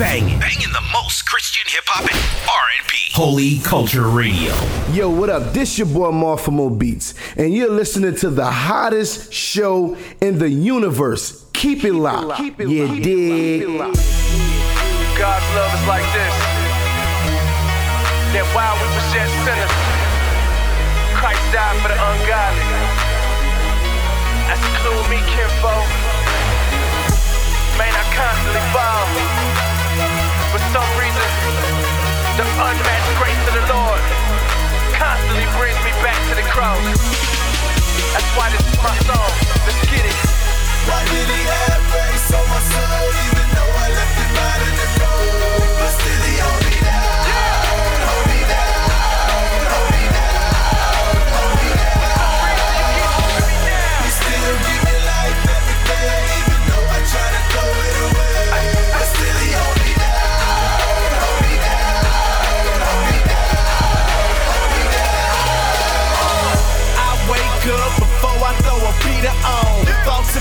banging. 0.00 0.40
Banging 0.40 0.72
the 0.72 0.80
most 0.94 1.28
Christian 1.28 1.62
hip 1.66 1.84
hop 1.86 2.08
and 2.08 2.16
R&B. 2.48 2.96
Holy 3.12 3.58
Culture 3.58 4.08
Radio. 4.08 4.56
Yo, 4.96 5.10
what 5.10 5.28
up? 5.28 5.52
This 5.52 5.76
your 5.76 5.88
boy 5.88 6.10
Morphemo 6.10 6.72
Beats, 6.72 7.12
and 7.36 7.52
you're 7.52 7.68
listening 7.68 8.14
to 8.16 8.30
the 8.30 8.46
hottest 8.46 9.30
show 9.30 9.98
in 10.22 10.38
the 10.38 10.48
universe. 10.48 11.44
Keep 11.52 11.84
it 11.84 11.92
locked. 11.92 12.38
Keep 12.38 12.60
it 12.60 12.68
yeah, 12.70 12.84
locked. 12.84 13.02
dig. 13.02 13.60
God's 15.20 15.48
love 15.52 15.68
is 15.76 15.84
like 15.84 16.08
this. 16.16 16.36
That 18.32 18.48
while 18.56 18.72
we 18.80 18.88
were 18.88 19.04
yet 19.12 19.28
sinners, 19.44 19.74
Christ 21.12 21.44
died 21.52 21.76
for 21.84 21.92
the 21.92 22.00
ungodly. 22.00 22.64
That's 24.48 24.64
include 24.64 25.12
me, 25.12 25.20
kinfolk. 25.28 25.84
Man, 27.76 27.92
I 27.92 28.04
constantly 28.16 28.64
fall. 28.72 29.39
Unmatched 32.60 33.12
grace 33.16 33.44
of 33.48 33.54
the 33.56 33.64
Lord 33.72 34.02
constantly 34.92 35.48
brings 35.56 35.80
me 35.80 35.92
back 36.04 36.20
to 36.28 36.34
the 36.36 36.46
cross. 36.52 36.76
That's 38.12 38.30
why 38.36 38.52
this 38.52 38.60
is 38.68 38.78
my 38.84 38.96
song. 39.08 39.32
Let's 39.64 39.80
get 39.88 40.04
it. 40.04 40.18
Why 40.84 41.00
did 41.08 41.28
he 41.28 41.42
have 41.48 41.82
grace 41.88 42.28
on 42.36 42.44
my 42.52 42.60
soul, 42.60 43.29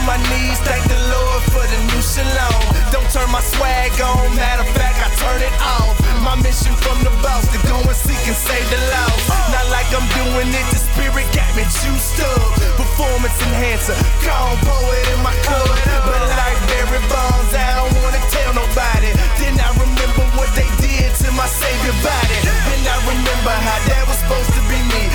my 0.10 0.18
knees, 0.34 0.58
thank 0.66 0.82
the 0.90 0.98
Lord 1.14 1.42
for 1.54 1.62
the 1.62 1.80
new 1.94 2.02
shalom. 2.02 2.66
Don't 2.90 3.06
turn 3.14 3.30
my 3.30 3.46
swag 3.46 3.94
on, 4.02 4.34
matter 4.34 4.66
of 4.66 4.72
fact, 4.74 4.98
I 5.06 5.10
turn 5.22 5.38
it 5.46 5.54
off. 5.62 5.94
My 6.26 6.34
mission 6.42 6.74
from 6.82 6.98
the 7.06 7.14
boss 7.22 7.46
to 7.54 7.60
go 7.70 7.78
and 7.78 7.94
seek 7.94 8.18
and 8.26 8.34
save 8.34 8.66
the 8.74 8.82
lost. 8.90 9.30
Not 9.54 9.70
like 9.70 9.86
I'm 9.94 10.10
doing 10.18 10.50
it, 10.50 10.66
the 10.74 10.82
spirit 10.82 11.30
got 11.38 11.54
me 11.54 11.62
juiced 11.62 12.18
up. 12.26 12.42
Performance 12.74 13.38
enhancer, 13.54 13.94
gone 14.26 14.58
poet 14.66 15.06
in 15.14 15.22
my 15.22 15.36
cup. 15.46 15.78
But 15.86 16.22
like 16.42 16.58
Barry 16.74 17.02
Bonds, 17.06 17.54
I 17.54 17.70
don't 17.78 17.94
wanna 18.02 18.24
tell 18.34 18.52
nobody. 18.58 19.14
Then 19.38 19.62
I 19.62 19.70
remember 19.78 20.26
what 20.34 20.50
they 20.58 20.70
did 20.82 21.14
to 21.22 21.30
my 21.38 21.46
savior 21.46 21.94
body. 22.02 22.38
Then 22.42 22.82
I 22.82 22.98
remember 23.14 23.54
how 23.54 23.78
that 23.94 24.04
was 24.10 24.18
supposed 24.18 24.58
to 24.58 24.62
be 24.74 24.82
me. 24.90 25.09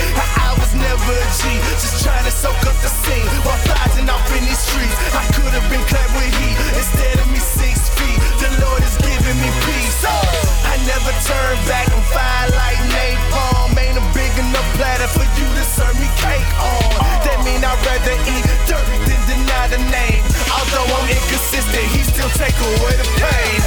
A 1.05 1.21
G, 1.37 1.45
just 1.77 2.01
trying 2.03 2.25
to 2.25 2.33
soak 2.33 2.57
up 2.65 2.77
the 2.81 2.89
scene 2.89 3.29
while 3.45 3.61
flying 3.69 4.09
off 4.09 4.25
in 4.33 4.41
these 4.49 4.57
streets. 4.57 4.97
I 5.13 5.29
could 5.37 5.53
have 5.53 5.69
been 5.69 5.85
clad 5.85 6.09
with 6.17 6.33
heat 6.41 6.57
instead 6.81 7.21
of 7.21 7.29
me 7.29 7.37
six 7.37 7.93
feet. 7.93 8.19
The 8.41 8.49
Lord 8.65 8.81
is 8.81 8.97
giving 8.97 9.37
me 9.37 9.51
peace. 9.69 10.01
I 10.05 10.81
never 10.89 11.13
turn 11.29 11.55
back. 11.69 11.93
I'm 11.93 12.01
fire 12.09 12.49
like 12.57 12.81
napalm. 12.89 13.77
Ain't 13.77 14.01
a 14.01 14.05
big 14.17 14.33
enough 14.41 14.69
platter 14.81 15.09
for 15.13 15.29
you 15.37 15.45
to 15.45 15.65
serve 15.77 15.93
me 16.01 16.09
cake 16.25 16.51
on. 16.57 16.97
That 17.21 17.37
mean 17.45 17.61
I'd 17.61 17.77
rather 17.85 18.17
eat 18.25 18.47
dirt 18.65 18.89
than 19.05 19.21
deny 19.29 19.69
the 19.69 19.85
name. 19.93 20.25
Although 20.57 20.89
I'm 20.89 21.05
inconsistent, 21.05 21.85
he 21.93 22.01
still 22.01 22.33
take 22.33 22.57
away 22.57 22.97
the 22.97 23.09
pain. 23.21 23.61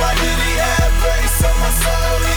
Why 0.00 0.16
did 0.16 0.38
he 0.48 0.52
have 0.56 0.92
grace 1.04 1.44
on 1.44 1.56
my 1.60 1.72
soul, 1.76 2.29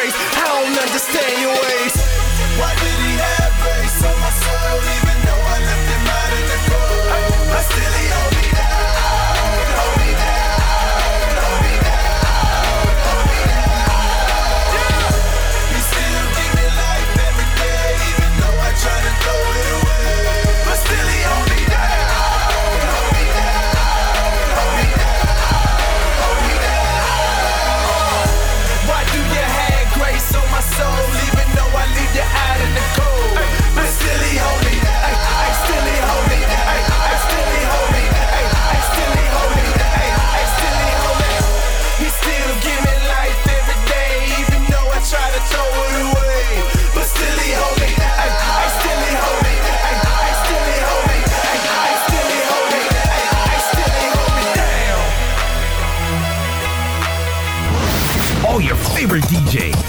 grace, 0.00 0.14
I 0.16 0.44
don't 0.46 0.78
understand 0.78 1.42
your 1.42 1.52
ways. 1.52 1.99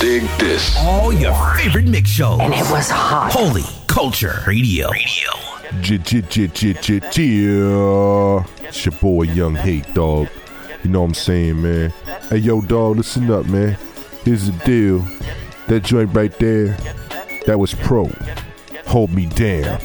Dig 0.01 0.23
this. 0.39 0.75
All 0.79 1.13
your 1.13 1.35
favorite 1.53 1.85
mix 1.85 2.09
shows. 2.09 2.39
And 2.39 2.51
it 2.55 2.67
was 2.71 2.89
hot. 2.89 3.31
Holy 3.31 3.61
Culture 3.85 4.39
Radio. 4.47 4.89
Radio. 4.89 5.29
It's 8.63 8.83
your 8.83 8.93
boy 8.99 9.21
Young 9.21 9.53
Hate 9.53 9.93
Dog. 9.93 10.27
You 10.83 10.89
know 10.89 11.01
what 11.01 11.05
I'm 11.09 11.13
saying, 11.13 11.61
man. 11.61 11.93
Hey 12.31 12.37
yo 12.37 12.61
dog, 12.61 12.97
listen 12.97 13.29
up, 13.29 13.45
man. 13.45 13.77
Here's 14.25 14.47
the 14.49 14.65
deal. 14.65 15.05
That 15.67 15.83
joint 15.83 16.15
right 16.15 16.35
there, 16.39 16.75
that 17.45 17.59
was 17.59 17.75
pro. 17.75 18.09
Hold 18.87 19.11
me 19.11 19.27
down. 19.27 19.79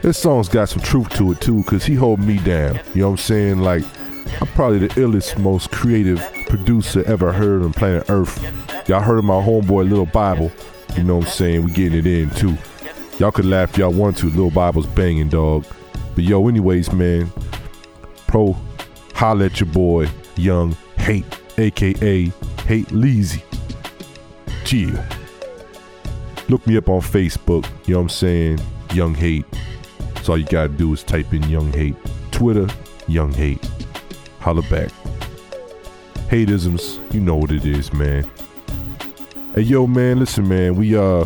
This 0.00 0.16
song's 0.16 0.48
got 0.48 0.70
some 0.70 0.80
truth 0.80 1.10
to 1.10 1.32
it 1.32 1.42
too, 1.42 1.62
cause 1.64 1.84
he 1.84 1.96
hold 1.96 2.20
me 2.20 2.38
down. 2.38 2.80
You 2.94 3.02
know 3.02 3.08
what 3.08 3.10
I'm 3.10 3.18
saying? 3.18 3.58
Like, 3.58 3.84
I'm 4.40 4.48
probably 4.54 4.78
the 4.78 4.88
illest, 4.94 5.36
most 5.38 5.70
creative 5.70 6.26
producer 6.48 7.04
ever 7.06 7.30
heard 7.32 7.60
on 7.60 7.74
planet 7.74 8.08
Earth. 8.08 8.65
Y'all 8.88 9.00
heard 9.00 9.18
of 9.18 9.24
my 9.24 9.34
homeboy 9.34 9.88
Little 9.88 10.06
Bible. 10.06 10.52
You 10.96 11.02
know 11.02 11.16
what 11.16 11.26
I'm 11.26 11.32
saying? 11.32 11.64
We 11.64 11.72
getting 11.72 11.98
it 11.98 12.06
in 12.06 12.30
too. 12.30 12.56
Y'all 13.18 13.32
could 13.32 13.44
laugh 13.44 13.70
if 13.70 13.78
y'all 13.78 13.92
want 13.92 14.16
to. 14.18 14.26
Little 14.26 14.50
Bible's 14.50 14.86
banging, 14.86 15.28
dog. 15.28 15.66
But 16.14 16.22
yo, 16.22 16.46
anyways, 16.46 16.92
man. 16.92 17.32
Pro, 18.28 18.56
holla 19.12 19.46
at 19.46 19.58
your 19.58 19.68
boy, 19.70 20.08
Young 20.36 20.76
Hate, 20.98 21.24
aka 21.58 22.32
Hate 22.66 22.88
Leezy. 22.88 23.42
Chill. 24.64 24.96
Look 26.48 26.64
me 26.66 26.76
up 26.76 26.88
on 26.88 27.00
Facebook. 27.00 27.68
You 27.86 27.94
know 27.94 28.00
what 28.00 28.02
I'm 28.04 28.08
saying? 28.08 28.60
Young 28.94 29.14
Hate. 29.14 29.46
So 30.22 30.34
all 30.34 30.38
you 30.38 30.46
gotta 30.46 30.68
do 30.68 30.92
is 30.92 31.02
type 31.02 31.32
in 31.32 31.42
Young 31.48 31.72
Hate. 31.72 31.96
Twitter, 32.30 32.68
Young 33.08 33.32
Hate. 33.32 33.68
Holla 34.38 34.62
back. 34.62 34.90
Hateisms, 36.28 37.00
you 37.12 37.20
know 37.20 37.36
what 37.36 37.50
it 37.50 37.64
is, 37.64 37.92
man. 37.92 38.28
Hey 39.56 39.62
yo, 39.62 39.86
man, 39.86 40.18
listen, 40.18 40.46
man. 40.46 40.74
We 40.74 40.98
uh 40.98 41.24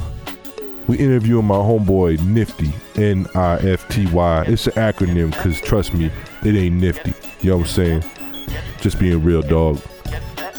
we 0.87 0.97
interviewing 0.99 1.47
my 1.47 1.57
homeboy 1.57 2.23
Nifty, 2.23 2.73
N 2.95 3.27
I 3.35 3.57
F 3.57 3.89
T 3.89 4.07
Y. 4.07 4.45
It's 4.47 4.69
an 4.69 4.75
acronym, 4.75 5.33
cause 5.33 5.61
trust 5.61 5.93
me, 5.95 6.13
it 6.45 6.55
ain't 6.55 6.77
nifty. 6.77 7.13
You 7.41 7.51
know 7.51 7.57
what 7.57 7.63
I'm 7.63 7.69
saying? 7.73 8.05
Just 8.81 9.01
being 9.01 9.25
real, 9.25 9.43
dog. 9.43 9.81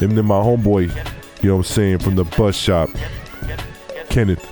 And 0.02 0.12
then 0.18 0.26
my 0.26 0.34
homeboy, 0.34 0.88
you 1.42 1.48
know 1.48 1.56
what 1.56 1.66
I'm 1.66 1.72
saying, 1.72 2.00
from 2.00 2.16
the 2.16 2.24
bus 2.24 2.54
shop, 2.56 2.90
Kenneth, 4.10 4.44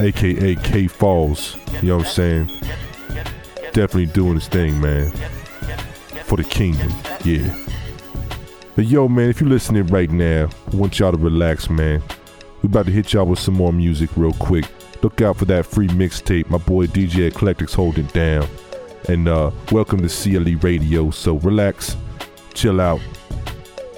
aka 0.00 0.56
K 0.56 0.88
Falls. 0.88 1.56
You 1.82 1.90
know 1.90 1.98
what 1.98 2.06
I'm 2.06 2.12
saying? 2.12 2.46
Definitely 3.74 4.06
doing 4.06 4.34
his 4.34 4.48
thing, 4.48 4.80
man. 4.80 5.12
For 6.24 6.36
the 6.36 6.42
kingdom, 6.42 6.92
yeah. 7.24 7.56
But 8.74 8.86
yo, 8.86 9.06
man, 9.06 9.30
if 9.30 9.40
you're 9.40 9.48
listening 9.48 9.86
right 9.86 10.10
now, 10.10 10.48
I 10.72 10.76
want 10.76 10.98
y'all 10.98 11.12
to 11.12 11.16
relax, 11.16 11.70
man. 11.70 12.02
We 12.64 12.68
about 12.68 12.86
to 12.86 12.92
hit 12.92 13.12
y'all 13.12 13.26
with 13.26 13.38
some 13.38 13.52
more 13.52 13.74
music 13.74 14.08
real 14.16 14.32
quick. 14.32 14.64
Look 15.02 15.20
out 15.20 15.36
for 15.36 15.44
that 15.44 15.66
free 15.66 15.88
mixtape. 15.88 16.48
My 16.48 16.56
boy 16.56 16.86
DJ 16.86 17.26
Eclectics 17.26 17.74
holding 17.74 18.06
down. 18.06 18.48
And 19.06 19.28
uh, 19.28 19.50
welcome 19.70 20.00
to 20.00 20.08
CLE 20.08 20.56
Radio. 20.62 21.10
So 21.10 21.34
relax, 21.40 21.94
chill 22.54 22.80
out. 22.80 23.02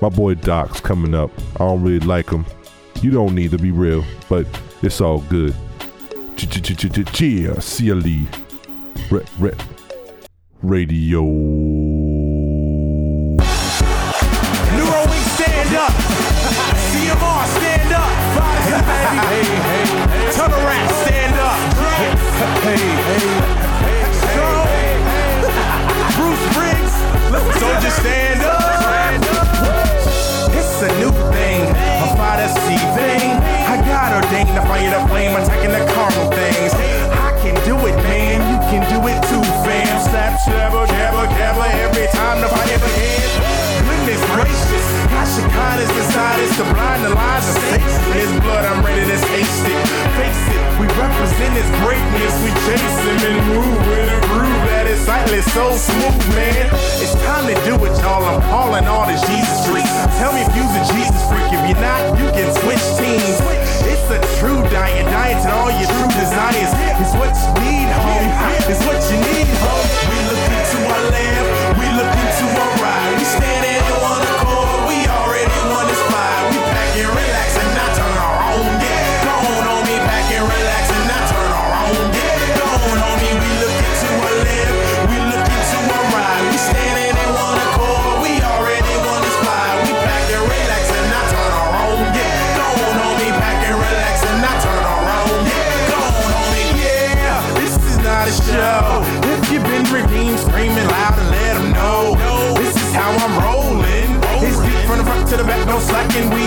My 0.02 0.08
boy 0.08 0.34
Doc's 0.34 0.80
coming 0.80 1.14
up. 1.14 1.30
I 1.54 1.58
don't 1.58 1.80
really 1.80 2.04
like 2.04 2.28
him. 2.28 2.44
You 3.02 3.12
don't 3.12 3.36
need 3.36 3.52
to 3.52 3.58
be 3.58 3.70
real, 3.70 4.04
but 4.28 4.48
it's 4.82 5.00
all 5.00 5.20
good. 5.20 5.54
Cheer, 6.36 7.54
CLE 7.54 8.26
Radio. 10.62 12.05
To 46.56 46.64
blind 46.72 47.04
the 47.04 47.12
lies 47.12 47.44
of 47.52 47.56
Satan. 47.68 48.00
His 48.16 48.32
blood, 48.40 48.64
I'm 48.64 48.80
ready 48.80 49.04
to 49.04 49.18
taste 49.28 49.68
it. 49.68 49.76
Face 50.16 50.44
it, 50.56 50.62
we 50.80 50.88
represent 50.96 51.52
his 51.52 51.68
greatness. 51.84 52.32
We 52.40 52.48
chase 52.64 52.96
him 53.04 53.20
and 53.28 53.36
move 53.52 53.76
with 53.84 54.08
a 54.08 54.20
groove 54.32 54.64
that 54.72 54.88
is 54.88 54.96
sightless, 55.04 55.44
so 55.52 55.76
smooth, 55.76 56.16
man. 56.32 56.64
It's 56.96 57.12
time 57.28 57.44
to 57.52 57.56
do 57.60 57.76
it, 57.84 57.92
y'all. 58.00 58.24
I'm 58.24 58.40
calling 58.48 58.88
all 58.88 59.04
the 59.04 59.20
Jesus 59.28 59.68
freaks. 59.68 59.92
Tell 60.16 60.32
me 60.32 60.48
if 60.48 60.52
you's 60.56 60.72
a 60.72 60.84
Jesus 60.96 61.20
freak. 61.28 61.44
If 61.52 61.60
you're 61.68 61.76
not, 61.84 62.00
you 62.16 62.32
can 62.32 62.48
switch 62.64 62.84
teams. 63.04 63.36
It's 63.84 64.08
a 64.08 64.16
true 64.40 64.64
diet, 64.72 65.04
diet 65.12 65.36
to 65.44 65.52
all 65.52 65.68
your 65.68 65.92
true 65.92 66.12
desires. 66.16 66.72
It's 66.72 67.12
what 67.20 67.36
you 67.36 67.52
need, 67.68 67.92
home. 68.00 68.32
It's 68.64 68.80
what 68.88 68.96
you 69.12 69.20
need, 69.28 69.44
home. 69.60 69.84
We 70.08 70.18
look 70.24 70.40
into 70.40 70.78
our 70.88 71.04
left, 71.12 71.52
we 71.76 71.86
look 72.00 72.12
into 72.16 72.46
our 72.48 72.72
right. 72.80 73.12
We 73.12 73.24
stand 73.28 73.65
no 106.16 106.30
we 106.30 106.45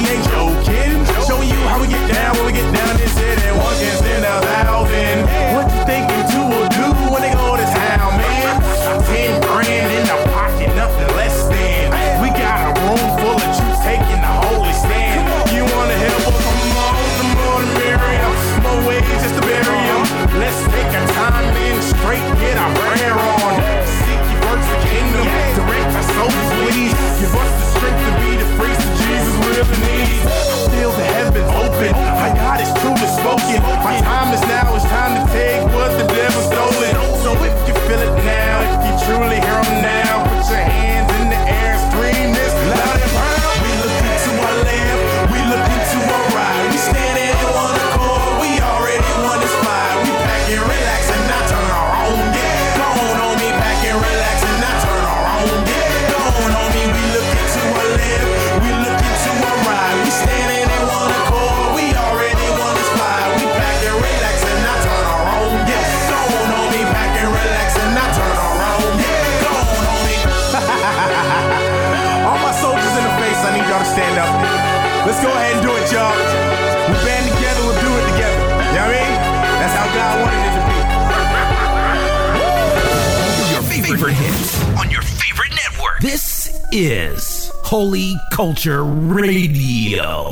is 86.71 87.51
Holy 87.63 88.15
Culture 88.31 88.83
Radio. 88.83 90.31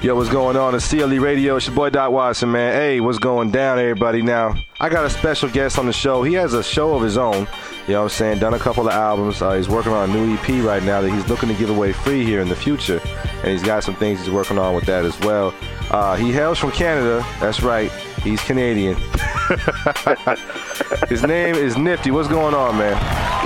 Yo, 0.00 0.14
what's 0.14 0.30
going 0.30 0.56
on? 0.56 0.74
It's 0.74 0.88
CLE 0.88 1.18
Radio. 1.18 1.56
It's 1.56 1.66
your 1.66 1.74
boy 1.74 1.90
Dot 1.90 2.12
Watson, 2.12 2.52
man. 2.52 2.74
Hey, 2.74 3.00
what's 3.00 3.18
going 3.18 3.50
down, 3.50 3.78
everybody? 3.78 4.22
Now, 4.22 4.54
I 4.80 4.88
got 4.88 5.04
a 5.04 5.10
special 5.10 5.48
guest 5.48 5.78
on 5.78 5.86
the 5.86 5.92
show. 5.92 6.22
He 6.22 6.34
has 6.34 6.52
a 6.54 6.62
show 6.62 6.94
of 6.94 7.02
his 7.02 7.16
own. 7.18 7.46
You 7.86 7.94
know 7.94 8.00
what 8.00 8.04
I'm 8.04 8.08
saying? 8.10 8.38
Done 8.38 8.54
a 8.54 8.58
couple 8.58 8.86
of 8.86 8.92
albums. 8.92 9.42
Uh, 9.42 9.52
he's 9.52 9.68
working 9.68 9.92
on 9.92 10.10
a 10.10 10.12
new 10.12 10.34
EP 10.34 10.64
right 10.64 10.82
now 10.82 11.00
that 11.00 11.10
he's 11.10 11.28
looking 11.28 11.48
to 11.48 11.54
give 11.54 11.70
away 11.70 11.92
free 11.92 12.24
here 12.24 12.40
in 12.40 12.48
the 12.48 12.56
future. 12.56 13.00
And 13.42 13.48
he's 13.52 13.62
got 13.62 13.84
some 13.84 13.96
things 13.96 14.20
he's 14.20 14.30
working 14.30 14.58
on 14.58 14.74
with 14.74 14.84
that 14.86 15.04
as 15.04 15.18
well. 15.20 15.54
Uh, 15.90 16.16
he 16.16 16.32
hails 16.32 16.58
from 16.58 16.70
Canada. 16.72 17.24
That's 17.40 17.62
right. 17.62 17.90
He's 18.22 18.42
Canadian. 18.42 18.96
his 21.08 21.22
name 21.22 21.54
is 21.54 21.76
Nifty. 21.76 22.10
What's 22.10 22.28
going 22.28 22.54
on, 22.54 22.78
man? 22.78 22.92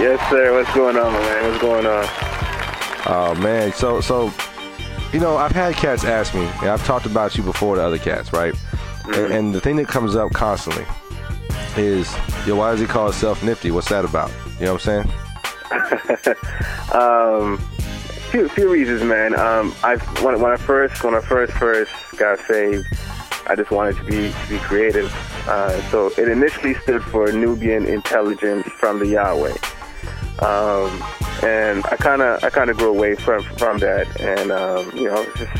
Yes, 0.00 0.30
sir. 0.30 0.52
What's 0.52 0.72
going 0.74 0.96
on, 0.96 1.12
man? 1.12 1.50
What's 1.50 1.60
going 1.60 1.86
on? 1.86 2.04
Oh 3.06 3.34
man, 3.40 3.72
so 3.72 4.00
so 4.00 4.32
you 5.12 5.20
know, 5.20 5.36
I've 5.36 5.52
had 5.52 5.74
cats 5.74 6.04
ask 6.04 6.34
me, 6.34 6.44
and 6.60 6.68
I've 6.68 6.84
talked 6.84 7.06
about 7.06 7.36
you 7.36 7.42
before 7.42 7.76
to 7.76 7.82
other 7.82 7.98
cats, 7.98 8.32
right? 8.32 8.54
And, 9.06 9.32
and 9.32 9.54
the 9.54 9.60
thing 9.60 9.76
that 9.76 9.88
comes 9.88 10.14
up 10.14 10.32
constantly 10.32 10.84
is, 11.76 12.14
yo, 12.46 12.56
why 12.56 12.70
does 12.72 12.80
he 12.80 12.86
call 12.86 13.04
himself 13.06 13.42
Nifty? 13.42 13.70
What's 13.70 13.88
that 13.88 14.04
about? 14.04 14.30
You 14.60 14.66
know 14.66 14.74
what 14.74 14.86
I'm 14.86 15.04
saying? 15.70 16.36
Um, 16.92 17.58
few 18.30 18.48
few 18.48 18.70
reasons, 18.70 19.02
man. 19.02 19.38
Um, 19.38 19.74
I 19.82 19.96
when, 20.22 20.40
when 20.40 20.52
I 20.52 20.56
first 20.56 21.04
when 21.04 21.14
I 21.14 21.20
first 21.20 21.52
first 21.52 21.92
got 22.16 22.38
saved, 22.40 22.86
I 23.48 23.56
just 23.56 23.70
wanted 23.70 23.96
to 23.96 24.04
be 24.04 24.30
to 24.30 24.48
be 24.48 24.58
creative. 24.58 25.12
Uh, 25.48 25.80
so 25.90 26.08
it 26.18 26.28
initially 26.28 26.74
stood 26.74 27.02
for 27.02 27.32
Nubian 27.32 27.86
Intelligence 27.86 28.66
from 28.68 28.98
the 28.98 29.06
Yahweh. 29.06 29.56
Um, 30.40 31.02
and 31.42 31.84
I 31.86 31.96
kind 31.98 32.22
of 32.22 32.44
I 32.44 32.50
kind 32.50 32.70
of 32.70 32.76
grew 32.78 32.90
away 32.90 33.14
from 33.14 33.42
from 33.56 33.78
that, 33.78 34.20
and 34.20 34.52
um, 34.52 34.90
you 34.94 35.04
know, 35.04 35.24
just 35.36 35.52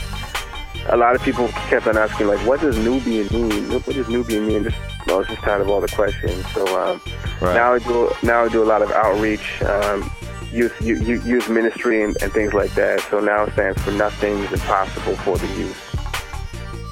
a 0.90 0.96
lot 0.96 1.14
of 1.16 1.22
people 1.22 1.48
kept 1.68 1.86
on 1.86 1.96
asking 1.96 2.26
like, 2.28 2.44
what 2.46 2.60
does 2.60 2.78
Nubian 2.78 3.26
mean? 3.32 3.70
What 3.72 3.84
does 3.86 4.08
Nubian 4.08 4.46
mean? 4.46 4.64
Just 4.64 4.76
I 5.08 5.14
was 5.16 5.26
just 5.26 5.40
tired 5.42 5.62
of 5.62 5.68
all 5.70 5.80
the 5.80 5.88
questions. 5.88 6.44
So 6.52 6.66
um, 6.80 7.00
Right. 7.40 7.54
now 7.54 7.72
I 7.74 7.78
do 7.78 8.10
now 8.22 8.44
I 8.44 8.48
do 8.48 8.62
a 8.64 8.66
lot 8.66 8.82
of 8.82 8.90
outreach, 8.90 9.62
um, 9.62 10.10
youth, 10.52 10.74
youth 10.82 11.24
youth 11.24 11.48
ministry, 11.48 12.02
and, 12.02 12.16
and 12.20 12.32
things 12.32 12.52
like 12.52 12.74
that. 12.74 13.00
So 13.10 13.20
now 13.20 13.44
it 13.44 13.52
stands 13.52 13.80
for 13.82 13.92
Nothing 13.92 14.38
is 14.40 14.52
Impossible 14.52 15.16
for 15.18 15.38
the 15.38 15.46
Youth. 15.56 15.87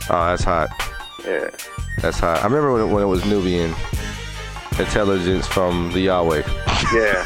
Oh, 0.08 0.26
that's 0.26 0.44
hot. 0.44 0.68
Yeah. 1.24 1.50
That's 2.00 2.18
hot. 2.18 2.38
I 2.40 2.44
remember 2.44 2.72
when 2.72 2.82
it, 2.82 2.92
when 2.92 3.02
it 3.02 3.06
was 3.06 3.24
Nubian 3.24 3.74
intelligence 4.78 5.46
from 5.46 5.90
the 5.92 6.00
Yahweh. 6.00 6.42
Yeah. 6.92 7.24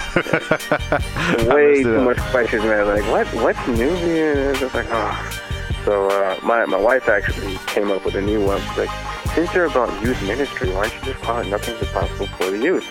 Way 1.54 1.82
too 1.82 2.00
much 2.00 2.18
questions, 2.30 2.62
man. 2.64 2.86
Like, 2.86 3.04
what? 3.10 3.26
What's 3.42 3.66
Nubian? 3.68 4.38
It's 4.38 4.60
just 4.60 4.74
like, 4.74 4.86
oh. 4.90 5.40
So 5.84 6.08
uh, 6.08 6.38
my 6.42 6.66
my 6.66 6.76
wife 6.78 7.08
actually 7.08 7.56
came 7.66 7.90
up 7.90 8.04
with 8.04 8.14
a 8.14 8.20
new 8.20 8.44
one. 8.44 8.60
She's 8.60 8.78
like, 8.78 8.90
since 9.34 9.52
you're 9.54 9.66
about 9.66 10.02
youth 10.02 10.20
ministry, 10.22 10.70
why 10.70 10.88
don't 10.88 10.94
you 10.94 11.12
just 11.12 11.24
call 11.24 11.40
it 11.40 11.48
Nothing's 11.48 11.80
Impossible 11.80 12.26
for 12.26 12.50
the 12.50 12.58
Youth? 12.58 12.86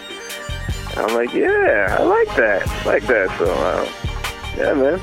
And 0.92 1.00
I'm 1.00 1.16
like, 1.16 1.34
yeah, 1.34 1.98
I 2.00 2.04
like 2.04 2.36
that. 2.36 2.68
I 2.68 2.86
like 2.86 3.04
that. 3.08 3.38
So, 3.38 3.46
uh, 3.54 3.88
yeah, 4.58 4.74
man. 4.74 5.00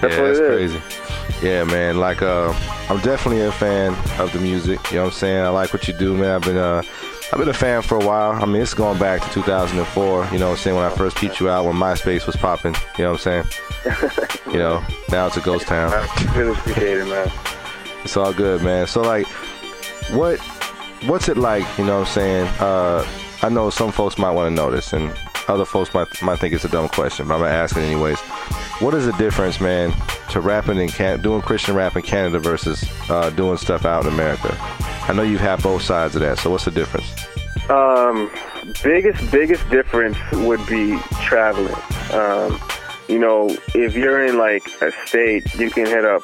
That's 0.00 0.14
yeah, 0.14 0.22
what 0.22 0.28
that's 0.28 0.38
it 0.38 0.60
is. 0.60 0.72
crazy. 0.72 1.07
Yeah, 1.42 1.64
man. 1.64 1.98
Like, 1.98 2.22
uh, 2.22 2.52
I'm 2.88 3.00
definitely 3.00 3.42
a 3.42 3.52
fan 3.52 3.94
of 4.20 4.32
the 4.32 4.40
music. 4.40 4.80
You 4.90 4.96
know 4.96 5.04
what 5.04 5.12
I'm 5.12 5.18
saying? 5.18 5.44
I 5.44 5.48
like 5.48 5.72
what 5.72 5.86
you 5.86 5.94
do, 5.94 6.16
man. 6.16 6.36
I've 6.36 6.42
been, 6.42 6.56
uh, 6.56 6.82
I've 7.32 7.38
been 7.38 7.48
a 7.48 7.54
fan 7.54 7.82
for 7.82 7.96
a 7.96 8.04
while. 8.04 8.32
I 8.32 8.44
mean, 8.46 8.60
it's 8.60 8.74
going 8.74 8.98
back 8.98 9.22
to 9.22 9.30
2004. 9.30 10.28
You 10.32 10.38
know 10.38 10.46
what 10.46 10.52
I'm 10.52 10.56
saying? 10.58 10.76
When 10.76 10.84
I 10.84 10.90
first 10.90 11.16
peeped 11.16 11.40
you 11.40 11.48
out, 11.48 11.64
when 11.64 11.74
MySpace 11.74 12.26
was 12.26 12.36
popping. 12.36 12.74
You 12.96 13.04
know 13.04 13.12
what 13.12 13.26
I'm 13.26 13.44
saying? 13.44 13.44
you 14.46 14.58
know, 14.58 14.84
now 15.10 15.26
it's 15.26 15.36
a 15.36 15.40
ghost 15.40 15.66
town. 15.66 15.92
I 15.92 16.34
really 16.36 16.52
appreciate 16.52 16.98
it, 16.98 17.06
man. 17.06 17.30
It's 18.02 18.16
all 18.16 18.32
good, 18.32 18.62
man. 18.62 18.86
So 18.86 19.02
like, 19.02 19.26
what 20.10 20.40
what's 21.06 21.28
it 21.28 21.36
like? 21.36 21.64
You 21.78 21.84
know 21.84 22.00
what 22.00 22.08
I'm 22.08 22.14
saying? 22.14 22.46
Uh, 22.58 23.06
I 23.42 23.48
know 23.48 23.70
some 23.70 23.92
folks 23.92 24.18
might 24.18 24.30
want 24.30 24.50
to 24.50 24.54
know 24.54 24.70
this, 24.70 24.92
and 24.92 25.14
other 25.46 25.64
folks 25.64 25.92
might 25.94 26.08
might 26.22 26.38
think 26.38 26.54
it's 26.54 26.64
a 26.64 26.68
dumb 26.68 26.88
question, 26.88 27.28
but 27.28 27.34
I'm 27.34 27.40
gonna 27.40 27.52
ask 27.52 27.76
it 27.76 27.80
anyways. 27.80 28.18
What 28.80 28.94
is 28.94 29.06
the 29.06 29.12
difference, 29.12 29.60
man, 29.60 29.92
to 30.30 30.40
rapping 30.40 30.78
in 30.78 30.88
Can- 30.88 31.20
doing 31.20 31.42
Christian 31.42 31.74
rap 31.74 31.96
in 31.96 32.02
Canada 32.02 32.38
versus 32.38 32.88
uh, 33.10 33.30
doing 33.30 33.56
stuff 33.56 33.84
out 33.84 34.06
in 34.06 34.12
America? 34.12 34.56
I 35.08 35.12
know 35.12 35.22
you've 35.22 35.40
had 35.40 35.60
both 35.64 35.82
sides 35.82 36.14
of 36.14 36.20
that, 36.20 36.38
so 36.38 36.50
what's 36.50 36.64
the 36.64 36.70
difference? 36.70 37.12
Um, 37.68 38.30
biggest 38.84 39.32
biggest 39.32 39.68
difference 39.68 40.16
would 40.32 40.64
be 40.68 40.96
traveling. 41.24 41.74
Um, 42.12 42.60
you 43.08 43.18
know, 43.18 43.48
if 43.74 43.96
you're 43.96 44.24
in 44.24 44.38
like 44.38 44.64
a 44.80 44.92
state, 45.06 45.52
you 45.56 45.70
can 45.70 45.86
hit 45.86 46.04
up. 46.04 46.22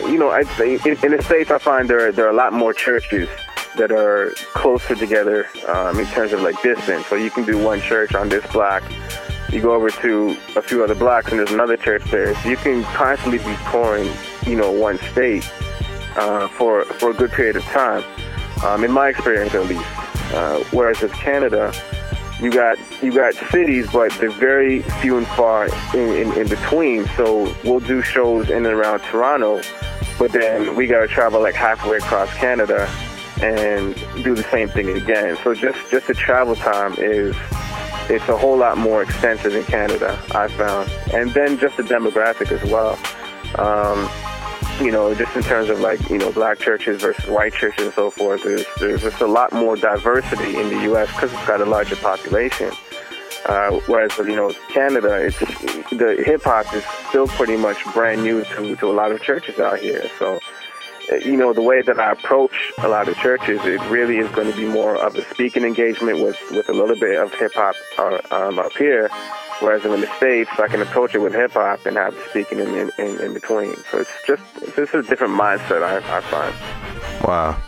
You 0.00 0.16
know, 0.16 0.42
say 0.56 0.76
in, 0.76 1.04
in 1.04 1.12
the 1.12 1.22
states, 1.22 1.50
I 1.50 1.58
find 1.58 1.90
there 1.90 2.10
there 2.10 2.24
are 2.24 2.30
a 2.30 2.36
lot 2.36 2.54
more 2.54 2.72
churches 2.72 3.28
that 3.76 3.92
are 3.92 4.30
closer 4.54 4.94
together 4.94 5.46
um, 5.68 6.00
in 6.00 6.06
terms 6.06 6.32
of 6.32 6.40
like 6.40 6.60
distance. 6.62 7.04
So 7.06 7.16
you 7.16 7.30
can 7.30 7.44
do 7.44 7.62
one 7.62 7.82
church 7.82 8.14
on 8.14 8.30
this 8.30 8.50
block. 8.50 8.82
You 9.52 9.62
go 9.62 9.74
over 9.74 9.90
to 9.90 10.36
a 10.56 10.62
few 10.62 10.82
other 10.82 10.94
blocks, 10.94 11.30
and 11.30 11.38
there's 11.38 11.52
another 11.52 11.76
church 11.76 12.04
there. 12.10 12.34
So 12.36 12.48
you 12.48 12.56
can 12.56 12.82
constantly 12.84 13.38
be 13.38 13.56
touring, 13.70 14.10
you 14.44 14.56
know, 14.56 14.70
one 14.70 14.98
state 14.98 15.48
uh, 16.16 16.48
for 16.48 16.84
for 16.84 17.10
a 17.10 17.14
good 17.14 17.30
period 17.32 17.56
of 17.56 17.62
time. 17.64 18.02
Um, 18.64 18.84
in 18.84 18.90
my 18.90 19.08
experience, 19.08 19.54
at 19.54 19.66
least. 19.66 19.84
Uh, 20.34 20.58
whereas 20.72 21.00
with 21.00 21.12
Canada, 21.12 21.72
you 22.40 22.50
got 22.50 22.78
you 23.02 23.12
got 23.12 23.34
cities, 23.50 23.90
but 23.92 24.12
they're 24.18 24.30
very 24.30 24.82
few 25.00 25.16
and 25.16 25.26
far 25.28 25.68
in, 25.94 26.08
in, 26.08 26.32
in 26.32 26.48
between. 26.48 27.06
So 27.16 27.54
we'll 27.64 27.80
do 27.80 28.02
shows 28.02 28.50
in 28.50 28.66
and 28.66 28.66
around 28.66 29.00
Toronto, 29.00 29.62
but 30.18 30.32
then 30.32 30.74
we 30.76 30.86
got 30.86 31.00
to 31.00 31.08
travel 31.08 31.40
like 31.40 31.54
halfway 31.54 31.98
across 31.98 32.32
Canada 32.34 32.88
and 33.40 33.94
do 34.24 34.34
the 34.34 34.46
same 34.50 34.68
thing 34.68 34.88
again. 34.90 35.36
So 35.44 35.54
just 35.54 35.78
just 35.90 36.08
the 36.08 36.14
travel 36.14 36.56
time 36.56 36.94
is 36.98 37.36
it's 38.08 38.28
a 38.28 38.36
whole 38.36 38.56
lot 38.56 38.78
more 38.78 39.02
extensive 39.02 39.54
in 39.54 39.64
Canada, 39.64 40.20
I 40.32 40.48
found, 40.48 40.90
and 41.12 41.30
then 41.32 41.58
just 41.58 41.76
the 41.76 41.82
demographic 41.82 42.52
as 42.52 42.62
well. 42.70 42.98
Um, 43.58 44.08
you 44.80 44.90
know, 44.92 45.14
just 45.14 45.34
in 45.34 45.42
terms 45.42 45.70
of 45.70 45.80
like, 45.80 46.10
you 46.10 46.18
know, 46.18 46.30
black 46.32 46.58
churches 46.58 47.00
versus 47.00 47.26
white 47.26 47.54
churches 47.54 47.86
and 47.86 47.94
so 47.94 48.10
forth, 48.10 48.42
there's, 48.42 48.66
there's 48.78 49.02
just 49.02 49.20
a 49.20 49.26
lot 49.26 49.52
more 49.52 49.76
diversity 49.76 50.56
in 50.58 50.68
the 50.68 50.82
U.S. 50.82 51.10
because 51.12 51.32
it's 51.32 51.46
got 51.46 51.60
a 51.60 51.64
larger 51.64 51.96
population. 51.96 52.70
Uh, 53.46 53.78
whereas, 53.86 54.16
you 54.18 54.34
know, 54.36 54.52
Canada, 54.68 55.14
it's 55.24 55.38
the 55.38 56.22
hip 56.26 56.42
hop 56.42 56.72
is 56.74 56.84
still 57.08 57.28
pretty 57.28 57.56
much 57.56 57.82
brand 57.94 58.22
new 58.22 58.42
to, 58.44 58.76
to 58.76 58.90
a 58.90 58.92
lot 58.92 59.12
of 59.12 59.22
churches 59.22 59.58
out 59.60 59.78
here. 59.78 60.10
So, 60.18 60.40
you 61.24 61.36
know, 61.36 61.52
the 61.52 61.62
way 61.62 61.82
that 61.82 61.98
I 61.98 62.12
approach 62.12 62.72
a 62.78 62.88
lot 62.88 63.08
of 63.08 63.16
churches, 63.16 63.60
it 63.64 63.80
really 63.90 64.18
is 64.18 64.30
going 64.30 64.50
to 64.50 64.56
be 64.56 64.66
more 64.66 64.96
of 64.96 65.14
a 65.16 65.24
speaking 65.30 65.64
engagement 65.64 66.20
with, 66.20 66.36
with 66.50 66.68
a 66.68 66.72
little 66.72 66.96
bit 66.96 67.18
of 67.18 67.32
hip 67.34 67.52
hop 67.54 67.74
uh, 67.98 68.20
um, 68.30 68.58
up 68.58 68.72
here. 68.72 69.08
Whereas 69.60 69.84
in 69.84 70.00
the 70.00 70.06
States, 70.16 70.50
I 70.58 70.68
can 70.68 70.82
approach 70.82 71.14
it 71.14 71.18
with 71.18 71.32
hip 71.32 71.52
hop 71.52 71.86
and 71.86 71.96
have 71.96 72.14
the 72.14 72.22
speaking 72.28 72.58
in, 72.58 72.68
in, 72.68 72.90
in, 72.98 73.20
in 73.20 73.34
between. 73.34 73.74
So 73.90 73.98
it's 73.98 74.10
just, 74.26 74.42
it's 74.62 74.76
just 74.76 74.94
a 74.94 75.02
different 75.02 75.34
mindset, 75.34 75.82
I, 75.82 75.96
I 76.16 76.20
find. 76.22 77.24
Wow. 77.24 77.60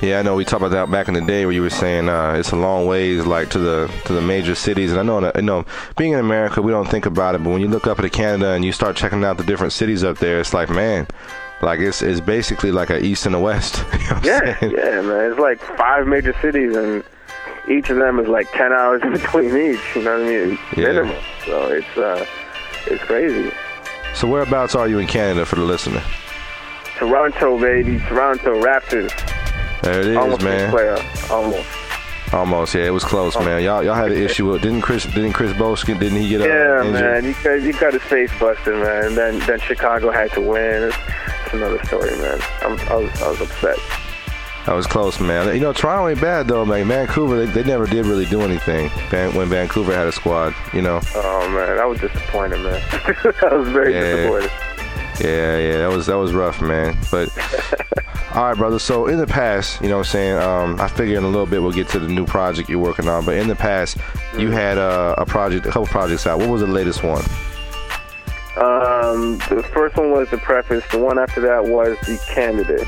Yeah, 0.00 0.18
I 0.18 0.22
know 0.22 0.34
we 0.34 0.46
talked 0.46 0.62
about 0.62 0.70
that 0.70 0.90
back 0.90 1.08
in 1.08 1.14
the 1.14 1.20
day 1.20 1.44
where 1.44 1.52
you 1.52 1.60
were 1.60 1.68
saying 1.68 2.08
uh, 2.08 2.32
it's 2.38 2.52
a 2.52 2.56
long 2.56 2.86
ways 2.86 3.26
like 3.26 3.50
to 3.50 3.58
the 3.58 3.92
to 4.06 4.14
the 4.14 4.22
major 4.22 4.54
cities, 4.54 4.92
and 4.92 4.98
I 4.98 5.02
know 5.02 5.30
you 5.34 5.42
know 5.42 5.66
being 5.98 6.14
in 6.14 6.18
America 6.18 6.62
we 6.62 6.72
don't 6.72 6.88
think 6.88 7.04
about 7.04 7.34
it, 7.34 7.44
but 7.44 7.50
when 7.50 7.60
you 7.60 7.68
look 7.68 7.86
up 7.86 7.98
at 7.98 8.10
Canada 8.10 8.52
and 8.52 8.64
you 8.64 8.72
start 8.72 8.96
checking 8.96 9.22
out 9.24 9.36
the 9.36 9.44
different 9.44 9.74
cities 9.74 10.02
up 10.02 10.16
there, 10.16 10.40
it's 10.40 10.54
like 10.54 10.70
man, 10.70 11.06
like 11.62 11.80
it's 11.80 12.02
it's 12.02 12.20
basically 12.20 12.70
like 12.72 12.90
a 12.90 13.02
east 13.04 13.26
and 13.26 13.34
a 13.34 13.40
west. 13.40 13.84
You 13.92 13.98
know 14.10 14.20
Yeah, 14.24 14.58
saying? 14.58 14.72
yeah, 14.76 15.00
man. 15.02 15.30
It's 15.30 15.38
like 15.40 15.60
five 15.76 16.06
major 16.06 16.34
cities, 16.40 16.74
and 16.76 17.04
each 17.68 17.90
of 17.90 17.96
them 17.96 18.18
is 18.18 18.26
like 18.28 18.50
ten 18.52 18.72
hours 18.72 19.02
in 19.04 19.12
between 19.12 19.56
each. 19.56 19.80
You 19.96 20.02
know 20.02 20.18
what 20.18 20.26
I 20.26 20.46
mean? 20.46 20.58
Yeah. 20.76 20.86
Minimum. 20.88 21.16
So 21.46 21.68
it's 21.68 21.96
uh, 21.96 22.26
it's 22.86 23.02
crazy. 23.04 23.50
So 24.14 24.26
whereabouts 24.26 24.74
are 24.74 24.88
you 24.88 24.98
in 24.98 25.06
Canada 25.06 25.46
for 25.46 25.56
the 25.56 25.62
listener? 25.62 26.02
Toronto, 26.96 27.58
baby, 27.58 27.98
Toronto 28.00 28.60
Raptors. 28.62 29.10
There 29.82 30.00
it 30.00 30.06
is, 30.08 30.16
Almost 30.16 30.42
man. 30.42 30.70
player, 30.70 30.98
almost. 31.30 31.68
Almost, 32.32 32.74
yeah, 32.74 32.84
it 32.86 32.90
was 32.90 33.02
close, 33.04 33.34
man. 33.38 33.62
Y'all 33.62 33.82
y'all 33.82 33.94
had 33.94 34.12
an 34.12 34.18
issue 34.22 34.50
with 34.52 34.62
didn't 34.62 34.82
Chris 34.82 35.04
didn't 35.04 35.32
Chris 35.32 35.52
Bosh 35.56 35.84
didn't 35.84 36.10
he 36.12 36.28
get 36.28 36.42
uh, 36.42 36.46
Yeah, 36.46 36.84
injured? 36.84 36.92
man. 37.02 37.24
You 37.24 37.34
got 37.42 37.62
you 37.62 37.72
got 37.72 37.92
his 37.94 38.02
face 38.02 38.30
busted, 38.38 38.74
man. 38.74 39.06
And 39.06 39.16
then 39.16 39.38
then 39.40 39.58
Chicago 39.60 40.10
had 40.10 40.30
to 40.32 40.40
win. 40.40 40.92
It's 41.52 41.54
another 41.54 41.84
story, 41.84 42.10
man. 42.18 42.38
I'm, 42.62 42.78
I 42.88 42.94
was 42.94 43.22
I 43.22 43.28
was 43.30 43.40
upset. 43.40 43.76
That 44.66 44.74
was 44.74 44.86
close, 44.86 45.18
man. 45.18 45.52
You 45.54 45.60
know, 45.60 45.72
Toronto 45.72 46.06
ain't 46.08 46.20
bad 46.20 46.46
though, 46.46 46.64
man. 46.64 46.86
Vancouver, 46.86 47.44
they, 47.44 47.62
they 47.62 47.68
never 47.68 47.86
did 47.86 48.06
really 48.06 48.26
do 48.26 48.42
anything 48.42 48.88
Van, 49.08 49.34
when 49.34 49.48
Vancouver 49.48 49.92
had 49.92 50.06
a 50.06 50.12
squad. 50.12 50.54
You 50.72 50.82
know. 50.82 51.00
Oh 51.16 51.48
man, 51.50 51.78
I 51.78 51.84
was 51.86 51.98
disappointed, 51.98 52.60
man. 52.60 52.80
I 53.50 53.54
was 53.54 53.68
very 53.70 53.92
Yeah. 53.94 54.00
disappointed. 54.00 54.50
Yeah, 55.20 55.58
yeah, 55.58 55.76
that 55.78 55.90
was 55.90 56.06
that 56.06 56.14
was 56.18 56.32
rough, 56.32 56.60
man. 56.62 56.96
But 57.10 57.30
all 58.34 58.44
right, 58.44 58.56
brother. 58.56 58.78
So 58.78 59.06
in 59.08 59.18
the 59.18 59.26
past, 59.26 59.80
you 59.82 59.88
know, 59.88 59.96
what 59.98 60.06
I'm 60.06 60.10
saying, 60.12 60.38
um, 60.38 60.80
I 60.80 60.86
figure 60.86 61.18
in 61.18 61.24
a 61.24 61.28
little 61.28 61.46
bit 61.46 61.60
we'll 61.60 61.72
get 61.72 61.88
to 61.88 61.98
the 61.98 62.08
new 62.08 62.26
project 62.26 62.68
you're 62.68 62.78
working 62.78 63.08
on. 63.08 63.24
But 63.24 63.36
in 63.38 63.48
the 63.48 63.56
past, 63.56 63.96
you 64.38 64.50
had 64.50 64.78
uh, 64.78 65.16
a 65.18 65.26
project, 65.26 65.66
a 65.66 65.70
couple 65.70 65.86
projects 65.88 66.26
out. 66.28 66.38
What 66.38 66.48
was 66.48 66.60
the 66.60 66.68
latest 66.68 67.02
one? 67.02 67.24
Um, 68.60 69.38
the 69.48 69.62
first 69.72 69.96
one 69.96 70.10
was 70.10 70.28
the 70.28 70.36
preface. 70.36 70.84
The 70.90 70.98
one 70.98 71.18
after 71.18 71.40
that 71.40 71.64
was 71.64 71.98
the 72.00 72.22
candidate. 72.28 72.86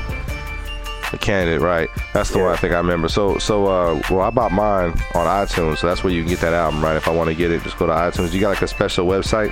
The 1.11 1.17
candidate, 1.17 1.61
right? 1.61 1.89
That's 2.13 2.29
the 2.29 2.39
one 2.39 2.51
I 2.51 2.57
think 2.57 2.73
I 2.73 2.77
remember. 2.77 3.07
So, 3.07 3.39
so, 3.39 3.65
uh, 3.65 4.01
well, 4.09 4.21
I 4.21 4.29
bought 4.29 4.51
mine 4.51 4.91
on 5.15 5.25
iTunes, 5.27 5.79
so 5.79 5.87
that's 5.87 6.03
where 6.03 6.13
you 6.13 6.21
can 6.21 6.29
get 6.29 6.41
that 6.41 6.53
album, 6.53 6.83
right? 6.83 6.95
If 6.95 7.07
I 7.07 7.11
want 7.11 7.29
to 7.29 7.35
get 7.35 7.51
it, 7.51 7.63
just 7.63 7.77
go 7.77 7.87
to 7.87 7.93
iTunes. 7.93 8.33
You 8.33 8.39
got 8.39 8.49
like 8.49 8.61
a 8.61 8.67
special 8.67 9.07
website? 9.07 9.51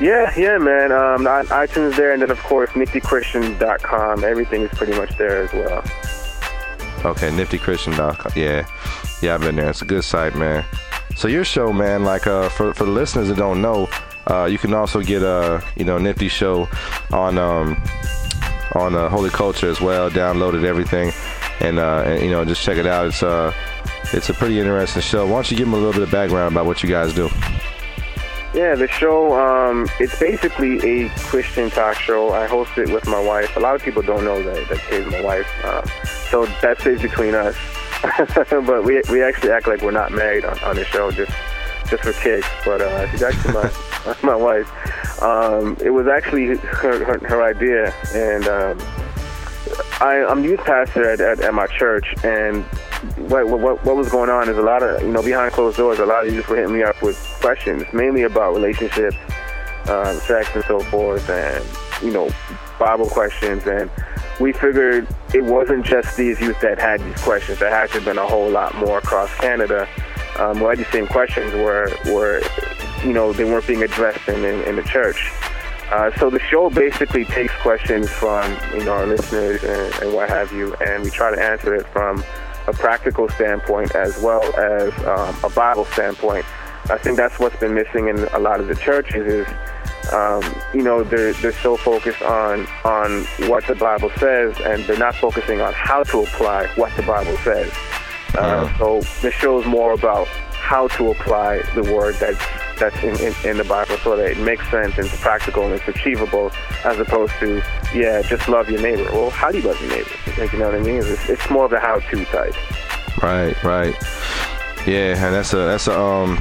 Yeah, 0.00 0.32
yeah, 0.36 0.58
man. 0.58 0.92
Um, 0.92 1.24
iTunes 1.24 1.96
there, 1.96 2.12
and 2.12 2.22
then 2.22 2.30
of 2.30 2.38
course 2.42 2.70
niftychristian.com. 2.70 4.24
Everything 4.24 4.62
is 4.62 4.70
pretty 4.70 4.94
much 4.94 5.16
there 5.18 5.42
as 5.42 5.52
well. 5.52 5.78
Okay, 7.04 7.28
niftychristian.com. 7.30 8.32
Yeah, 8.34 8.66
yeah, 9.22 9.34
I've 9.34 9.42
been 9.42 9.56
there. 9.56 9.70
It's 9.70 9.82
a 9.82 9.86
good 9.86 10.04
site, 10.04 10.34
man. 10.34 10.64
So 11.16 11.28
your 11.28 11.44
show, 11.44 11.72
man, 11.72 12.02
like 12.02 12.26
uh, 12.26 12.48
for 12.48 12.74
for 12.74 12.84
the 12.84 12.90
listeners 12.90 13.28
that 13.28 13.36
don't 13.36 13.62
know, 13.62 13.88
uh, 14.30 14.44
you 14.44 14.58
can 14.58 14.74
also 14.74 15.00
get 15.02 15.22
a 15.22 15.62
you 15.76 15.84
know 15.84 15.98
Nifty 15.98 16.28
show 16.28 16.68
on 17.12 17.38
um 17.38 17.82
on 18.74 18.94
uh, 18.94 19.08
Holy 19.08 19.30
Culture 19.30 19.68
as 19.68 19.80
well. 19.80 20.10
Downloaded 20.10 20.64
everything, 20.64 21.12
and 21.60 21.78
uh, 21.78 22.02
and 22.06 22.22
you 22.22 22.30
know 22.30 22.44
just 22.44 22.62
check 22.62 22.78
it 22.78 22.86
out. 22.86 23.06
It's 23.06 23.22
uh 23.22 23.52
it's 24.12 24.28
a 24.28 24.34
pretty 24.34 24.58
interesting 24.58 25.02
show. 25.02 25.26
Why 25.26 25.32
don't 25.32 25.50
you 25.50 25.56
give 25.56 25.66
them 25.66 25.74
a 25.74 25.76
little 25.76 25.92
bit 25.92 26.02
of 26.02 26.10
background 26.10 26.54
about 26.54 26.66
what 26.66 26.82
you 26.82 26.88
guys 26.88 27.14
do? 27.14 27.28
Yeah, 28.54 28.76
the 28.76 28.86
show, 28.86 29.34
um, 29.34 29.88
it's 29.98 30.16
basically 30.20 30.78
a 30.78 31.08
Christian 31.18 31.70
talk 31.70 31.96
show. 31.96 32.32
I 32.32 32.46
host 32.46 32.78
it 32.78 32.88
with 32.88 33.04
my 33.08 33.18
wife. 33.18 33.56
A 33.56 33.60
lot 33.60 33.74
of 33.74 33.82
people 33.82 34.00
don't 34.00 34.24
know 34.24 34.40
that, 34.44 34.68
that 34.68 34.78
Kay's 34.78 35.10
my 35.10 35.20
wife. 35.22 35.48
Uh, 35.64 35.84
so 36.30 36.46
that 36.62 36.80
stays 36.80 37.02
between 37.02 37.34
us. 37.34 37.56
but 38.50 38.84
we, 38.84 39.02
we 39.10 39.24
actually 39.24 39.50
act 39.50 39.66
like 39.66 39.82
we're 39.82 39.90
not 39.90 40.12
married 40.12 40.44
on, 40.44 40.56
on 40.60 40.76
the 40.76 40.84
show 40.84 41.10
just 41.10 41.32
just 41.90 42.04
for 42.04 42.12
kicks. 42.12 42.46
But 42.64 42.80
uh, 42.80 43.10
she's 43.10 43.24
actually 43.24 43.54
my, 43.54 43.72
my 44.22 44.36
wife. 44.36 44.70
Um, 45.22 45.76
it 45.80 45.90
was 45.90 46.06
actually 46.06 46.56
her, 46.56 47.04
her, 47.04 47.18
her 47.18 47.42
idea. 47.42 47.92
And 48.14 48.46
um, 48.48 48.78
I, 50.00 50.24
I'm 50.28 50.44
youth 50.44 50.60
pastor 50.60 51.08
at, 51.10 51.20
at, 51.20 51.40
at 51.40 51.54
my 51.54 51.66
church. 51.66 52.14
And 52.24 52.64
what, 53.16 53.46
what 53.48 53.84
what 53.84 53.96
was 53.96 54.08
going 54.08 54.30
on 54.30 54.48
is 54.48 54.56
a 54.56 54.62
lot 54.62 54.82
of 54.82 55.02
you 55.02 55.12
know 55.12 55.22
behind 55.22 55.52
closed 55.52 55.76
doors, 55.76 55.98
a 55.98 56.06
lot 56.06 56.26
of 56.26 56.32
youth 56.32 56.48
were 56.48 56.56
hitting 56.56 56.74
me 56.74 56.82
up 56.82 57.00
with 57.02 57.16
questions, 57.40 57.84
mainly 57.92 58.22
about 58.22 58.54
relationships, 58.54 59.16
um, 59.88 60.16
sex, 60.16 60.48
and 60.54 60.64
so 60.64 60.80
forth, 60.80 61.28
and 61.28 61.64
you 62.02 62.12
know 62.12 62.30
Bible 62.78 63.08
questions. 63.08 63.66
And 63.66 63.90
we 64.40 64.52
figured 64.52 65.06
it 65.34 65.44
wasn't 65.44 65.84
just 65.84 66.16
these 66.16 66.40
youth 66.40 66.60
that 66.60 66.78
had 66.78 67.00
these 67.00 67.22
questions. 67.22 67.58
There 67.58 67.70
had 67.70 67.88
to 67.88 67.94
have 67.94 68.04
been 68.04 68.18
a 68.18 68.26
whole 68.26 68.50
lot 68.50 68.74
more 68.74 68.98
across 68.98 69.34
Canada 69.36 69.88
um, 70.38 70.60
where 70.60 70.74
these 70.76 70.88
same 70.88 71.06
questions 71.06 71.52
were 71.54 71.90
were 72.06 72.40
you 73.04 73.12
know 73.12 73.32
they 73.32 73.44
weren't 73.44 73.66
being 73.66 73.82
addressed 73.82 74.28
in 74.28 74.44
in, 74.44 74.62
in 74.62 74.76
the 74.76 74.82
church. 74.82 75.30
Uh, 75.90 76.10
so 76.18 76.30
the 76.30 76.40
show 76.40 76.70
basically 76.70 77.24
takes 77.26 77.52
questions 77.56 78.10
from 78.10 78.50
you 78.72 78.84
know 78.84 78.92
our 78.92 79.06
listeners 79.06 79.62
and, 79.62 80.02
and 80.02 80.14
what 80.14 80.28
have 80.28 80.50
you, 80.52 80.74
and 80.76 81.02
we 81.02 81.10
try 81.10 81.34
to 81.34 81.42
answer 81.42 81.74
it 81.74 81.86
from 81.88 82.24
a 82.66 82.72
practical 82.72 83.28
standpoint 83.28 83.94
as 83.94 84.18
well 84.20 84.42
as 84.58 84.92
um, 85.04 85.36
a 85.44 85.54
Bible 85.54 85.84
standpoint. 85.86 86.44
I 86.90 86.98
think 86.98 87.16
that's 87.16 87.38
what's 87.38 87.56
been 87.56 87.74
missing 87.74 88.08
in 88.08 88.18
a 88.32 88.38
lot 88.38 88.60
of 88.60 88.68
the 88.68 88.74
churches 88.74 89.26
is, 89.26 90.12
um, 90.12 90.42
you 90.74 90.82
know, 90.82 91.02
they're, 91.02 91.32
they're 91.34 91.52
so 91.52 91.76
focused 91.78 92.20
on, 92.22 92.66
on 92.84 93.24
what 93.48 93.66
the 93.66 93.74
Bible 93.74 94.10
says 94.18 94.58
and 94.60 94.84
they're 94.84 94.98
not 94.98 95.14
focusing 95.14 95.62
on 95.62 95.72
how 95.72 96.02
to 96.04 96.22
apply 96.22 96.66
what 96.76 96.94
the 96.96 97.02
Bible 97.02 97.36
says. 97.38 97.72
Uh, 98.36 98.78
so 98.78 99.00
the 99.22 99.30
show 99.30 99.60
is 99.60 99.66
more 99.66 99.92
about 99.92 100.26
how 100.52 100.88
to 100.88 101.10
apply 101.10 101.62
the 101.74 101.82
word 101.82 102.14
that's 102.16 102.42
that's 102.78 102.96
in, 103.02 103.16
in, 103.20 103.34
in, 103.44 103.56
the 103.58 103.64
Bible 103.64 103.96
so 103.98 104.16
that 104.16 104.30
it 104.30 104.38
makes 104.38 104.68
sense 104.70 104.96
and 104.96 105.06
it's 105.06 105.20
practical 105.20 105.64
and 105.64 105.74
it's 105.74 105.88
achievable 105.88 106.50
as 106.84 106.98
opposed 106.98 107.32
to, 107.40 107.62
yeah, 107.94 108.22
just 108.22 108.48
love 108.48 108.70
your 108.70 108.80
neighbor. 108.80 109.04
Well, 109.12 109.30
how 109.30 109.50
do 109.50 109.58
you 109.58 109.64
love 109.66 109.80
your 109.80 109.90
neighbor? 109.90 110.10
Like, 110.38 110.52
you 110.52 110.58
know 110.58 110.66
what 110.66 110.74
I 110.74 110.80
mean? 110.80 110.96
It's, 110.96 111.28
it's 111.28 111.50
more 111.50 111.64
of 111.66 111.70
the 111.70 111.80
how-to 111.80 112.24
type. 112.26 112.54
Right, 113.22 113.62
right. 113.62 113.94
Yeah, 114.86 115.14
and 115.14 115.34
that's 115.34 115.54
a 115.54 115.56
that's 115.56 115.86
a 115.86 115.98
um 115.98 116.36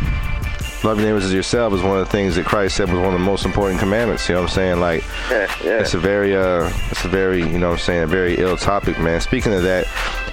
love 0.83 0.97
your 0.97 1.07
neighbors 1.07 1.23
as 1.23 1.33
yourself 1.33 1.73
is 1.73 1.81
one 1.81 1.97
of 1.97 2.05
the 2.05 2.11
things 2.11 2.35
that 2.35 2.45
Christ 2.45 2.75
said 2.75 2.89
was 2.89 2.97
one 2.97 3.07
of 3.07 3.13
the 3.13 3.19
most 3.19 3.45
important 3.45 3.79
commandments. 3.79 4.27
You 4.27 4.35
know 4.35 4.41
what 4.41 4.49
I'm 4.49 4.55
saying? 4.55 4.79
Like, 4.79 5.03
yeah, 5.29 5.55
yeah. 5.63 5.79
it's 5.79 5.93
a 5.93 5.99
very, 5.99 6.35
uh, 6.35 6.69
it's 6.91 7.05
a 7.05 7.07
very, 7.07 7.39
you 7.39 7.57
know 7.57 7.69
what 7.69 7.79
I'm 7.79 7.79
saying, 7.79 8.03
a 8.03 8.07
very 8.07 8.35
ill 8.35 8.57
topic, 8.57 8.99
man. 8.99 9.21
Speaking 9.21 9.53
of 9.53 9.63
that, 9.63 9.87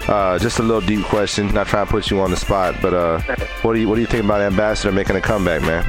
uh, 0.09 0.39
just 0.39 0.59
a 0.59 0.63
little 0.63 0.81
deep 0.81 1.05
question. 1.05 1.49
Not 1.49 1.67
trying 1.67 1.87
to 1.87 1.91
put 1.91 2.11
you 2.11 2.21
on 2.21 2.31
the 2.31 2.37
spot, 2.37 2.77
but 2.81 2.95
uh, 2.95 3.21
what 3.63 3.75
do 3.75 3.81
you 3.81 3.89
what 3.89 3.97
do 3.97 4.01
you 4.01 4.07
think 4.07 4.25
about 4.25 4.41
Ambassador 4.41 4.93
making 4.93 5.17
a 5.17 5.21
comeback, 5.21 5.63
man? 5.63 5.85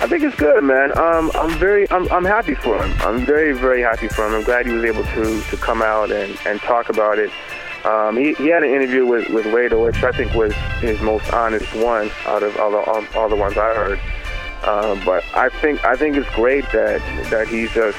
I 0.00 0.06
think 0.06 0.22
it's 0.22 0.36
good, 0.36 0.62
man. 0.62 0.96
Um, 0.96 1.32
I'm 1.34 1.58
very, 1.58 1.90
I'm, 1.90 2.10
I'm 2.12 2.24
happy 2.24 2.54
for 2.54 2.80
him. 2.80 2.96
I'm 3.00 3.26
very, 3.26 3.52
very 3.52 3.82
happy 3.82 4.06
for 4.06 4.24
him. 4.28 4.32
I'm 4.32 4.44
glad 4.44 4.64
he 4.64 4.72
was 4.72 4.84
able 4.84 5.02
to 5.02 5.40
to 5.42 5.56
come 5.56 5.82
out 5.82 6.12
and, 6.12 6.38
and 6.46 6.60
talk 6.60 6.88
about 6.88 7.18
it. 7.18 7.30
Um, 7.84 8.16
he, 8.16 8.34
he 8.34 8.46
had 8.48 8.62
an 8.62 8.70
interview 8.70 9.06
with 9.06 9.28
with 9.30 9.46
Wade, 9.52 9.72
which 9.72 10.02
I 10.02 10.12
think 10.12 10.34
was 10.34 10.52
his 10.80 11.00
most 11.00 11.32
honest 11.32 11.74
one 11.74 12.10
out 12.26 12.44
of 12.44 12.56
all 12.58 12.70
the 12.70 12.78
all, 12.78 13.04
all 13.16 13.28
the 13.28 13.36
ones 13.36 13.56
I 13.58 13.74
heard. 13.74 14.00
Um, 14.64 15.04
but 15.04 15.24
I 15.34 15.48
think 15.48 15.84
I 15.84 15.96
think 15.96 16.16
it's 16.16 16.28
great 16.34 16.64
that 16.72 17.00
that 17.30 17.48
he's 17.48 17.72
just 17.72 17.98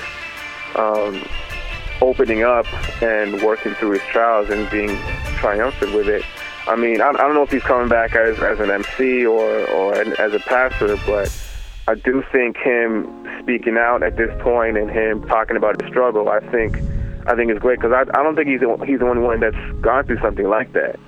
um, 0.76 1.22
opening 2.02 2.44
up 2.44 2.66
and 3.02 3.42
working 3.42 3.74
through 3.76 3.92
his 3.92 4.02
trials 4.04 4.50
and 4.50 4.70
being 4.70 4.98
triumphant 5.38 5.94
with 5.94 6.08
it. 6.08 6.24
I 6.68 6.76
mean, 6.76 7.02
I, 7.02 7.10
I 7.10 7.14
don't 7.14 7.34
know 7.34 7.44
if 7.44 7.52
he's 7.52 7.64
coming 7.64 7.90
back 7.90 8.16
as 8.16 8.40
as 8.40 8.60
an 8.60 8.70
MC 8.70 9.26
or 9.26 9.66
or 9.68 10.00
an, 10.00 10.14
as 10.20 10.34
a 10.34 10.40
pastor, 10.40 10.98
but 11.06 11.30
I 11.88 11.96
do 11.96 12.24
think 12.32 12.58
him 12.58 13.28
speaking 13.42 13.78
out 13.78 14.04
at 14.04 14.18
this 14.18 14.30
point 14.42 14.78
and 14.78 14.90
him 14.90 15.28
talking 15.28 15.58
about 15.58 15.82
his 15.82 15.90
struggle, 15.90 16.30
I 16.30 16.40
think 16.52 16.78
I 17.28 17.36
think 17.36 17.52
it's 17.52 17.60
great 17.60 17.80
because 17.80 17.94
I, 17.94 18.02
I 18.20 18.24
don't 18.24 18.36
think 18.36 18.48
he's 18.48 18.60
the, 18.60 18.78
he's 18.86 19.00
the 19.00 19.08
only 19.08 19.22
one 19.22 19.40
that's 19.40 19.82
gone 19.82 20.06
through 20.06 20.20
something 20.20 20.48
like 20.48 20.74
that. 20.74 21.00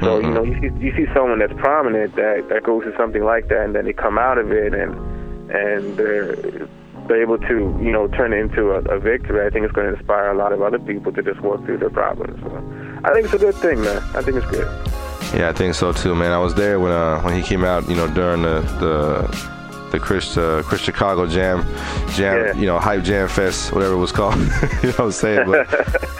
So 0.00 0.20
Mm-hmm. 0.20 0.26
you 0.26 0.34
know, 0.34 0.42
you 0.42 0.60
see, 0.60 0.84
you 0.84 0.96
see 0.96 1.12
someone 1.14 1.38
that's 1.38 1.52
prominent 1.54 2.16
that 2.16 2.48
that 2.48 2.64
goes 2.64 2.82
through 2.82 2.96
something 2.96 3.22
like 3.22 3.48
that, 3.48 3.64
and 3.64 3.74
then 3.74 3.84
they 3.84 3.92
come 3.92 4.18
out 4.18 4.38
of 4.38 4.50
it, 4.50 4.74
and 4.74 4.94
and 5.50 5.96
they're 5.96 6.34
they're 7.08 7.22
able 7.22 7.38
to 7.38 7.56
you 7.82 7.92
know 7.92 8.08
turn 8.08 8.32
it 8.32 8.38
into 8.38 8.70
a, 8.70 8.80
a 8.96 8.98
victory. 8.98 9.46
I 9.46 9.50
think 9.50 9.64
it's 9.64 9.74
going 9.74 9.90
to 9.90 9.96
inspire 9.96 10.30
a 10.30 10.36
lot 10.36 10.52
of 10.52 10.62
other 10.62 10.78
people 10.78 11.12
to 11.12 11.22
just 11.22 11.40
work 11.40 11.64
through 11.64 11.78
their 11.78 11.90
problems. 11.90 12.40
So 12.42 12.50
I 13.04 13.12
think 13.12 13.26
it's 13.26 13.34
a 13.34 13.38
good 13.38 13.54
thing, 13.56 13.80
man. 13.80 14.02
I 14.14 14.22
think 14.22 14.36
it's 14.36 14.50
good. 14.50 14.68
Yeah, 15.34 15.48
I 15.48 15.52
think 15.52 15.74
so 15.74 15.92
too, 15.92 16.14
man. 16.14 16.32
I 16.32 16.38
was 16.38 16.54
there 16.54 16.78
when 16.78 16.92
uh, 16.92 17.20
when 17.22 17.34
he 17.34 17.42
came 17.42 17.64
out, 17.64 17.88
you 17.88 17.96
know, 17.96 18.06
during 18.08 18.42
the 18.42 18.60
the 18.80 19.53
the 19.94 20.00
Chris 20.00 20.36
uh, 20.36 20.62
Chris 20.64 20.80
Chicago 20.80 21.26
Jam 21.26 21.62
Jam, 22.10 22.36
Yeah. 22.46 22.52
you 22.54 22.66
know, 22.66 22.78
Hype 22.78 23.02
Jam 23.04 23.28
Fest, 23.28 23.72
whatever 23.72 23.94
it 23.94 23.98
was 23.98 24.10
called. 24.12 24.36
you 24.38 24.42
know 24.44 24.48
what 24.48 25.00
I'm 25.00 25.12
saying? 25.12 25.50
But 25.50 25.70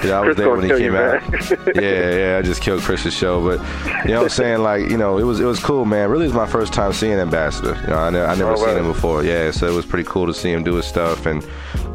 yeah, 0.04 0.18
I 0.18 0.20
was 0.20 0.34
Chris 0.34 0.36
there 0.36 0.50
when 0.50 0.62
he 0.62 0.68
came 0.68 0.92
you, 0.92 0.96
out. 0.96 1.22
yeah, 1.74 2.16
yeah, 2.32 2.38
I 2.38 2.42
just 2.42 2.62
killed 2.62 2.82
Chris's 2.82 3.12
show, 3.14 3.42
but 3.44 3.58
you 4.04 4.12
know 4.12 4.18
what 4.18 4.22
I'm 4.24 4.28
saying? 4.28 4.62
Like, 4.62 4.88
you 4.90 4.96
know, 4.96 5.18
it 5.18 5.24
was 5.24 5.40
it 5.40 5.44
was 5.44 5.58
cool, 5.58 5.84
man. 5.84 6.08
Really, 6.08 6.26
it's 6.26 6.34
my 6.34 6.46
first 6.46 6.72
time 6.72 6.92
seeing 6.92 7.18
Ambassador. 7.18 7.76
You 7.82 7.88
know, 7.88 7.98
I, 7.98 8.10
ne- 8.10 8.22
I 8.24 8.34
never 8.36 8.52
Oh, 8.52 8.56
seen 8.56 8.66
wow. 8.66 8.76
him 8.76 8.86
before. 8.92 9.24
Yeah, 9.24 9.50
so 9.50 9.66
it 9.66 9.74
was 9.74 9.84
pretty 9.86 10.08
cool 10.08 10.26
to 10.26 10.34
see 10.34 10.52
him 10.52 10.62
do 10.62 10.74
his 10.74 10.86
stuff, 10.86 11.26
and 11.26 11.44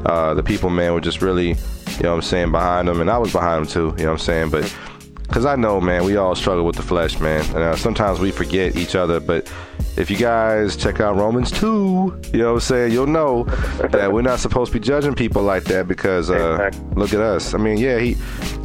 uh, 0.05 0.33
the 0.33 0.43
people, 0.43 0.69
man, 0.69 0.93
were 0.93 1.01
just 1.01 1.21
really, 1.21 1.49
you 1.49 2.03
know 2.03 2.09
what 2.11 2.15
I'm 2.15 2.21
saying, 2.21 2.51
behind 2.51 2.89
him, 2.89 2.99
and 3.01 3.09
I 3.09 3.17
was 3.17 3.31
behind 3.31 3.61
him 3.61 3.67
too. 3.67 3.95
You 3.97 4.03
know 4.05 4.11
what 4.11 4.19
I'm 4.21 4.25
saying? 4.25 4.49
But 4.49 4.75
because 5.23 5.45
I 5.45 5.55
know, 5.55 5.79
man, 5.79 6.03
we 6.03 6.17
all 6.17 6.35
struggle 6.35 6.65
with 6.65 6.75
the 6.75 6.81
flesh, 6.81 7.19
man. 7.19 7.45
And 7.55 7.57
uh, 7.57 7.75
sometimes 7.75 8.19
we 8.19 8.31
forget 8.31 8.75
each 8.75 8.95
other. 8.95 9.19
But 9.19 9.51
if 9.97 10.09
you 10.09 10.17
guys 10.17 10.77
check 10.77 10.99
out 10.99 11.17
Romans 11.17 11.51
2, 11.51 12.21
you 12.31 12.39
know 12.39 12.47
what 12.47 12.53
I'm 12.53 12.59
saying, 12.61 12.91
you'll 12.93 13.07
know 13.07 13.43
that 13.91 14.11
we're 14.11 14.21
not 14.21 14.39
supposed 14.39 14.71
to 14.71 14.79
be 14.79 14.85
judging 14.85 15.13
people 15.13 15.41
like 15.41 15.65
that 15.65 15.87
because 15.87 16.29
uh, 16.29 16.71
look 16.95 17.13
at 17.13 17.19
us. 17.19 17.53
I 17.53 17.57
mean, 17.57 17.77
yeah, 17.77 17.99
he, 17.99 18.15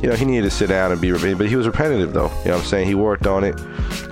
you 0.00 0.08
know, 0.08 0.14
he 0.14 0.24
needed 0.24 0.44
to 0.44 0.50
sit 0.50 0.68
down 0.68 0.92
and 0.92 1.00
be, 1.00 1.10
repentant, 1.10 1.38
but 1.38 1.48
he 1.48 1.56
was 1.56 1.66
repetitive 1.66 2.12
though. 2.12 2.28
You 2.28 2.46
know 2.46 2.52
what 2.52 2.60
I'm 2.60 2.64
saying? 2.64 2.86
He 2.86 2.94
worked 2.94 3.26
on 3.26 3.42
it. 3.42 3.60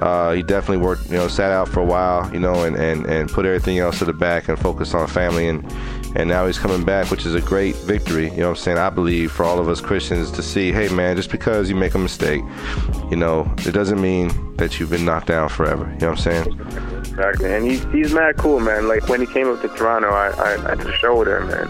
Uh, 0.03 0.33
he 0.33 0.43
definitely 0.43 0.85
worked, 0.85 1.07
you 1.07 1.17
know, 1.17 1.29
sat 1.29 1.53
out 1.53 1.69
for 1.69 1.81
a 1.81 1.85
while, 1.85 2.33
you 2.33 2.41
know, 2.41 2.65
and, 2.65 2.77
and, 2.77 3.07
and 3.07 3.31
put 3.31 3.47
everything 3.47 3.79
else 3.79 3.99
to 4.01 4.05
the 4.05 4.12
back 4.12 4.49
and 4.49 4.59
focused 4.59 4.95
on 4.95 5.07
family 5.07 5.49
and 5.49 5.65
and 6.15 6.29
now 6.29 6.47
he's 6.47 6.59
coming 6.59 6.85
back, 6.85 7.11
which 7.11 7.25
is 7.25 7.35
a 7.35 7.41
great 7.41 7.75
victory. 7.77 8.25
You 8.25 8.38
know 8.38 8.51
what 8.51 8.59
I'm 8.59 8.62
saying? 8.62 8.79
I 8.79 8.91
believe 8.91 9.33
for 9.33 9.45
all 9.45 9.59
of 9.59 9.69
us 9.69 9.81
Christians 9.81 10.31
to 10.33 10.43
see, 10.43 10.71
hey 10.71 10.88
man, 10.88 11.17
just 11.17 11.31
because 11.31 11.71
you 11.71 11.77
make 11.77 11.95
a 11.95 11.99
mistake, 11.99 12.43
you 13.11 13.17
know, 13.17 13.51
it 13.61 13.73
doesn't 13.73 14.01
mean 14.01 14.57
that 14.57 14.79
you've 14.79 14.91
been 14.91 15.05
knocked 15.05 15.29
down 15.29 15.49
forever. 15.49 15.85
You 15.85 16.01
know 16.01 16.11
what 16.11 16.27
I'm 16.27 16.45
saying? 16.45 16.91
Exactly, 17.12 17.53
and 17.53 17.66
he's 17.66 17.85
he's 17.92 18.14
mad 18.14 18.38
cool, 18.38 18.59
man. 18.59 18.88
Like 18.88 19.07
when 19.07 19.20
he 19.20 19.27
came 19.27 19.46
up 19.46 19.61
to 19.61 19.68
Toronto, 19.68 20.09
I 20.09 20.31
I, 20.31 20.72
I 20.72 20.75
just 20.77 20.98
showed 20.98 21.29
him 21.29 21.51
and 21.51 21.68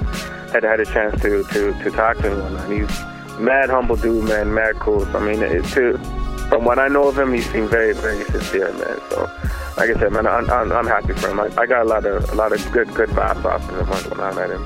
had 0.52 0.62
had 0.62 0.78
a 0.78 0.84
chance 0.84 1.20
to 1.22 1.42
to 1.42 1.72
to 1.82 1.90
talk 1.90 2.16
to 2.18 2.30
him. 2.30 2.56
And 2.56 2.72
he's 2.72 3.40
mad 3.40 3.68
humble 3.68 3.96
dude, 3.96 4.28
man. 4.28 4.54
Mad 4.54 4.76
cool. 4.76 5.04
So, 5.06 5.18
I 5.18 5.20
mean, 5.20 5.42
it, 5.42 5.64
to 5.74 5.98
from 6.48 6.64
what 6.64 6.78
I 6.78 6.86
know 6.86 7.08
of 7.08 7.18
him, 7.18 7.34
he 7.34 7.40
seemed 7.40 7.70
very 7.70 7.92
very 7.92 8.24
sincere, 8.26 8.72
man. 8.72 9.00
So, 9.10 9.22
like 9.76 9.90
I 9.90 9.94
said, 9.94 10.12
man, 10.12 10.28
I'm 10.28 10.48
I'm, 10.48 10.70
I'm 10.70 10.86
happy 10.86 11.12
for 11.14 11.30
him. 11.30 11.40
I, 11.40 11.46
I 11.60 11.66
got 11.66 11.82
a 11.82 11.88
lot 11.88 12.06
of 12.06 12.30
a 12.30 12.34
lot 12.36 12.52
of 12.52 12.70
good 12.70 12.94
good 12.94 13.08
vibes 13.08 13.44
off 13.44 13.68
of 13.68 13.80
him 13.80 13.90
when, 13.90 14.02
when 14.10 14.20
I 14.20 14.32
met 14.34 14.50
him. 14.50 14.64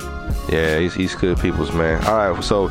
Yeah, 0.50 0.78
he's, 0.78 0.94
he's 0.94 1.14
good 1.14 1.40
people's 1.40 1.72
man. 1.72 2.04
All 2.04 2.32
right, 2.34 2.44
so 2.44 2.66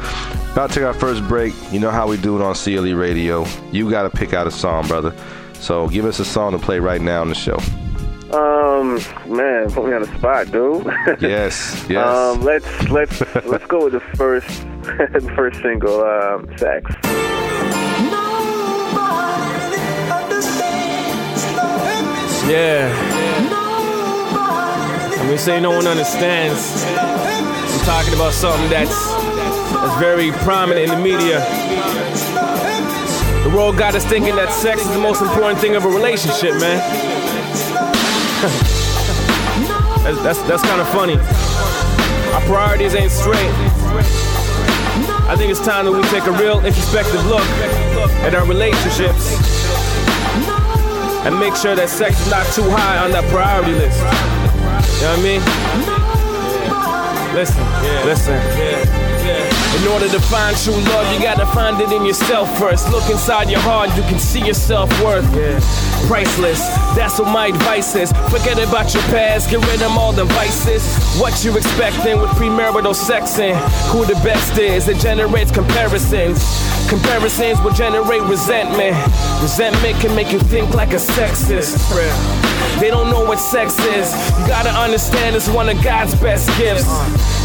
about 0.54 0.70
to 0.70 0.76
take 0.76 0.84
our 0.84 0.94
first 0.94 1.28
break. 1.28 1.54
You 1.72 1.80
know 1.80 1.92
how 1.92 2.08
we 2.08 2.18
do 2.18 2.40
it 2.40 2.44
on 2.44 2.54
CLE 2.54 2.96
Radio. 2.96 3.46
You 3.72 3.90
got 3.90 4.04
to 4.04 4.10
pick 4.10 4.34
out 4.34 4.46
a 4.46 4.52
song, 4.52 4.88
brother. 4.88 5.14
So 5.56 5.90
give 5.90 6.06
us 6.06 6.20
a 6.20 6.26
song 6.26 6.52
to 6.52 6.60
play 6.60 6.80
right 6.80 7.02
now 7.02 7.22
on 7.22 7.30
the 7.30 7.36
show. 7.36 7.58
Um, 8.34 8.96
man, 9.28 9.72
put 9.72 9.86
me 9.86 9.94
on 9.94 10.02
the 10.02 10.18
spot, 10.18 10.52
dude. 10.52 10.86
Yes, 11.22 11.86
yes. 11.88 12.06
Um, 12.06 12.42
let's 12.42 12.90
let's 12.90 13.22
let's 13.46 13.66
go 13.68 13.86
with 13.86 13.94
the 13.94 14.00
first 14.18 14.48
the 14.82 15.32
first 15.36 15.62
single, 15.62 16.02
um, 16.02 16.48
"Sex." 16.58 16.92
Yeah. 22.50 22.90
When 25.20 25.30
we 25.30 25.38
say 25.38 25.60
no 25.60 25.72
one 25.72 25.88
understands, 25.88 26.84
I'm 26.86 27.86
talking 27.86 28.14
about 28.14 28.34
something 28.34 28.70
that's 28.70 29.08
that's 29.74 30.00
very 30.00 30.32
prominent 30.44 30.90
in 30.90 30.90
the 30.90 31.04
media. 31.04 31.40
The 33.44 33.50
world 33.56 33.78
got 33.78 33.96
us 33.96 34.06
thinking 34.06 34.36
that 34.36 34.52
sex 34.52 34.82
is 34.82 34.90
the 34.90 35.00
most 35.00 35.22
important 35.22 35.60
thing 35.60 35.76
of 35.76 35.86
a 35.86 35.90
relationship, 35.90 36.60
man. 36.60 37.25
That's 40.04 40.22
that's, 40.22 40.42
that's 40.44 40.64
kind 40.64 40.82
of 40.82 40.88
funny. 40.90 41.18
Our 42.34 42.42
priorities 42.42 42.96
ain't 42.96 43.12
straight. 43.12 43.52
I 45.28 45.36
think 45.36 45.50
it's 45.50 45.64
time 45.66 45.86
that 45.86 45.92
we 45.92 46.04
take 46.14 46.26
a 46.26 46.32
real 46.32 46.64
introspective 46.64 47.26
look 47.26 47.42
at 48.22 48.36
our 48.36 48.46
relationships 48.46 49.34
and 51.26 51.40
make 51.40 51.56
sure 51.56 51.76
that 51.76 51.90
sex 51.90 52.22
is 52.22 52.30
not 52.30 52.46
too 52.54 52.70
high 52.70 53.04
on 53.04 53.12
that 53.12 53.26
priority 53.34 53.74
list. 53.74 53.98
You 53.98 55.10
know 55.10 55.18
what 55.18 55.20
I 55.20 55.24
mean? 55.26 55.42
Yeah. 55.42 57.34
Listen, 57.34 57.66
yeah. 57.82 58.06
listen. 58.06 58.38
Yeah. 58.62 59.82
In 59.82 59.88
order 59.92 60.08
to 60.08 60.20
find 60.20 60.56
true 60.56 60.78
love, 60.94 61.12
you 61.12 61.20
gotta 61.20 61.46
find 61.48 61.82
it 61.82 61.92
in 61.92 62.06
yourself 62.06 62.48
first. 62.60 62.92
Look 62.92 63.10
inside 63.10 63.50
your 63.50 63.60
heart, 63.62 63.90
you 63.98 64.04
can 64.04 64.20
see 64.20 64.46
your 64.46 64.54
self 64.54 64.90
worth. 65.02 65.26
Yeah. 65.36 65.60
Priceless, 66.08 66.60
that's 66.96 67.20
what 67.20 67.32
my 67.32 67.48
advice 67.48 67.96
is. 67.96 68.12
Forget 68.30 68.60
about 68.60 68.94
your 68.94 69.04
past, 69.04 69.50
get 69.50 69.66
rid 69.66 69.82
of 69.82 69.92
all 69.98 70.14
the 70.14 70.26
vices. 70.26 70.84
What 71.20 71.44
you 71.44 71.58
expecting 71.58 72.22
with 72.22 72.30
premarital 72.32 72.94
sexing? 72.94 73.56
Who 73.90 74.06
the 74.06 74.14
best 74.24 74.58
is? 74.60 74.88
It 74.88 74.98
generates 74.98 75.52
comparisons. 75.52 76.40
Comparisons 76.88 77.60
will 77.62 77.74
generate 77.74 78.22
resentment. 78.24 78.96
Resentment 79.42 80.00
can 80.00 80.16
make 80.16 80.32
you 80.32 80.40
think 80.40 80.76
like 80.76 80.94
a 80.94 81.02
sexist. 81.02 81.82
They 82.80 82.90
don't 82.92 83.10
know 83.10 83.24
what 83.24 83.40
sex 83.40 83.80
is. 83.80 84.12
You 84.38 84.48
gotta 84.48 84.70
understand 84.70 85.36
it's 85.36 85.48
one 85.50 85.70
of 85.70 85.82
God's 85.82 86.14
best 86.16 86.46
gifts. 86.60 86.86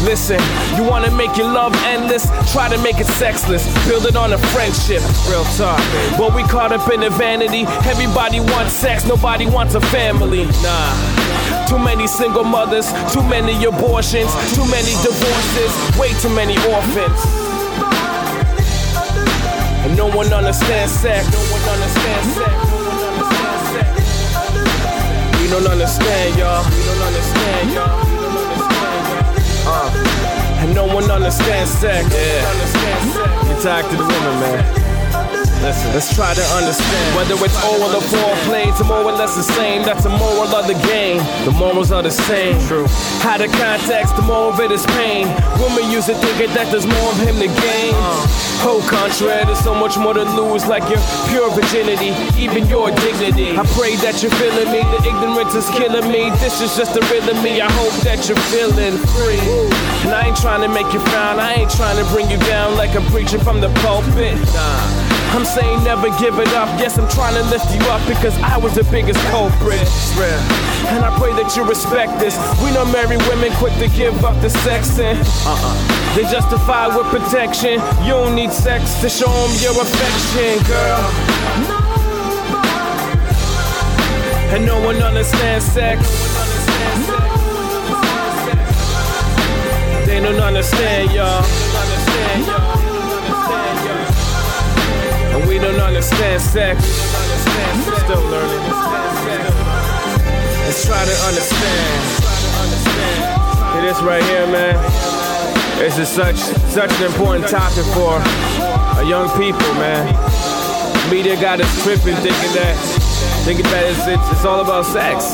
Listen, 0.03 0.39
you 0.75 0.83
wanna 0.83 1.09
make 1.11 1.37
your 1.37 1.47
love 1.47 1.73
endless? 1.85 2.27
Try 2.51 2.67
to 2.69 2.77
make 2.83 2.99
it 2.99 3.07
sexless. 3.07 3.63
Build 3.87 4.05
it 4.05 4.15
on 4.15 4.33
a 4.33 4.37
friendship. 4.51 5.01
Real 5.29 5.45
talk. 5.55 5.79
But 6.17 6.35
we 6.35 6.43
caught 6.43 6.73
up 6.73 6.91
in 6.91 6.99
the 6.99 7.09
vanity. 7.09 7.63
Everybody 7.87 8.41
sex, 8.69 9.05
nobody 9.05 9.45
wants 9.45 9.75
a 9.75 9.81
family. 9.81 10.45
Nah. 10.63 11.67
Too 11.67 11.77
many 11.79 12.07
single 12.07 12.43
mothers, 12.43 12.91
too 13.13 13.23
many 13.23 13.53
abortions, 13.65 14.31
too 14.55 14.65
many 14.69 14.91
divorces, 15.03 15.71
way 15.99 16.13
too 16.19 16.29
many 16.29 16.57
orphans. 16.73 17.19
And 19.85 19.95
no 19.97 20.07
one 20.07 20.31
understands 20.33 20.91
sex. 20.91 21.25
No 21.31 21.39
one 21.39 21.63
understands 21.69 22.35
sex. 22.35 22.53
We 25.41 25.47
don't 25.49 25.67
understand, 25.67 26.37
y'all. 26.37 26.63
We 26.69 26.83
don't 26.83 27.01
understand, 27.01 27.71
y'all. 27.71 28.01
Uh. 29.67 29.91
And 30.61 30.75
no 30.75 30.85
one 30.85 31.09
understands 31.09 31.71
sex. 31.71 32.07
Yeah. 32.13 32.43
You 33.49 33.61
talk 33.61 33.89
to 33.89 33.95
the 33.95 34.03
women, 34.03 34.39
man. 34.39 34.90
Listen, 35.61 35.93
let's 35.93 36.09
try 36.15 36.33
to 36.33 36.41
understand 36.57 37.15
whether 37.15 37.37
it's 37.45 37.53
oral 37.63 37.83
or 37.85 37.91
the 37.93 38.01
foreplay. 38.09 38.75
To 38.77 38.83
more 38.83 39.05
or 39.05 39.11
less 39.11 39.35
the 39.35 39.43
same. 39.43 39.83
That's 39.83 40.03
the 40.03 40.09
moral 40.09 40.49
of 40.49 40.65
the 40.65 40.73
game. 40.89 41.21
The 41.45 41.51
morals 41.51 41.91
are 41.91 42.01
the 42.01 42.09
same. 42.09 42.57
True. 42.65 42.87
How 43.21 43.37
the 43.37 43.45
context, 43.45 44.15
the 44.15 44.23
more 44.23 44.49
of 44.49 44.59
it 44.59 44.71
is 44.71 44.83
pain. 44.97 45.27
Women 45.61 45.91
use 45.91 46.09
it 46.09 46.17
thinking 46.17 46.49
that 46.57 46.71
there's 46.73 46.87
more 46.87 47.09
of 47.13 47.19
him 47.21 47.37
to 47.37 47.45
gain. 47.45 47.93
Uh. 47.93 48.25
Oh, 48.65 48.81
contrary, 48.89 49.45
there's 49.45 49.61
so 49.61 49.73
much 49.73 49.97
more 49.97 50.13
to 50.13 50.25
lose, 50.33 50.65
like 50.65 50.81
your 50.89 51.01
pure 51.29 51.49
virginity, 51.53 52.09
even 52.41 52.65
your 52.65 52.89
dignity. 52.89 53.53
I 53.53 53.65
pray 53.77 53.97
that 54.01 54.21
you're 54.21 54.33
feeling 54.41 54.69
me. 54.73 54.81
The 54.97 55.01
ignorance 55.05 55.53
is 55.53 55.69
killing 55.77 56.09
me. 56.09 56.33
This 56.41 56.57
is 56.61 56.73
just 56.73 56.97
the 56.97 57.05
real 57.13 57.29
of 57.29 57.37
me. 57.43 57.61
I 57.61 57.69
hope 57.69 57.93
that 58.01 58.25
you're 58.25 58.45
feeling 58.49 58.97
free. 59.13 59.41
And 60.05 60.09
I 60.09 60.25
ain't 60.25 60.37
trying 60.37 60.61
to 60.65 60.69
make 60.69 60.89
you 60.89 61.01
frown. 61.13 61.37
I 61.37 61.53
ain't 61.53 61.71
trying 61.71 62.01
to 62.01 62.05
bring 62.09 62.29
you 62.29 62.37
down 62.49 62.77
like 62.77 62.95
I'm 62.97 63.05
preaching 63.13 63.41
from 63.41 63.61
the 63.61 63.69
pulpit. 63.85 64.41
Nah. 64.57 65.10
I'm 65.31 65.45
saying 65.45 65.83
never 65.85 66.09
give 66.19 66.39
it 66.39 66.51
up. 66.53 66.67
Yes, 66.77 66.97
I'm 66.97 67.07
trying 67.09 67.35
to 67.35 67.43
lift 67.49 67.73
you 67.73 67.79
up 67.87 68.05
because 68.05 68.37
I 68.43 68.57
was 68.57 68.75
the 68.75 68.83
biggest 68.91 69.19
culprit. 69.31 69.79
And 70.91 71.05
I 71.05 71.11
pray 71.17 71.31
that 71.39 71.55
you 71.55 71.63
respect 71.63 72.19
this. 72.19 72.35
We 72.61 72.71
know 72.71 72.83
married 72.85 73.21
women 73.31 73.51
quick 73.53 73.73
to 73.79 73.87
give 73.95 74.25
up 74.25 74.39
the 74.41 74.49
sex 74.49 74.99
and 74.99 75.17
uh-uh. 75.17 76.15
They 76.15 76.23
justify 76.23 76.87
with 76.91 77.07
protection. 77.07 77.79
You 78.03 78.19
don't 78.19 78.35
need 78.35 78.51
sex 78.51 78.99
to 78.99 79.07
show 79.07 79.31
them 79.31 79.55
your 79.63 79.71
affection, 79.79 80.59
girl. 80.67 80.99
And 84.51 84.65
no 84.65 84.83
one 84.83 84.97
understands 85.01 85.63
sex. 85.63 86.03
They 90.05 90.19
don't 90.19 90.41
understand, 90.41 91.11
y'all. 91.13 92.80
And 95.31 95.47
we 95.47 95.57
don't 95.59 95.79
understand 95.79 96.41
sex. 96.41 96.83
Still 96.83 98.21
learning. 98.29 98.63
Let's 100.65 100.85
try 100.85 101.03
to 101.05 101.15
understand. 101.27 102.21
It 103.77 103.83
is 103.85 104.01
right 104.03 104.23
here, 104.23 104.45
man. 104.47 104.75
This 105.79 105.97
is 105.97 106.07
such 106.07 106.35
such 106.35 106.91
an 106.99 107.05
important 107.05 107.47
topic 107.47 107.85
for 107.95 108.21
our 108.95 109.03
young 109.03 109.29
people, 109.39 109.73
man. 109.75 110.05
Media 111.09 111.35
got 111.41 111.59
us 111.59 111.83
tripping, 111.83 112.15
thinking 112.17 112.53
that 112.53 112.77
thinking 113.43 113.65
that 113.65 113.83
it's, 113.89 114.05
it's, 114.05 114.31
it's 114.31 114.45
all 114.45 114.61
about 114.61 114.85
sex, 114.85 115.33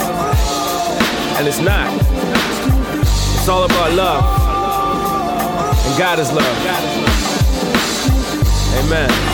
and 1.37 1.47
it's 1.47 1.59
not. 1.59 1.91
It's 3.01 3.49
all 3.49 3.65
about 3.65 3.91
love, 3.93 4.23
and 5.85 5.97
God 5.97 6.19
is 6.19 6.31
love. 6.31 6.57
Amen. 8.79 9.26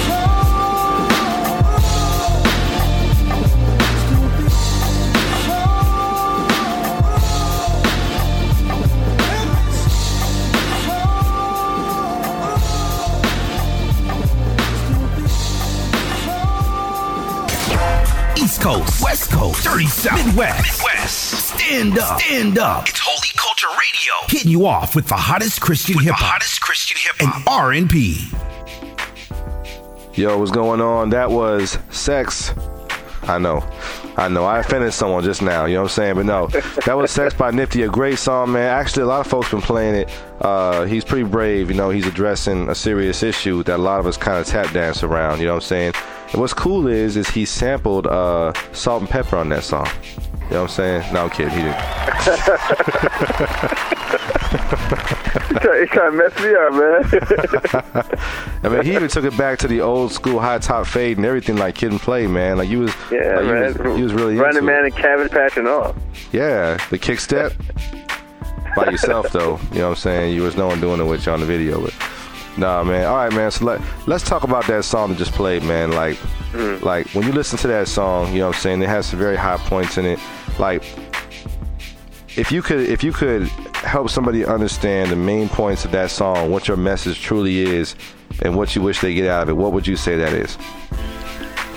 Coast, 18.63 19.03
West 19.03 19.29
Coast, 19.29 19.65
Dirty 19.65 19.87
South, 19.87 20.25
Midwest, 20.25 20.79
Midwest. 20.79 21.53
Stand 21.53 21.99
up, 21.99 22.21
stand 22.21 22.57
up. 22.57 22.87
It's 22.87 22.97
Holy 23.03 23.27
Culture 23.35 23.67
Radio. 23.77 24.13
Hitting 24.29 24.51
you 24.51 24.65
off 24.65 24.95
with 24.95 25.05
the 25.07 25.17
hottest 25.17 25.59
Christian 25.59 25.99
hip 25.99 26.13
hop, 26.13 26.35
hottest 26.35 26.61
Christian 26.61 26.95
hip 26.97 27.15
hop, 27.19 27.39
and 27.39 27.47
R 27.49 27.73
and 27.73 27.89
B. 27.89 28.29
Yo, 30.13 30.37
what's 30.37 30.51
going 30.51 30.79
on? 30.79 31.09
That 31.09 31.29
was 31.29 31.77
Sex. 31.89 32.53
I 33.23 33.37
know. 33.37 33.69
I 34.15 34.29
know. 34.29 34.45
I 34.45 34.59
offended 34.59 34.93
someone 34.93 35.25
just 35.25 35.41
now. 35.41 35.65
You 35.65 35.73
know 35.73 35.81
what 35.81 35.91
I'm 35.91 35.95
saying? 35.95 36.15
But 36.15 36.25
no, 36.25 36.47
that 36.85 36.93
was 36.93 37.11
Sex 37.11 37.33
by 37.33 37.51
Nifty. 37.51 37.81
A 37.81 37.89
great 37.89 38.17
song, 38.17 38.53
man. 38.53 38.69
Actually, 38.69 39.03
a 39.03 39.07
lot 39.07 39.25
of 39.25 39.27
folks 39.27 39.51
been 39.51 39.59
playing 39.59 39.95
it. 39.95 40.09
Uh, 40.39 40.85
he's 40.85 41.03
pretty 41.03 41.27
brave. 41.27 41.69
You 41.69 41.75
know, 41.75 41.89
he's 41.89 42.07
addressing 42.07 42.69
a 42.69 42.75
serious 42.75 43.23
issue 43.23 43.63
that 43.63 43.75
a 43.75 43.81
lot 43.81 43.99
of 43.99 44.07
us 44.07 44.15
kind 44.15 44.37
of 44.37 44.45
tap 44.45 44.71
dance 44.71 45.03
around. 45.03 45.39
You 45.39 45.47
know 45.47 45.55
what 45.55 45.63
I'm 45.63 45.67
saying? 45.67 45.93
And 46.33 46.41
what's 46.41 46.53
cool 46.53 46.87
is, 46.87 47.15
is 47.15 47.29
he 47.29 47.45
sampled 47.45 48.07
uh, 48.07 48.51
Salt-N-Pepa 48.73 49.33
on 49.33 49.49
that 49.49 49.63
song. 49.63 49.85
You 49.85 50.49
know 50.49 50.63
what 50.63 50.63
I'm 50.63 50.67
saying? 50.69 51.13
No, 51.13 51.23
I'm 51.25 51.29
kidding. 51.29 51.51
He 51.53 51.61
didn't. 51.61 51.77
It 55.65 55.89
kind 55.89 56.07
of 56.07 56.13
messed 56.13 56.39
me 56.39 56.53
up, 56.55 56.73
man. 56.73 57.03
I 58.63 58.69
mean, 58.69 58.83
he 58.85 58.93
even 58.95 59.09
took 59.09 59.25
it 59.25 59.35
back 59.37 59.59
to 59.59 59.67
the 59.67 59.81
old 59.81 60.11
school 60.11 60.39
high 60.39 60.59
top 60.59 60.85
fade 60.87 61.17
and 61.17 61.25
everything 61.25 61.57
like 61.57 61.75
Kid 61.75 61.91
'n 61.91 61.99
Play, 61.99 62.27
man. 62.27 62.57
Like 62.57 62.69
you 62.69 62.79
was, 62.81 62.93
Yeah, 63.11 63.35
like, 63.37 63.45
you 63.45 63.51
man. 63.53 63.73
was, 63.89 63.97
you 63.97 64.03
was 64.03 64.13
really 64.13 64.35
Running 64.35 64.65
Man 64.65 64.85
it. 64.85 64.93
and 64.93 64.95
Cabbage 64.95 65.31
Patch 65.31 65.57
and 65.57 65.67
all. 65.67 65.95
Yeah, 66.31 66.77
the 66.89 66.97
kick 66.97 67.19
step 67.19 67.53
by 68.75 68.89
yourself 68.91 69.31
though. 69.31 69.59
You 69.71 69.79
know 69.79 69.85
what 69.89 69.91
I'm 69.91 69.95
saying? 69.95 70.35
You 70.35 70.43
was 70.43 70.55
no 70.55 70.67
one 70.67 70.79
doing 70.79 70.99
it 71.01 71.05
with 71.05 71.25
you 71.25 71.31
on 71.31 71.39
the 71.39 71.45
video, 71.45 71.81
but 71.81 71.93
nah, 72.57 72.83
man. 72.83 73.05
All 73.05 73.15
right, 73.15 73.33
man. 73.33 73.51
So 73.51 73.65
let 73.65 73.81
let's 74.07 74.23
talk 74.23 74.43
about 74.43 74.67
that 74.67 74.83
song 74.85 75.09
that 75.09 75.17
just 75.17 75.33
played, 75.33 75.63
man. 75.63 75.91
Like, 75.91 76.17
like 76.81 77.07
when 77.13 77.25
you 77.25 77.33
listen 77.33 77.57
to 77.59 77.67
that 77.67 77.87
song, 77.87 78.33
you 78.33 78.39
know 78.39 78.47
what 78.47 78.55
I'm 78.55 78.61
saying? 78.61 78.81
It 78.81 78.89
has 78.89 79.07
some 79.07 79.19
very 79.19 79.37
high 79.37 79.57
points 79.57 79.97
in 79.97 80.05
it. 80.05 80.19
Like, 80.59 80.83
if 82.35 82.51
you 82.51 82.61
could, 82.61 82.81
if 82.81 83.03
you 83.03 83.11
could 83.11 83.47
help 83.75 84.09
somebody 84.09 84.45
understand 84.45 85.11
the 85.11 85.15
main 85.15 85.49
points 85.49 85.85
of 85.85 85.91
that 85.91 86.11
song, 86.11 86.51
what 86.51 86.67
your 86.67 86.77
message 86.77 87.21
truly 87.21 87.59
is, 87.59 87.95
and 88.41 88.55
what 88.55 88.75
you 88.75 88.81
wish 88.81 89.01
they 89.01 89.13
get 89.13 89.27
out 89.27 89.43
of 89.43 89.49
it, 89.49 89.53
what 89.53 89.73
would 89.73 89.87
you 89.87 89.95
say 89.95 90.17
that 90.17 90.33
is? 90.33 90.57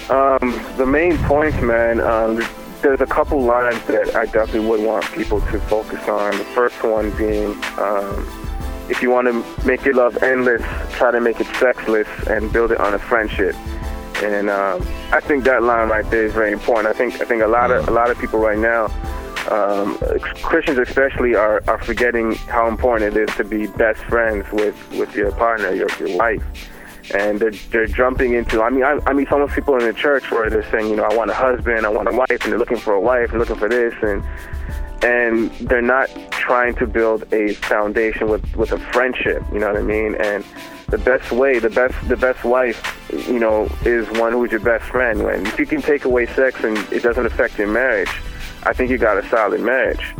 Um, 0.08 0.62
the 0.76 0.86
main 0.86 1.18
points, 1.18 1.60
man, 1.60 2.00
um, 2.00 2.42
there's 2.80 3.00
a 3.00 3.06
couple 3.06 3.40
lines 3.42 3.84
that 3.86 4.14
I 4.14 4.26
definitely 4.26 4.68
would 4.68 4.82
want 4.82 5.04
people 5.12 5.40
to 5.40 5.60
focus 5.60 6.06
on. 6.08 6.38
The 6.38 6.44
first 6.44 6.82
one 6.84 7.10
being, 7.16 7.52
um, 7.78 8.45
if 8.88 9.02
you 9.02 9.10
want 9.10 9.26
to 9.28 9.66
make 9.66 9.84
your 9.84 9.94
love 9.94 10.22
endless, 10.22 10.62
try 10.92 11.10
to 11.10 11.20
make 11.20 11.40
it 11.40 11.46
sexless 11.56 12.08
and 12.28 12.52
build 12.52 12.72
it 12.72 12.78
on 12.78 12.94
a 12.94 12.98
friendship. 12.98 13.54
And 14.22 14.48
um, 14.48 14.82
I 15.12 15.20
think 15.20 15.44
that 15.44 15.62
line 15.62 15.88
right 15.88 16.08
there 16.10 16.24
is 16.24 16.32
very 16.32 16.52
important. 16.52 16.86
I 16.86 16.92
think 16.96 17.20
I 17.20 17.24
think 17.24 17.42
a 17.42 17.46
lot 17.46 17.70
of 17.70 17.88
a 17.88 17.90
lot 17.90 18.10
of 18.10 18.18
people 18.18 18.38
right 18.38 18.58
now, 18.58 18.86
um, 19.50 19.98
Christians 20.42 20.78
especially, 20.78 21.34
are, 21.34 21.62
are 21.68 21.78
forgetting 21.78 22.34
how 22.34 22.66
important 22.66 23.14
it 23.14 23.28
is 23.28 23.36
to 23.36 23.44
be 23.44 23.66
best 23.66 24.00
friends 24.04 24.50
with, 24.52 24.76
with 24.92 25.14
your 25.14 25.32
partner, 25.32 25.72
your 25.72 25.88
your 26.00 26.16
wife 26.16 26.42
and 27.14 27.38
they're, 27.38 27.52
they're 27.70 27.86
jumping 27.86 28.34
into. 28.34 28.62
I 28.62 28.70
mean, 28.70 28.82
I, 28.82 28.98
I 29.06 29.12
meet 29.12 29.28
some 29.28 29.40
of 29.40 29.54
people 29.54 29.76
in 29.76 29.86
the 29.86 29.92
church 29.92 30.30
where 30.30 30.50
they're 30.50 30.68
saying, 30.70 30.88
you 30.88 30.96
know, 30.96 31.04
I 31.04 31.14
want 31.14 31.30
a 31.30 31.34
husband, 31.34 31.86
I 31.86 31.88
want 31.88 32.08
a 32.08 32.12
wife, 32.12 32.28
and 32.30 32.40
they're 32.52 32.58
looking 32.58 32.78
for 32.78 32.94
a 32.94 33.00
wife, 33.00 33.30
and 33.30 33.38
looking 33.38 33.56
for 33.56 33.68
this, 33.68 33.94
and 34.02 34.24
and 35.02 35.50
they're 35.52 35.82
not 35.82 36.08
trying 36.30 36.74
to 36.76 36.86
build 36.86 37.32
a 37.32 37.54
foundation 37.54 38.28
with 38.28 38.56
with 38.56 38.72
a 38.72 38.78
friendship. 38.92 39.42
You 39.52 39.58
know 39.58 39.68
what 39.68 39.76
I 39.76 39.82
mean? 39.82 40.14
And 40.14 40.44
the 40.88 40.98
best 40.98 41.32
way, 41.32 41.58
the 41.58 41.70
best 41.70 41.94
the 42.08 42.16
best 42.16 42.44
wife, 42.44 42.80
you 43.28 43.38
know, 43.38 43.68
is 43.84 44.08
one 44.18 44.32
who's 44.32 44.50
your 44.50 44.60
best 44.60 44.84
friend. 44.84 45.24
When 45.24 45.46
if 45.46 45.58
you 45.58 45.66
can 45.66 45.82
take 45.82 46.04
away 46.04 46.26
sex 46.26 46.62
and 46.64 46.76
it 46.92 47.02
doesn't 47.02 47.26
affect 47.26 47.58
your 47.58 47.68
marriage, 47.68 48.10
I 48.62 48.72
think 48.72 48.90
you 48.90 48.98
got 48.98 49.18
a 49.18 49.28
solid 49.28 49.60
marriage. 49.60 50.14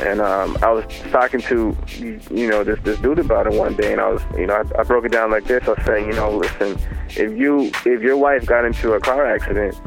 And 0.00 0.20
um, 0.22 0.56
I 0.62 0.70
was 0.70 0.84
talking 1.10 1.40
to, 1.42 1.76
you 1.98 2.48
know, 2.48 2.64
this 2.64 2.80
this 2.80 2.98
dude 3.00 3.18
about 3.18 3.46
it 3.46 3.52
one 3.52 3.74
day, 3.76 3.92
and 3.92 4.00
I 4.00 4.08
was, 4.08 4.22
you 4.36 4.46
know, 4.46 4.54
I, 4.54 4.80
I 4.80 4.82
broke 4.82 5.04
it 5.04 5.12
down 5.12 5.30
like 5.30 5.44
this. 5.44 5.62
I 5.64 5.72
was 5.72 5.84
saying, 5.84 6.06
you 6.06 6.14
know, 6.14 6.30
listen, 6.30 6.78
if 7.10 7.36
you 7.38 7.70
if 7.84 8.00
your 8.00 8.16
wife 8.16 8.46
got 8.46 8.64
into 8.64 8.92
a 8.94 9.00
car 9.00 9.26
accident 9.26 9.78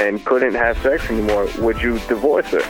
and 0.00 0.24
couldn't 0.24 0.54
have 0.54 0.78
sex 0.78 1.08
anymore, 1.10 1.48
would 1.58 1.80
you 1.80 1.98
divorce 2.00 2.46
her? 2.46 2.62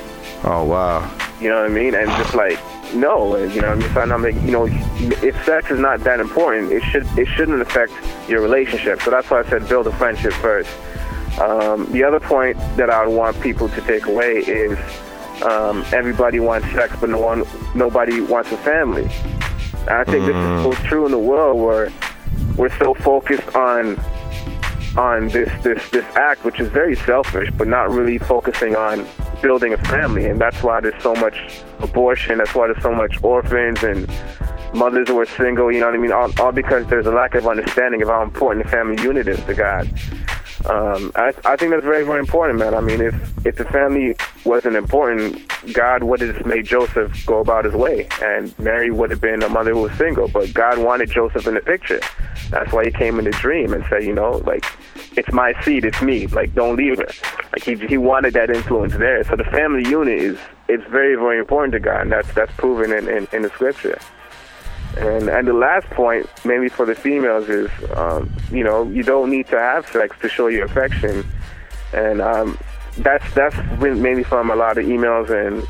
Oh 0.45 0.65
wow. 0.65 1.11
You 1.41 1.49
know 1.49 1.63
what 1.63 1.71
I 1.71 1.75
mean? 1.75 1.95
And 1.95 2.09
just 2.11 2.35
like 2.35 2.59
no, 2.95 3.35
and 3.35 3.53
you 3.53 3.61
know 3.61 3.69
what 3.69 3.79
I 3.79 3.81
mean. 3.81 3.93
So 3.93 4.01
I'm 4.01 4.23
like, 4.23 4.35
you 4.35 4.53
know, 4.53 4.67
if 4.69 5.45
sex 5.45 5.71
is 5.71 5.81
not 5.81 6.01
that 6.01 6.21
important, 6.21 6.71
it 6.73 6.83
should 6.83 7.07
it 7.19 7.27
shouldn't 7.27 7.61
affect 7.61 7.93
your 8.29 8.41
relationship. 8.41 9.03
So 9.03 9.11
that's 9.11 9.31
why 9.31 9.41
I 9.41 9.45
said 9.45 9.69
build 9.69 9.87
a 9.87 9.93
friendship 9.93 10.33
first. 10.35 10.71
Um, 11.41 11.91
the 11.91 12.05
other 12.05 12.21
point 12.21 12.57
that 12.77 12.91
I 12.91 13.07
would 13.07 13.17
want 13.17 13.41
people 13.41 13.69
to 13.69 13.81
take 13.81 14.07
away 14.07 14.37
is 14.37 14.79
um, 15.43 15.85
everybody 15.93 16.39
wants 16.39 16.71
sex, 16.73 16.95
but 17.01 17.11
no 17.11 17.19
one, 17.19 17.45
nobody 17.75 18.21
wants 18.21 18.53
a 18.53 18.57
family. 18.59 19.09
And 19.81 19.91
I 19.91 20.05
think 20.05 20.27
this 20.27 20.37
is 20.37 20.63
so 20.63 20.73
true 20.87 21.07
in 21.07 21.11
the 21.11 21.19
world 21.19 21.61
where 21.61 21.93
we're 22.57 22.77
so 22.79 22.95
focused 22.95 23.55
on 23.57 23.97
on 24.97 25.29
this 25.29 25.51
this 25.63 25.91
this 25.91 26.05
act, 26.17 26.45
which 26.45 26.61
is 26.61 26.69
very 26.69 26.97
selfish, 26.97 27.51
but 27.57 27.69
not 27.69 27.91
really 27.91 28.19
focusing 28.19 28.77
on 28.77 29.07
building 29.43 29.73
a 29.73 29.79
family. 29.79 30.27
And 30.27 30.41
that's 30.41 30.63
why 30.63 30.81
there's 30.81 31.03
so 31.03 31.15
much 31.15 31.61
abortion. 31.81 32.39
That's 32.39 32.55
why 32.55 32.69
there's 32.69 32.83
so 32.83 32.95
much 32.95 33.23
orphans 33.23 33.83
and 33.83 34.09
mothers 34.75 35.09
who 35.09 35.19
are 35.21 35.27
single. 35.27 35.73
You 35.73 35.81
know 35.81 35.87
what 35.87 35.95
I 35.95 35.99
mean? 35.99 36.13
All, 36.13 36.31
all 36.41 36.53
because 36.53 36.87
there's 36.87 37.07
a 37.07 37.13
lack 37.13 37.35
of 37.35 37.47
understanding 37.47 38.03
of 38.03 38.09
how 38.09 38.23
important 38.23 38.65
the 38.65 38.71
family 38.71 39.03
unit 39.03 39.29
is 39.29 39.43
to 39.45 39.55
God. 39.55 39.89
Um, 40.67 41.13
I, 41.15 41.35
I 41.45 41.57
think 41.57 41.73
that's 41.73 41.85
very, 41.85 42.05
very 42.05 42.21
important, 42.21 42.59
man. 42.59 42.75
I 42.75 42.81
mean, 42.81 43.03
if 43.03 43.15
if 43.47 43.57
the 43.57 43.67
family 43.67 44.17
wasn't 44.45 44.77
important, 44.77 45.43
God 45.75 46.03
would 46.05 46.21
have 46.23 46.35
just 46.35 46.47
made 46.47 46.65
Joseph 46.65 47.27
go 47.27 47.41
about 47.41 47.67
his 47.67 47.75
way, 47.75 48.09
and 48.23 48.59
Mary 48.59 48.91
would 48.91 49.11
have 49.11 49.21
been 49.21 49.43
a 49.43 49.49
mother 49.49 49.73
who 49.75 49.83
was 49.83 49.93
single. 49.99 50.29
But 50.29 50.55
God 50.55 50.79
wanted 50.79 51.11
Joseph 51.11 51.47
in 51.47 51.55
the 51.55 51.61
picture. 51.61 52.01
That's 52.49 52.73
why 52.73 52.85
He 52.87 52.91
came 52.91 53.19
in 53.19 53.27
the 53.27 53.31
dream 53.33 53.75
and 53.75 53.85
said, 53.91 54.05
you 54.05 54.15
know, 54.15 54.43
like 54.47 54.65
it's 55.17 55.33
my 55.33 55.55
seed, 55.63 55.85
it's 55.85 56.01
me. 56.03 56.27
Like 56.27 56.55
don't 56.55 56.77
leave 56.77 56.99
her. 56.99 57.11
Like 57.53 57.63
he 57.63 57.75
he 57.87 57.99
wanted 57.99 58.35
that 58.35 58.51
influence 58.51 58.95
there. 58.95 59.25
So 59.25 59.37
the 59.37 59.45
family 59.45 59.89
unit 59.89 60.19
is 60.19 60.39
it's 60.69 60.85
very, 60.91 61.15
very 61.15 61.39
important 61.39 61.73
to 61.73 61.81
God, 61.81 62.03
and 62.03 62.13
that's 62.13 62.33
that's 62.35 62.53
proven 62.53 62.93
in 62.93 63.09
in, 63.09 63.29
in 63.33 63.43
the 63.43 63.51
scripture. 63.51 63.99
And 64.97 65.29
and 65.29 65.49
the 65.49 65.53
last 65.53 65.89
point, 65.91 66.29
maybe 66.45 66.69
for 66.69 66.87
the 66.87 66.95
females, 66.95 67.49
is 67.49 67.71
um, 67.95 68.33
you 68.51 68.65
know 68.65 68.85
you 68.85 69.03
don't 69.03 69.31
need 69.31 69.49
to 69.49 69.59
have 69.59 69.87
sex 69.89 70.17
to 70.21 70.29
show 70.29 70.47
your 70.47 70.65
affection, 70.65 71.27
and 71.93 72.21
um, 72.21 72.59
that's 72.99 73.33
that's 73.35 73.57
maybe 73.81 74.23
from 74.23 74.51
a 74.51 74.57
lot 74.57 74.79
of 74.79 74.87
emails 74.87 75.31
and 75.31 75.67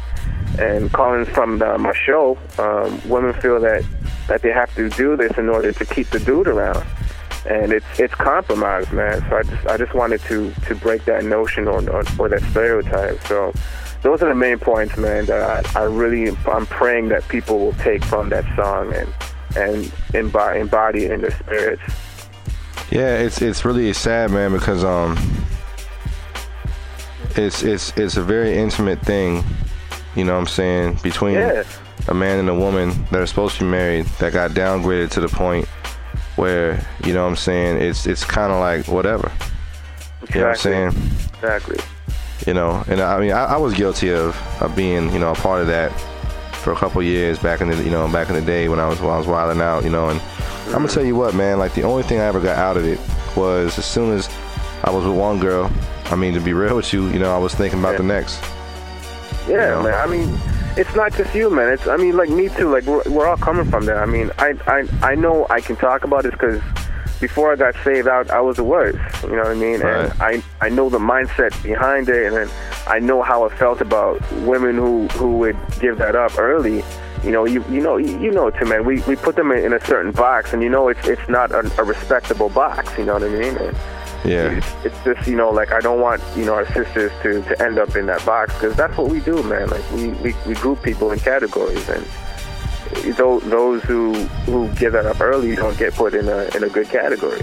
and 0.60 0.92
callings 0.92 1.28
from 1.28 1.58
the, 1.58 1.76
my 1.78 1.94
show. 1.94 2.38
Um, 2.58 3.00
women 3.08 3.32
feel 3.40 3.60
that 3.60 3.84
that 4.28 4.42
they 4.42 4.52
have 4.52 4.74
to 4.74 4.88
do 4.90 5.16
this 5.16 5.36
in 5.38 5.48
order 5.48 5.72
to 5.72 5.84
keep 5.84 6.08
the 6.10 6.20
dude 6.20 6.46
around, 6.46 6.84
and 7.46 7.72
it's 7.72 7.86
it's 7.98 8.14
compromise, 8.14 8.90
man. 8.92 9.20
So 9.28 9.36
I 9.36 9.42
just 9.42 9.66
I 9.66 9.76
just 9.76 9.94
wanted 9.94 10.20
to 10.22 10.52
to 10.66 10.74
break 10.74 11.04
that 11.04 11.24
notion 11.24 11.68
or 11.68 11.78
or, 11.90 12.02
or 12.18 12.28
that 12.28 12.42
stereotype. 12.50 13.20
So 13.26 13.52
those 14.02 14.22
are 14.22 14.28
the 14.28 14.34
main 14.34 14.58
points, 14.58 14.96
man. 14.96 15.26
That 15.26 15.66
I, 15.76 15.80
I 15.80 15.84
really 15.84 16.36
I'm 16.46 16.66
praying 16.66 17.08
that 17.08 17.26
people 17.28 17.58
will 17.58 17.72
take 17.74 18.04
from 18.04 18.28
that 18.30 18.44
song 18.56 18.92
and 18.94 19.12
and 19.56 19.92
embody, 20.14 20.60
embody 20.60 21.04
it 21.04 21.12
in 21.12 21.20
their 21.20 21.30
spirits. 21.30 21.82
Yeah, 22.90 23.18
it's 23.18 23.40
it's 23.42 23.64
really 23.64 23.92
sad, 23.92 24.30
man, 24.30 24.52
because 24.52 24.84
um, 24.84 25.16
it's 27.36 27.62
it's 27.62 27.96
it's 27.96 28.16
a 28.16 28.22
very 28.22 28.56
intimate 28.56 29.00
thing. 29.00 29.42
You 30.14 30.24
know 30.24 30.34
what 30.34 30.40
I'm 30.40 30.46
saying 30.46 30.98
between 31.02 31.34
Yeah. 31.34 31.64
a 32.08 32.14
man 32.14 32.38
and 32.38 32.48
a 32.48 32.54
woman 32.54 32.90
that 33.10 33.20
are 33.20 33.26
supposed 33.26 33.56
to 33.58 33.64
be 33.64 33.70
married 33.70 34.06
that 34.20 34.32
got 34.32 34.52
downgraded 34.52 35.10
to 35.12 35.20
the 35.20 35.28
point 35.28 35.68
where 36.36 36.84
you 37.04 37.12
know 37.12 37.24
what 37.24 37.30
I'm 37.30 37.36
saying 37.36 37.80
it's 37.80 38.06
it's 38.06 38.24
kind 38.24 38.52
of 38.52 38.60
like 38.60 38.88
whatever. 38.88 39.30
You 40.34 40.40
know 40.40 40.46
what 40.46 40.50
I'm 40.50 40.56
saying? 40.56 40.92
Exactly. 41.34 41.78
you 42.46 42.54
know 42.54 42.82
and 42.88 43.00
i 43.00 43.20
mean 43.20 43.32
i, 43.32 43.44
I 43.44 43.56
was 43.58 43.74
guilty 43.74 44.10
of, 44.10 44.34
of 44.62 44.74
being 44.74 45.12
you 45.12 45.18
know 45.18 45.32
a 45.32 45.34
part 45.34 45.60
of 45.60 45.66
that 45.66 45.90
for 46.62 46.72
a 46.72 46.76
couple 46.76 47.02
years 47.02 47.38
back 47.38 47.60
in 47.60 47.68
the 47.68 47.76
you 47.84 47.90
know 47.90 48.10
back 48.10 48.28
in 48.30 48.34
the 48.34 48.40
day 48.40 48.68
when 48.68 48.80
i 48.80 48.88
was 48.88 48.98
when 49.00 49.10
i 49.10 49.18
was 49.18 49.26
wilding 49.26 49.60
out 49.60 49.84
you 49.84 49.90
know 49.90 50.08
and 50.08 50.20
i'm 50.20 50.72
gonna 50.72 50.86
mm-hmm. 50.86 50.94
tell 50.94 51.04
you 51.04 51.14
what 51.14 51.34
man 51.34 51.58
like 51.58 51.74
the 51.74 51.82
only 51.82 52.02
thing 52.02 52.18
i 52.18 52.24
ever 52.24 52.40
got 52.40 52.56
out 52.56 52.78
of 52.78 52.84
it 52.86 52.98
was 53.36 53.78
as 53.78 53.84
soon 53.84 54.16
as 54.16 54.30
i 54.84 54.90
was 54.90 55.04
with 55.04 55.14
one 55.14 55.38
girl 55.38 55.70
i 56.06 56.16
mean 56.16 56.32
to 56.32 56.40
be 56.40 56.54
real 56.54 56.76
with 56.76 56.92
you 56.92 57.08
you 57.08 57.18
know 57.18 57.34
i 57.34 57.38
was 57.38 57.54
thinking 57.54 57.78
about 57.78 57.98
the 57.98 58.02
next 58.02 58.42
Yeah, 59.46 59.82
man. 59.82 59.92
I 59.92 60.06
mean, 60.06 60.38
it's 60.76 60.94
not 60.94 61.12
just 61.14 61.34
you, 61.34 61.50
man. 61.50 61.72
It's 61.72 61.86
I 61.86 61.96
mean, 61.96 62.16
like 62.16 62.28
me 62.28 62.48
too. 62.48 62.72
Like 62.72 62.84
we're, 62.84 63.02
we're 63.04 63.26
all 63.26 63.36
coming 63.36 63.68
from 63.70 63.86
there. 63.86 64.02
I 64.02 64.06
mean, 64.06 64.30
I 64.38 64.54
I 64.66 64.88
I 65.02 65.14
know 65.14 65.46
I 65.50 65.60
can 65.60 65.76
talk 65.76 66.04
about 66.04 66.24
this 66.24 66.32
because 66.32 66.60
before 67.20 67.52
I 67.52 67.56
got 67.56 67.74
saved 67.84 68.08
out, 68.08 68.30
I 68.30 68.40
was 68.40 68.56
the 68.56 68.64
worst. 68.64 68.98
You 69.24 69.30
know 69.30 69.42
what 69.42 69.48
I 69.48 69.54
mean? 69.54 69.82
And 69.82 70.12
I 70.20 70.42
I 70.60 70.68
know 70.68 70.88
the 70.88 70.98
mindset 70.98 71.60
behind 71.62 72.08
it, 72.08 72.26
and 72.26 72.36
then 72.36 72.50
I 72.86 72.98
know 72.98 73.22
how 73.22 73.44
it 73.44 73.52
felt 73.52 73.80
about 73.80 74.20
women 74.42 74.76
who 74.76 75.06
who 75.08 75.38
would 75.38 75.56
give 75.80 75.98
that 75.98 76.16
up 76.16 76.38
early. 76.38 76.82
You 77.22 77.30
know, 77.30 77.46
you 77.46 77.64
you 77.70 77.80
know 77.80 77.96
you, 77.96 78.18
you 78.20 78.30
know 78.30 78.50
too, 78.50 78.66
man. 78.66 78.84
We 78.84 79.00
we 79.02 79.16
put 79.16 79.36
them 79.36 79.52
in, 79.52 79.64
in 79.64 79.72
a 79.72 79.84
certain 79.86 80.12
box, 80.12 80.52
and 80.52 80.62
you 80.62 80.68
know 80.68 80.88
it's 80.88 81.06
it's 81.06 81.28
not 81.28 81.52
a, 81.52 81.70
a 81.78 81.84
respectable 81.84 82.48
box. 82.48 82.90
You 82.98 83.04
know 83.04 83.14
what 83.14 83.22
I 83.22 83.28
mean? 83.28 83.56
And 83.56 83.76
yeah 84.24 84.50
it's, 84.50 84.84
it's 84.84 85.04
just 85.04 85.28
you 85.28 85.36
know 85.36 85.50
like 85.50 85.72
I 85.72 85.80
don't 85.80 86.00
want 86.00 86.22
you 86.36 86.44
know 86.44 86.54
our 86.54 86.66
sisters 86.72 87.12
to 87.22 87.42
to 87.42 87.62
end 87.62 87.78
up 87.78 87.94
in 87.96 88.06
that 88.06 88.24
box 88.24 88.54
because 88.54 88.74
that's 88.76 88.96
what 88.96 89.08
we 89.08 89.20
do, 89.20 89.42
man. 89.42 89.68
Like 89.68 89.92
we 89.92 90.08
we, 90.08 90.34
we 90.46 90.54
group 90.54 90.82
people 90.82 91.10
in 91.12 91.18
categories, 91.18 91.88
and 91.88 92.06
those 93.16 93.42
those 93.44 93.82
who 93.82 94.14
who 94.46 94.68
give 94.74 94.92
that 94.92 95.06
up 95.06 95.20
early 95.20 95.54
don't 95.56 95.76
get 95.78 95.94
put 95.94 96.14
in 96.14 96.28
a 96.28 96.44
in 96.56 96.64
a 96.64 96.68
good 96.68 96.88
category. 96.88 97.42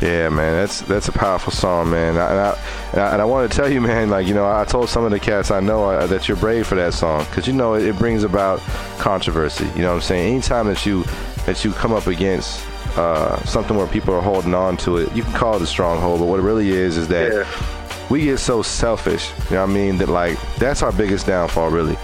Yeah, 0.00 0.30
man, 0.30 0.54
that's 0.54 0.80
that's 0.82 1.08
a 1.08 1.12
powerful 1.12 1.52
song, 1.52 1.90
man. 1.90 2.14
And 2.14 2.18
I, 2.18 2.30
and 2.30 2.40
I, 2.40 2.58
and 2.92 3.00
I, 3.00 3.12
and 3.12 3.22
I 3.22 3.24
want 3.26 3.50
to 3.50 3.56
tell 3.56 3.70
you, 3.70 3.80
man, 3.90 4.08
like 4.08 4.26
you 4.26 4.34
know, 4.34 4.50
I 4.50 4.64
told 4.64 4.88
some 4.88 5.04
of 5.04 5.10
the 5.10 5.20
cats 5.20 5.50
I 5.50 5.60
know 5.60 5.84
uh, 5.90 6.06
that 6.06 6.26
you're 6.26 6.38
brave 6.38 6.66
for 6.66 6.74
that 6.76 6.94
song 6.94 7.24
because 7.26 7.46
you 7.46 7.52
know 7.52 7.74
it, 7.74 7.84
it 7.84 7.98
brings 7.98 8.24
about 8.24 8.60
controversy. 8.98 9.66
You 9.76 9.82
know 9.82 9.88
what 9.88 9.96
I'm 9.96 10.00
saying? 10.00 10.34
Anytime 10.34 10.66
that 10.68 10.86
you 10.86 11.04
that 11.44 11.64
you 11.64 11.72
come 11.72 11.92
up 11.92 12.06
against 12.06 12.64
uh, 13.00 13.44
something 13.44 13.76
where 13.76 13.86
people 13.86 14.14
are 14.14 14.20
holding 14.20 14.54
on 14.54 14.76
to 14.78 14.98
it, 14.98 15.14
you 15.14 15.22
can 15.22 15.32
call 15.32 15.56
it 15.56 15.62
a 15.62 15.66
stronghold, 15.66 16.20
but 16.20 16.26
what 16.26 16.38
it 16.38 16.42
really 16.42 16.70
is 16.70 16.96
is 16.96 17.08
that 17.08 17.46
we 18.10 18.24
get 18.24 18.38
so 18.38 18.62
selfish. 18.62 19.30
You 19.50 19.56
know 19.56 19.62
what 19.62 19.70
I 19.70 19.74
mean? 19.74 19.98
That 19.98 20.08
like 20.08 20.38
that's 20.56 20.82
our 20.82 20.92
biggest 20.92 21.26
downfall, 21.26 21.70
really, 21.70 21.96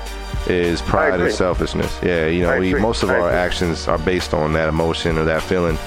is 0.47 0.81
pride 0.83 1.21
and 1.21 1.33
selfishness. 1.33 1.99
Yeah, 2.03 2.27
you 2.27 2.43
know, 2.43 2.59
we 2.59 2.75
most 2.75 3.03
of 3.03 3.11
our 3.11 3.31
actions 3.31 3.89
are 3.89 3.99
based 3.99 4.33
on 4.35 4.53
that 4.55 4.69
emotion 4.69 5.19
or 5.19 5.25
that 5.25 5.43
feeling 5.43 5.79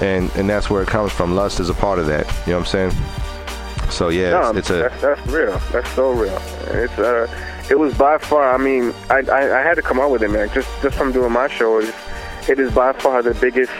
and 0.00 0.30
and 0.36 0.48
that's 0.48 0.70
where 0.70 0.82
it 0.82 0.88
comes 0.88 1.12
from. 1.12 1.34
Lust 1.34 1.60
is 1.60 1.70
a 1.70 1.74
part 1.74 1.98
of 1.98 2.06
that. 2.06 2.26
You 2.46 2.52
know 2.52 2.60
what 2.60 2.74
I'm 2.74 2.90
saying? 2.90 3.90
So 3.90 4.10
yeah, 4.10 4.30
No, 4.30 4.50
it's, 4.50 4.58
it's 4.58 4.70
a 4.70 4.74
that's, 4.74 5.00
that's 5.00 5.26
real. 5.28 5.58
That's 5.72 5.90
so 5.92 6.10
real. 6.10 6.40
It's 6.68 6.98
uh, 6.98 7.26
it 7.70 7.78
was 7.78 7.94
by 7.96 8.18
far. 8.18 8.54
I 8.54 8.58
mean, 8.58 8.94
I, 9.10 9.22
I 9.30 9.60
I 9.60 9.62
had 9.62 9.74
to 9.74 9.82
come 9.82 9.98
up 9.98 10.10
with 10.10 10.22
it, 10.22 10.30
man. 10.30 10.50
Just 10.52 10.68
just 10.82 10.96
from 10.96 11.12
doing 11.12 11.32
my 11.32 11.48
show, 11.48 11.78
it 11.80 12.58
is 12.58 12.72
by 12.72 12.92
far 12.92 13.22
the 13.22 13.34
biggest 13.34 13.72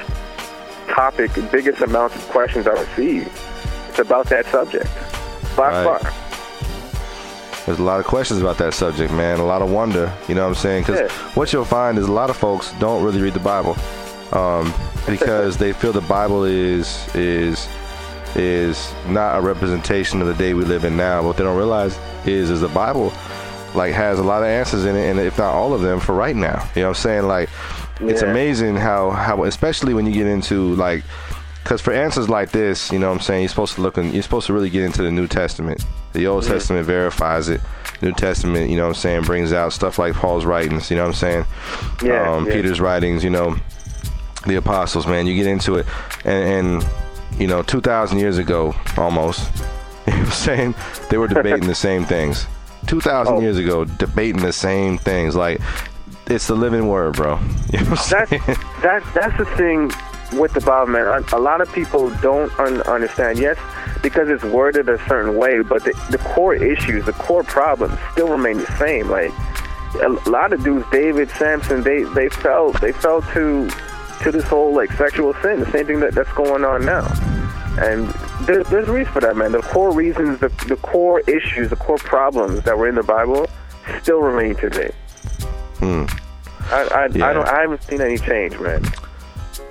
topic, 0.89 1.31
biggest 1.53 1.81
amount 1.81 2.15
of 2.15 2.29
questions 2.29 2.67
I 2.67 2.73
receive. 2.73 3.27
It's 3.89 3.99
about 3.99 4.27
that 4.27 4.47
subject, 4.47 4.87
by 5.57 5.85
Right. 5.85 6.01
far. 6.03 6.13
there's 7.67 7.79
a 7.81 7.83
lot 7.83 8.01
of 8.01 8.07
questions 8.07 8.41
about 8.41 8.57
that 8.57 8.73
subject, 8.73 9.13
man. 9.13 9.39
A 9.41 9.45
lot 9.45 9.61
of 9.61 9.71
wonder. 9.71 10.11
You 10.27 10.35
know 10.35 10.43
what 10.43 10.49
I'm 10.49 10.55
saying? 10.55 10.85
Because 10.85 11.01
Yeah. 11.01 11.09
what 11.35 11.53
you'll 11.53 11.67
find 11.67 11.99
is 11.99 12.07
a 12.07 12.13
lot 12.13 12.31
of 12.31 12.37
folks 12.37 12.73
don't 12.81 13.03
really 13.05 13.21
read 13.21 13.35
the 13.35 13.41
Bible 13.41 13.77
um, 14.33 14.73
because 15.07 15.59
they 15.59 15.73
feel 15.75 15.93
the 15.93 16.01
Bible 16.01 16.45
is 16.45 16.99
is 17.15 17.69
is 18.37 18.91
not 19.09 19.37
a 19.39 19.41
representation 19.43 20.21
of 20.23 20.29
the 20.29 20.35
day 20.35 20.55
we 20.55 20.65
live 20.65 20.85
in 20.85 20.97
now. 20.97 21.21
What 21.23 21.37
they 21.37 21.45
don't 21.45 21.57
realize 21.59 21.99
is 22.25 22.49
is 22.51 22.61
the 22.63 22.69
Bible 22.69 23.13
like 23.75 23.93
has 23.93 24.19
a 24.19 24.23
lot 24.23 24.41
of 24.43 24.49
answers 24.49 24.87
in 24.87 24.97
it, 24.97 25.11
and 25.11 25.21
if 25.21 25.37
not 25.39 25.53
all 25.55 25.75
of 25.75 25.83
them, 25.83 26.01
for 26.01 26.15
right 26.15 26.37
now. 26.37 26.63
You 26.75 26.83
know 26.83 26.89
what 26.89 26.97
I'm 26.97 27.03
saying? 27.03 27.27
Like 27.27 27.51
it's 28.01 28.23
amazing 28.23 28.77
how 28.77 29.11
how 29.11 29.45
especially 29.45 29.95
when 29.95 30.07
you 30.07 30.13
get 30.13 30.27
into 30.27 30.75
like 30.77 31.05
because 31.65 31.81
for 31.83 31.93
answers 31.93 32.29
like 32.31 32.51
this, 32.51 32.91
you 32.91 32.99
know 32.99 33.09
what 33.09 33.15
I'm 33.17 33.21
saying, 33.21 33.43
you're 33.43 33.49
supposed 33.51 33.75
to 33.75 33.83
look 33.83 33.99
in, 33.99 34.13
you're 34.15 34.23
supposed 34.23 34.47
to 34.47 34.55
really 34.55 34.71
get 34.71 34.85
into 34.85 35.03
the 35.03 35.11
New 35.11 35.27
Testament. 35.27 35.85
The 36.15 36.27
Old 36.27 36.45
Mhm. 36.45 36.49
Testament 36.49 36.87
verifies 36.87 37.51
it. 37.51 37.61
New 38.01 38.13
Testament, 38.13 38.71
you 38.71 38.77
know 38.77 38.85
what 38.85 38.89
I'm 38.91 38.95
saying, 38.95 39.23
brings 39.25 39.53
out 39.53 39.73
stuff 39.75 39.99
like 39.99 40.15
Paul's 40.15 40.47
writings, 40.47 40.91
you 40.91 40.97
know 40.97 41.03
what 41.03 41.09
I'm 41.09 41.15
saying? 41.15 41.45
Yeah, 42.03 42.31
um, 42.33 42.47
yeah. 42.47 42.53
Peter's 42.55 42.81
writings, 42.81 43.23
you 43.23 43.29
know, 43.29 43.57
the 44.47 44.55
apostles, 44.55 45.07
man. 45.07 45.27
You 45.27 45.35
get 45.35 45.47
into 45.47 45.75
it. 45.75 45.85
And, 46.25 46.67
and 46.83 46.87
you 47.39 47.47
know, 47.47 47.61
2,000 47.63 48.19
years 48.19 48.39
ago, 48.39 48.75
almost, 48.97 49.51
you 50.07 50.13
know 50.15 50.19
what 50.21 50.27
I'm 50.29 50.33
saying, 50.33 50.75
they 51.11 51.19
were 51.19 51.29
debating 51.37 51.67
the 51.69 51.75
same 51.75 52.05
things. 52.07 52.47
2,000 52.87 53.35
Oh. 53.35 53.41
years 53.41 53.59
ago, 53.59 53.85
debating 53.85 54.41
the 54.41 54.53
same 54.55 54.97
things. 54.97 55.37
Like, 55.37 55.61
it's 56.29 56.47
the 56.47 56.55
living 56.55 56.89
word, 56.89 57.15
bro. 57.15 57.39
You 57.71 57.81
know 57.81 57.97
That's 57.97 58.31
that 58.81 59.03
that's 59.15 59.37
the 59.37 59.45
thing 59.57 59.91
with 60.39 60.55
the 60.55 60.61
Bible, 60.63 60.91
man. 60.93 61.07
A, 61.07 61.37
a 61.37 61.39
lot 61.39 61.61
of 61.61 61.71
people 61.75 62.09
don't 62.23 62.51
un- 62.59 62.81
understand. 62.83 63.39
Yes, 63.39 63.59
because 64.03 64.31
it's 64.31 64.43
worded 64.43 64.89
a 64.89 64.99
certain 65.07 65.37
way, 65.37 65.61
but 65.61 65.85
the, 65.85 65.93
the 66.11 66.17
core 66.19 66.55
issues, 66.55 67.05
the 67.05 67.13
core 67.13 67.45
problems, 67.45 67.99
still 68.13 68.29
remain 68.29 68.57
the 68.57 68.79
same. 68.79 69.11
Like 69.11 69.33
a 70.03 70.09
lot 70.31 70.55
of 70.55 70.65
dudes, 70.65 70.87
David 70.91 71.29
Samson, 71.33 71.83
they 71.83 72.05
they 72.05 72.31
fell 72.31 72.73
they 72.73 72.93
fell 72.93 73.21
to 73.35 73.69
to 74.23 74.33
this 74.33 74.45
whole 74.45 74.75
like 74.75 74.91
sexual 74.93 75.35
sin, 75.43 75.61
the 75.61 75.71
same 75.71 75.87
thing 75.87 76.01
that, 76.01 76.15
that's 76.15 76.33
going 76.33 76.65
on 76.65 76.87
now. 76.87 77.07
And 77.81 78.09
there, 78.47 78.65
there's 78.65 78.89
a 78.89 78.93
reason 78.93 79.13
for 79.13 79.21
that, 79.21 79.37
man. 79.37 79.53
The 79.53 79.61
core 79.61 79.93
reasons, 79.93 80.41
the, 80.41 80.49
the 80.67 80.77
core 80.77 81.21
issues, 81.21 81.71
the 81.71 81.77
core 81.77 81.99
problems 81.99 82.63
that 82.63 82.77
were 82.77 82.89
in 82.89 82.97
the 82.97 83.03
Bible 83.03 83.47
still 84.03 84.21
remain 84.21 84.57
today. 84.57 84.91
Hmm. 85.79 86.05
I 86.71 86.83
I, 86.83 87.07
Yeah. 87.07 87.27
I 87.27 87.33
don't 87.33 87.49
I 87.49 87.61
haven't 87.61 87.83
seen 87.83 88.01
any 88.01 88.19
change, 88.19 88.59
man. 88.59 88.83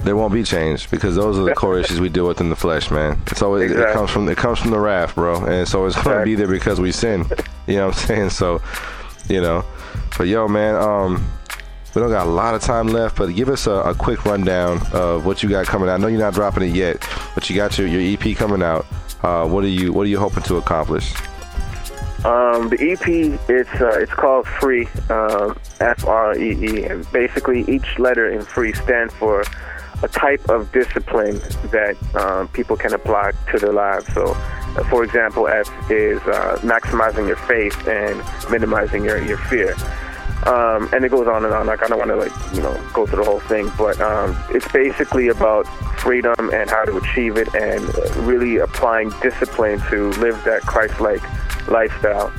There 0.02 0.16
won't 0.16 0.34
be 0.34 0.44
change 0.44 0.90
because 0.92 1.16
those 1.16 1.38
are 1.40 1.44
the 1.44 1.56
core 1.56 1.80
issues 1.82 2.00
we 2.00 2.10
deal 2.10 2.28
with 2.28 2.40
in 2.40 2.50
the 2.50 2.56
flesh, 2.56 2.92
man. 2.92 3.20
It's 3.28 3.42
always 3.42 3.72
it 3.72 3.94
comes 3.94 4.10
from 4.10 4.28
it 4.30 4.38
comes 4.38 4.60
from 4.60 4.72
the 4.72 4.80
wrath, 4.80 5.16
bro, 5.16 5.44
and 5.46 5.68
so 5.68 5.86
it's 5.86 6.02
gonna 6.02 6.24
be 6.24 6.36
there 6.36 6.48
because 6.48 6.80
we 6.80 6.92
sin. 6.92 7.26
You 7.68 7.76
know 7.76 7.88
what 7.88 8.02
I'm 8.02 8.08
saying? 8.08 8.30
So, 8.30 8.62
you 9.28 9.42
know, 9.42 9.66
but 10.18 10.28
yo, 10.28 10.48
man, 10.48 10.76
um, 10.76 11.30
we 11.94 12.02
don't 12.02 12.12
got 12.12 12.28
a 12.28 12.30
lot 12.30 12.54
of 12.56 12.62
time 12.62 12.88
left, 12.88 13.18
but 13.18 13.34
give 13.36 13.50
us 13.50 13.68
a, 13.68 13.72
a 13.72 13.96
quick 13.96 14.24
rundown 14.24 14.80
of 14.94 15.26
what 15.26 15.42
you 15.42 15.50
got 15.50 15.66
coming 15.66 15.90
out. 15.90 15.96
I 15.96 15.98
know 15.98 16.08
you're 16.08 16.20
not 16.20 16.34
dropping 16.34 16.64
it 16.64 16.76
yet, 16.76 17.06
but 17.34 17.50
you 17.50 17.56
got 17.56 17.78
your, 17.78 17.88
your 17.88 18.18
EP 18.18 18.38
coming 18.38 18.62
out. 18.62 18.86
Uh, 19.24 19.48
what 19.48 19.64
are 19.64 19.68
you 19.70 19.92
What 19.92 20.04
are 20.06 20.10
you 20.10 20.20
hoping 20.20 20.44
to 20.44 20.58
accomplish? 20.58 21.12
Um, 22.28 22.68
the 22.68 22.92
EP 22.92 23.08
it's 23.48 23.82
uh, 23.82 24.00
it's 24.00 24.14
called 24.14 24.46
Free, 24.46 24.86
um, 25.10 25.58
F 25.80 26.06
R 26.06 26.38
E 26.38 26.52
E, 26.62 26.84
and 26.84 27.10
basically 27.14 27.62
each 27.70 27.98
letter 28.00 28.30
in 28.30 28.42
Free 28.42 28.74
stands 28.74 29.14
for 29.14 29.46
a 30.04 30.10
type 30.10 30.50
of 30.50 30.70
discipline 30.74 31.40
that 31.72 31.96
um, 32.16 32.50
people 32.50 32.76
can 32.76 32.94
apply 32.94 33.32
to 33.52 33.60
their 33.60 33.72
lives. 33.72 34.06
So, 34.14 34.34
uh, 34.34 34.84
for 34.90 35.06
example, 35.06 35.48
F 35.48 35.70
is 35.90 36.20
uh, 36.24 36.60
maximizing 36.64 37.28
your 37.28 37.38
faith 37.38 37.88
and 37.88 38.22
minimizing 38.52 39.06
your 39.06 39.24
your 39.24 39.38
fear. 39.38 39.74
Um, 40.48 40.88
and 40.94 41.04
it 41.04 41.10
goes 41.10 41.28
on 41.28 41.44
and 41.44 41.54
on. 41.54 41.68
I 41.68 41.76
don't 41.76 41.98
want 41.98 42.10
to 42.10 42.16
like 42.16 42.32
you 42.54 42.62
know 42.62 42.74
go 42.94 43.06
through 43.06 43.26
the 43.26 43.30
whole 43.30 43.42
thing, 43.42 43.70
but 43.78 44.00
um, 44.00 44.34
it's 44.50 44.68
basically 44.72 45.28
about 45.28 45.64
freedom 46.00 46.36
and 46.54 46.70
how 46.70 46.86
to 46.86 46.96
achieve 46.96 47.36
it, 47.36 47.54
and 47.54 47.84
really 48.26 48.58
applying 48.58 49.10
discipline 49.22 49.82
to 49.90 50.12
live 50.22 50.42
that 50.46 50.62
Christ-like 50.62 51.22
lifestyle. 51.68 52.32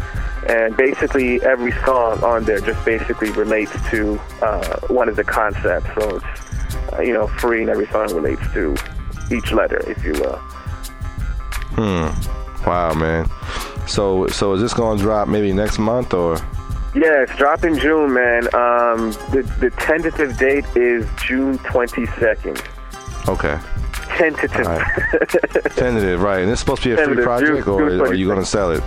And 0.48 0.74
basically, 0.74 1.42
every 1.42 1.72
song 1.84 2.24
on 2.24 2.44
there 2.44 2.60
just 2.60 2.82
basically 2.86 3.30
relates 3.32 3.72
to 3.90 4.18
uh, 4.40 4.78
one 4.86 5.10
of 5.10 5.16
the 5.16 5.24
concepts. 5.24 5.88
So 5.94 6.16
it's 6.16 6.94
uh, 6.94 7.02
you 7.02 7.12
know 7.12 7.26
free, 7.26 7.60
and 7.60 7.68
every 7.68 7.88
song 7.88 8.14
relates 8.14 8.42
to 8.54 8.74
each 9.30 9.52
letter, 9.52 9.82
if 9.90 10.02
you 10.02 10.12
will. 10.12 10.38
Hmm. 11.76 12.66
Wow, 12.66 12.94
man. 12.94 13.28
So 13.86 14.28
so 14.28 14.54
is 14.54 14.62
this 14.62 14.72
gonna 14.72 14.98
drop 14.98 15.28
maybe 15.28 15.52
next 15.52 15.78
month 15.78 16.14
or? 16.14 16.38
Yeah, 16.98 17.22
it's 17.22 17.36
dropping 17.36 17.78
June, 17.78 18.12
man. 18.12 18.44
Um, 18.54 19.12
the 19.30 19.42
the 19.60 19.70
tentative 19.78 20.36
date 20.36 20.64
is 20.74 21.06
June 21.24 21.58
twenty 21.58 22.06
second. 22.18 22.60
Okay. 23.28 23.56
Tentative. 24.08 24.66
Right. 24.66 24.84
Tentative, 25.76 26.20
right? 26.20 26.40
And 26.40 26.50
it's 26.50 26.58
supposed 26.60 26.82
to 26.82 26.96
be 26.96 27.00
a 27.00 27.04
free 27.04 27.22
project, 27.22 27.66
June- 27.66 27.74
or 27.74 27.88
June 27.88 28.00
are 28.00 28.14
you 28.14 28.26
gonna 28.26 28.44
sell 28.44 28.72
it? 28.72 28.82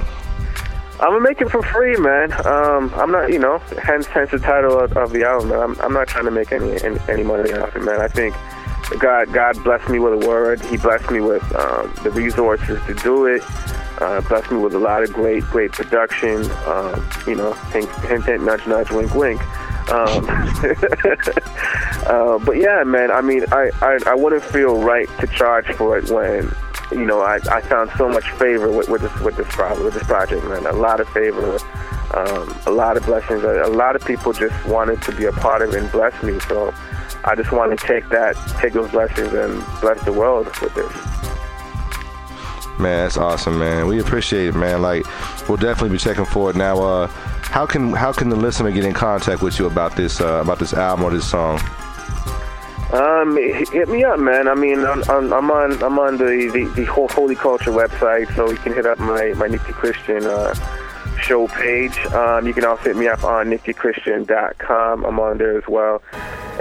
I'm 1.00 1.12
gonna 1.12 1.22
make 1.22 1.40
it 1.40 1.50
for 1.50 1.64
free, 1.64 1.96
man. 1.96 2.34
Um, 2.46 2.92
I'm 2.96 3.12
not, 3.12 3.32
you 3.32 3.40
know, 3.40 3.60
hence 3.82 4.08
hence 4.08 4.32
the 4.32 4.40
title 4.40 4.78
of, 4.78 4.96
of 4.98 5.14
the 5.14 5.24
album. 5.24 5.50
Man. 5.50 5.60
I'm 5.60 5.80
I'm 5.80 5.94
not 5.94 6.08
trying 6.10 6.26
to 6.26 6.32
make 6.32 6.52
any, 6.52 6.82
any 6.84 7.00
any 7.08 7.24
money 7.24 7.54
off 7.54 7.76
it, 7.78 7.84
man. 7.84 8.02
I 8.02 8.10
think 8.10 8.36
God 9.00 9.32
God 9.32 9.64
blessed 9.64 9.90
me 9.90 10.00
with 10.00 10.22
a 10.22 10.28
word. 10.28 10.60
He 10.66 10.76
blessed 10.76 11.10
me 11.10 11.22
with 11.22 11.44
um, 11.56 11.94
the 12.04 12.12
resources 12.12 12.78
to 12.88 12.94
do 12.94 13.26
it. 13.26 13.42
Uh, 14.02 14.20
blessed 14.22 14.52
me 14.52 14.58
with 14.58 14.74
a 14.74 14.80
lot 14.80 15.04
of 15.04 15.14
great 15.14 15.44
great 15.46 15.72
production. 15.72 16.50
Um, 16.66 17.08
you 17.28 17.36
know, 17.36 17.54
hint, 17.72 17.90
hint 18.06 18.26
hint 18.26 18.44
nudge 18.44 18.66
nudge 18.68 18.92
wink 18.92 19.14
wink. 19.14 19.42
Um, 19.92 20.26
uh, 22.08 22.40
but 22.40 22.58
yeah, 22.58 22.84
man. 22.84 23.12
I 23.12 23.22
mean, 23.22 23.46
I, 23.52 23.70
I 23.82 24.00
I 24.08 24.16
wouldn't 24.16 24.44
feel 24.44 24.82
right 24.82 25.08
to 25.20 25.28
charge 25.28 25.68
for 25.74 25.98
it 25.98 26.10
when 26.10 26.52
you 26.92 27.06
know, 27.06 27.22
I, 27.22 27.40
I 27.50 27.62
found 27.62 27.90
so 27.98 28.10
much 28.10 28.30
favor 28.32 28.70
with, 28.72 28.90
with 28.90 29.02
this 29.02 29.20
with 29.22 29.38
this 29.38 29.48
project, 29.48 29.84
with 29.84 29.94
this 29.94 30.04
project, 30.04 30.44
man. 30.46 30.66
A 30.66 30.74
lot 30.74 31.00
of 31.00 31.08
favor, 31.10 31.58
um, 32.14 32.56
a 32.66 32.72
lot 32.72 32.98
of 32.98 33.06
blessings. 33.06 33.44
A, 33.44 33.64
a 33.64 33.70
lot 33.72 33.96
of 33.96 34.04
people 34.06 34.34
just 34.34 34.66
wanted 34.66 35.02
to 35.04 35.16
be 35.16 35.26
a 35.26 35.32
part 35.32 35.62
of 35.62 35.74
it 35.74 35.82
and 35.82 35.92
bless 35.92 36.22
me. 36.22 36.40
So 36.42 36.74
I 37.24 37.36
just 37.36 37.52
want 37.52 37.78
to 37.78 37.88
take 37.88 38.10
that, 38.10 38.36
take 38.60 38.74
those 38.74 38.92
blessings 38.92 39.34
and 39.34 39.64
bless 39.80 40.04
the 40.04 40.12
world 40.12 40.48
with 40.62 40.76
this. 40.76 41.31
Man, 42.82 43.06
that's 43.06 43.18
awesome, 43.18 43.60
man. 43.60 43.88
We 43.88 44.00
appreciate 44.00 44.48
it, 44.48 44.56
man. 44.56 44.82
Like, 44.82 45.06
we'll 45.48 45.58
definitely 45.58 45.90
be 45.90 45.98
checking 46.00 46.26
for 46.26 46.50
it. 46.50 46.56
Now, 46.56 46.82
uh, 46.82 47.08
how 47.08 47.66
can 47.66 47.94
how 47.94 48.12
can 48.12 48.30
the 48.30 48.36
listener 48.36 48.72
get 48.72 48.86
in 48.86 48.94
contact 48.94 49.42
with 49.42 49.60
you 49.60 49.68
about 49.68 49.96
this 49.96 50.20
uh, 50.20 50.42
about 50.42 50.60
this 50.60 50.74
album 50.74 51.06
or 51.06 51.12
this 51.12 51.30
song? 51.30 51.60
Um, 52.94 53.38
hit 53.38 53.88
me 53.88 54.04
up, 54.04 54.20
man. 54.20 54.50
I 54.50 54.56
mean, 54.56 54.84
I'm, 54.84 55.02
I'm, 55.10 55.50
on 55.50 55.82
I'm 55.82 55.98
on 55.98 56.18
the, 56.18 56.50
the, 56.52 56.74
the 56.76 56.86
whole 56.86 57.08
Holy 57.08 57.36
Culture 57.36 57.72
website, 57.72 58.36
so 58.36 58.50
you 58.50 58.58
can 58.58 58.74
hit 58.74 58.86
up 58.86 59.00
my 59.00 59.34
my 59.38 59.48
Nifty 59.48 59.72
Christian 59.72 60.26
uh, 60.26 60.54
show 61.22 61.48
page. 61.48 61.98
Um, 62.08 62.48
you 62.48 62.54
can 62.54 62.66
also 62.66 62.84
hit 62.84 62.98
me 62.98 63.08
up 63.08 63.24
on 63.24 63.48
niftychristian.com. 63.48 65.06
I'm 65.06 65.20
on 65.20 65.38
there 65.38 65.58
as 65.58 65.68
well, 65.68 66.02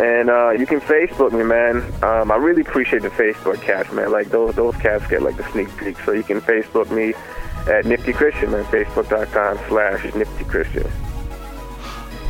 and 0.00 0.30
uh, 0.30 0.50
you 0.50 0.66
can 0.66 0.80
Facebook 0.80 1.30
me, 1.32 1.44
man. 1.44 1.76
Um, 2.02 2.32
I 2.32 2.36
really 2.36 2.62
appreciate 2.62 3.02
the 3.02 3.10
Facebook 3.10 3.60
cats, 3.60 3.92
man. 3.92 4.10
Like 4.10 4.28
those 4.30 4.54
those 4.54 4.74
cats 4.76 5.06
get 5.08 5.20
like 5.20 5.36
the 5.36 5.44
sneak 5.52 5.74
peek, 5.76 5.98
so 6.00 6.12
you 6.12 6.22
can 6.22 6.40
Facebook 6.40 6.90
me 6.90 7.12
at 7.70 7.84
Nifty 7.84 8.14
Christian, 8.14 8.50
man. 8.50 8.64
Facebook.com 8.64 9.58
slash 9.68 10.14
Nifty 10.14 10.44
Christian. 10.44 10.90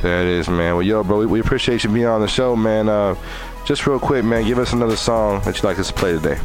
There 0.02 0.22
it 0.22 0.26
is, 0.26 0.48
man. 0.48 0.74
Well, 0.74 0.82
yo, 0.82 1.04
bro, 1.04 1.20
we, 1.20 1.26
we 1.26 1.40
appreciate 1.40 1.84
you 1.84 1.90
being 1.90 2.06
on 2.06 2.20
the 2.20 2.28
show, 2.28 2.56
man. 2.56 2.88
Uh, 2.88 3.14
just 3.64 3.86
real 3.86 4.00
quick, 4.00 4.24
man, 4.24 4.44
give 4.44 4.58
us 4.58 4.72
another 4.72 4.96
song 4.96 5.40
that 5.42 5.54
you'd 5.54 5.64
like 5.64 5.78
us 5.78 5.88
to 5.88 5.94
play 5.94 6.12
today. 6.12 6.38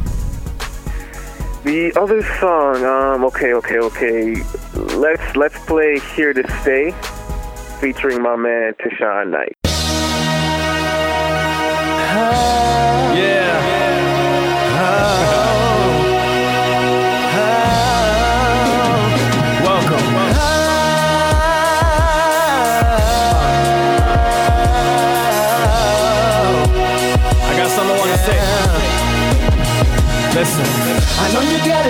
The 1.64 1.92
other 1.98 2.22
song, 2.38 2.84
um, 2.84 3.24
okay, 3.24 3.54
okay, 3.54 3.78
okay. 3.78 4.34
Let's 4.94 5.34
let's 5.34 5.58
play 5.66 5.98
"Here 6.14 6.32
to 6.32 6.60
Stay," 6.62 6.92
featuring 7.80 8.22
my 8.22 8.36
man 8.36 8.74
Tashawn 8.74 9.30
Knight. 9.30 9.56
Listen. 30.36 30.66
I 31.18 31.32
know 31.32 31.40
you 31.40 31.56
get 31.64 31.85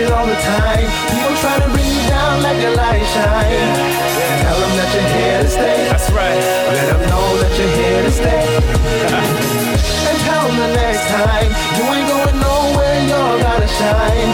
shine. 13.78 14.32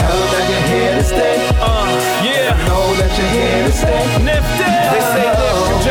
Tell 0.00 0.18
them 0.18 0.28
that 0.34 0.44
you're 0.50 0.66
here 0.68 0.94
to 0.96 1.04
stay. 1.04 1.36
Uh, 1.60 1.88
yeah. 2.24 2.66
Know 2.68 2.86
that 3.00 3.10
you're 3.16 3.32
here 3.36 3.64
to 3.66 3.72
stay. 3.72 4.24
Nifty. 4.24 4.57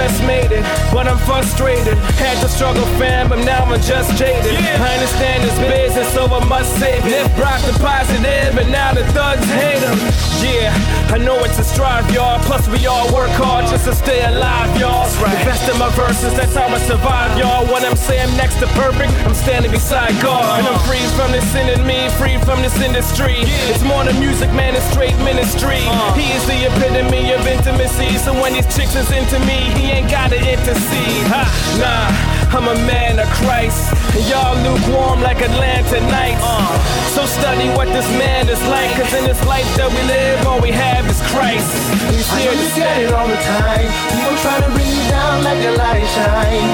Just 0.08 0.24
made 0.24 0.52
it, 0.52 0.64
but 0.94 1.08
I'm 1.08 1.20
frustrated. 1.28 1.98
Had 2.16 2.40
to 2.42 2.48
struggle, 2.48 2.86
fam, 2.96 3.28
but 3.28 3.40
now 3.44 3.64
I'm 3.66 3.82
just 3.82 4.16
jaded. 4.16 4.56
I 4.56 4.94
understand 4.96 5.44
this 5.44 5.60
business, 5.68 6.08
so 6.14 6.26
I 6.28 6.44
must 6.48 6.72
save 6.80 7.04
it. 7.04 7.12
Nip 7.12 7.38
rock 7.38 7.60
the 7.68 7.76
positive, 7.84 8.56
but 8.56 8.68
now 8.70 8.94
the 8.94 9.04
thugs 9.12 9.44
hate 9.52 9.84
him. 9.84 10.00
Yeah, 10.40 10.72
I 11.12 11.18
know 11.18 11.44
it's 11.44 11.60
a 11.60 11.64
strive, 11.64 12.08
y'all. 12.14 12.40
Plus, 12.46 12.70
we 12.70 12.86
all 12.86 13.12
work 13.12 13.32
hard 13.36 13.66
just 13.68 13.86
to 13.86 13.96
stay 13.96 14.24
alive, 14.24 14.70
y'all. 14.80 15.10
The 15.18 15.44
best 15.44 15.68
of 15.68 15.78
my 15.80 15.90
verses, 15.98 16.32
that's 16.38 16.56
how 16.56 16.70
I 16.70 16.80
survive, 16.88 17.38
y'all. 17.38 17.66
When 17.68 17.84
I'm 17.84 17.98
saying 17.98 18.32
next 18.38 18.62
to 18.62 18.68
perfect, 18.78 19.12
I'm 19.26 19.34
standing 19.34 19.72
beside 19.72 20.14
God. 20.22 20.60
And 20.60 20.68
I'm 20.70 20.80
free 20.88 21.04
from 21.18 21.34
this 21.34 21.44
sin 21.52 21.68
in 21.68 21.82
me, 21.86 22.08
free 22.22 22.38
from 22.46 22.62
this 22.62 22.80
industry. 22.80 23.44
It's 23.68 23.84
more 23.84 24.06
than 24.06 24.16
music, 24.22 24.54
man, 24.54 24.76
it's 24.78 24.86
straight 24.94 25.18
ministry. 25.26 25.82
Uh. 25.90 26.14
He 26.14 26.32
is 26.38 26.46
the 26.46 26.70
epitome 26.70 27.34
of 27.34 27.42
intimacy. 27.46 28.16
So 28.22 28.32
when 28.38 28.54
these 28.54 28.70
chicks 28.70 28.94
is 28.94 29.10
into 29.10 29.42
me, 29.42 29.58
he 29.74 29.90
ain't 29.90 29.97
gotta 30.06 30.38
intercede. 30.38 31.26
Ha, 31.34 31.42
nah, 31.82 32.14
I'm 32.54 32.68
a 32.70 32.78
man 32.86 33.18
of 33.18 33.26
Christ. 33.42 33.90
And 34.14 34.22
y'all 34.30 34.54
lukewarm 34.62 35.22
like 35.22 35.42
Atlanta 35.42 36.00
nights. 36.12 36.42
Uh. 36.44 36.98
So 37.18 37.26
study 37.26 37.70
what 37.74 37.90
this 37.90 38.06
man 38.22 38.46
is 38.50 38.62
like. 38.70 38.94
Cause 38.94 39.14
in 39.18 39.26
this 39.26 39.42
life 39.46 39.66
that 39.78 39.90
we 39.90 40.02
live, 40.06 40.46
all 40.46 40.62
we 40.62 40.70
have 40.70 41.10
is 41.10 41.18
Christ. 41.34 41.74
He's 42.14 42.30
here 42.38 42.52
to 42.52 42.58
you 42.58 42.70
get 42.78 43.02
it 43.02 43.14
all 43.14 43.28
the 43.28 43.42
time. 43.42 43.90
People 44.14 44.38
try 44.46 44.62
to 44.62 44.70
bring 44.70 44.86
you 44.86 45.04
down 45.10 45.42
like 45.42 45.62
a 45.66 45.74
light 45.74 46.06
shine. 46.14 46.70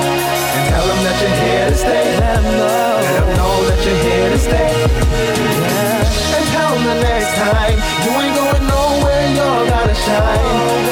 And 0.60 0.64
tell 0.68 0.84
them 0.84 1.00
that 1.08 1.16
you're 1.24 1.38
here 1.40 1.70
to 1.72 1.78
stay. 1.80 2.20
Let 2.20 2.44
them 2.44 2.60
know. 2.60 3.00
Let 3.00 3.14
them 3.24 3.30
know 3.40 3.56
that 3.72 3.80
you're 3.88 4.02
here 4.04 4.30
to 4.36 4.40
stay 4.40 5.53
from 6.74 6.84
the 6.86 6.98
next 7.06 7.32
time. 7.38 7.78
You 8.02 8.12
ain't 8.18 8.34
going 8.34 8.66
nowhere, 8.66 9.26
You're 9.38 9.66
gonna 9.70 9.94
shine. 9.94 10.90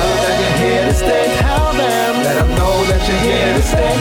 Oh, 0.00 0.40
you're 0.40 0.56
here 0.56 0.84
to 0.88 0.94
stay, 0.94 1.24
tell 1.44 1.72
them. 1.72 2.12
Let 2.24 2.48
know 2.56 2.76
that 2.88 3.00
you're 3.04 3.24
here 3.28 3.52
to 3.52 3.62
stay. 3.62 3.94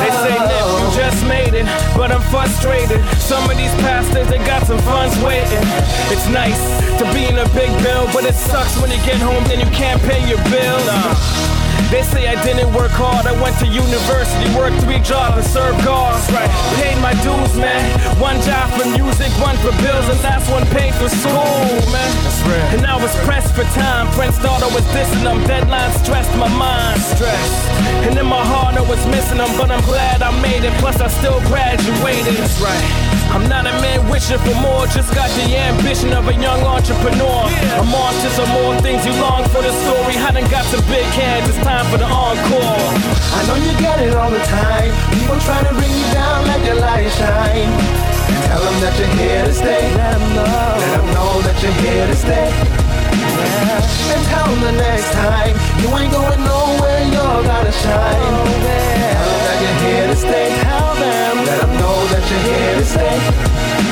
They 0.00 0.10
say, 0.22 0.34
Nip, 0.50 0.66
you 0.80 0.88
just 0.98 1.20
made 1.26 1.54
it, 1.54 1.66
but 1.94 2.10
I'm 2.10 2.24
frustrated. 2.34 2.98
Some 3.20 3.48
of 3.50 3.56
these 3.56 3.74
pastors, 3.86 4.26
they 4.28 4.38
got 4.38 4.66
some 4.66 4.80
funds 4.90 5.14
waiting. 5.22 5.62
It's 6.10 6.26
nice 6.28 6.58
to 6.98 7.04
be 7.14 7.26
in 7.30 7.38
a 7.38 7.48
big 7.54 7.70
bill, 7.84 8.06
but 8.12 8.24
it 8.24 8.34
sucks 8.34 8.74
when 8.80 8.90
you 8.90 8.98
get 9.06 9.18
home, 9.22 9.44
and 9.52 9.60
you 9.60 9.70
can't 9.70 10.00
pay 10.02 10.26
your 10.28 10.42
bill. 10.50 10.80
Uh. 10.90 11.59
They 11.90 12.02
say 12.06 12.30
I 12.30 12.38
didn't 12.46 12.72
work 12.72 12.94
hard. 12.94 13.26
I 13.26 13.34
went 13.42 13.58
to 13.58 13.66
university, 13.66 14.46
worked 14.54 14.78
three 14.86 15.02
jobs, 15.02 15.42
and 15.42 15.46
served 15.46 15.82
God. 15.82 16.14
Paid 16.78 17.02
my 17.02 17.18
dues, 17.18 17.58
man. 17.58 17.82
One 18.22 18.38
job 18.46 18.70
for 18.78 18.86
music, 18.94 19.26
one 19.42 19.58
for 19.58 19.74
bills, 19.82 20.06
and 20.06 20.22
last 20.22 20.46
one 20.54 20.62
paid 20.70 20.94
for 20.94 21.10
school, 21.10 21.66
man. 21.90 22.10
And 22.70 22.86
I 22.86 22.94
was 22.94 23.10
pressed 23.26 23.58
for 23.58 23.66
time. 23.74 24.06
Friends 24.14 24.38
thought 24.38 24.62
I 24.62 24.70
was 24.70 24.86
dissing 24.94 25.26
them. 25.26 25.42
Deadlines 25.50 25.98
stressed 26.06 26.30
my 26.38 26.46
mind. 26.54 27.02
Stress. 27.02 27.50
And 28.06 28.16
in 28.16 28.26
my 28.26 28.44
heart, 28.44 28.78
I 28.78 28.86
was 28.86 29.02
missing 29.10 29.38
them, 29.38 29.50
but 29.58 29.70
I'm 29.70 29.82
glad 29.82 30.22
I 30.22 30.30
made 30.40 30.62
it. 30.62 30.72
Plus, 30.78 31.00
I 31.00 31.08
still 31.08 31.40
graduated. 31.50 32.38
That's 32.38 32.60
right. 32.62 33.09
I'm 33.30 33.48
not 33.48 33.66
a 33.66 33.74
man 33.80 34.08
wishing 34.10 34.38
for 34.38 34.54
more, 34.60 34.86
just 34.90 35.14
got 35.14 35.30
the 35.38 35.56
ambition 35.56 36.12
of 36.12 36.26
a 36.26 36.34
young 36.34 36.62
entrepreneur. 36.62 37.46
I'm 37.78 37.94
on 37.94 38.12
to 38.12 38.28
some 38.34 38.50
more 38.50 38.74
things 38.82 39.06
you 39.06 39.12
long 39.22 39.44
for 39.54 39.62
the 39.62 39.72
story. 39.86 40.18
I 40.18 40.30
done 40.34 40.50
got 40.50 40.64
some 40.66 40.82
big 40.90 41.06
hands, 41.14 41.48
it's 41.48 41.58
time 41.62 41.86
for 41.90 41.98
the 41.98 42.10
encore. 42.10 42.86
I 43.32 43.40
know 43.46 43.56
you 43.56 43.72
get 43.78 44.00
it 44.02 44.14
all 44.14 44.30
the 44.30 44.42
time. 44.50 44.90
People 45.14 45.38
trying 45.46 45.66
to 45.70 45.74
bring 45.78 45.90
you 45.90 46.08
down, 46.12 46.46
let 46.46 46.64
your 46.66 46.80
light 46.82 47.10
shine. 47.14 48.10
Tell 48.50 48.62
them 48.62 48.80
that 48.82 48.98
you're 48.98 49.14
here 49.16 49.44
to 49.44 49.54
stay. 49.54 49.94
Let 49.94 50.18
them 50.18 50.34
know. 50.34 50.44
Let 50.44 50.96
them 50.98 51.06
know 51.14 51.42
that 51.42 51.62
you're 51.62 51.72
here 51.72 52.06
to 52.06 52.16
stay. 52.16 52.79
Yeah. 53.40 54.12
And 54.12 54.22
tell 54.26 54.46
them 54.50 54.60
the 54.60 54.72
next 54.72 55.10
time 55.12 55.54
you 55.80 55.88
ain't 55.96 56.12
going 56.12 56.42
nowhere, 56.44 57.02
you're 57.14 57.42
gonna 57.50 57.72
shine. 57.72 58.20
Tell 58.20 58.44
them 58.44 59.40
that 59.46 59.56
you're 59.62 59.78
here 59.84 60.06
to 60.08 60.16
stay. 60.16 60.48
Tell 60.62 60.94
them. 60.94 61.34
Let 61.46 61.60
them 61.62 61.72
know 61.80 61.96
that 62.12 62.24
you're 62.30 62.44
here 62.52 62.74
to 62.80 62.84
stay. 62.84 63.18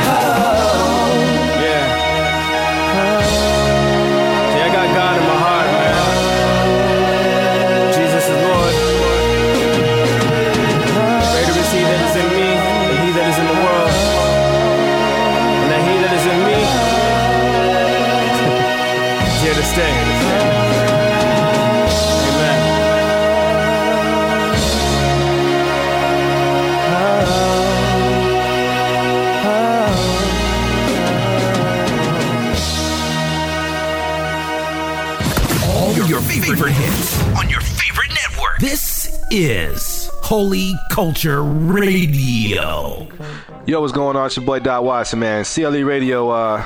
Oh. 0.05 1.38
Is 39.41 40.11
Holy 40.25 40.75
Culture 40.91 41.45
Radio. 41.45 43.07
Yo, 43.67 43.81
what's 43.81 43.93
going 43.93 44.17
on? 44.17 44.27
It's 44.27 44.37
your 44.37 44.45
boy 44.45 44.59
Doc 44.59 44.83
Watson, 44.83 45.21
man. 45.21 45.45
CLE 45.45 45.85
Radio, 45.85 46.29
uh, 46.31 46.65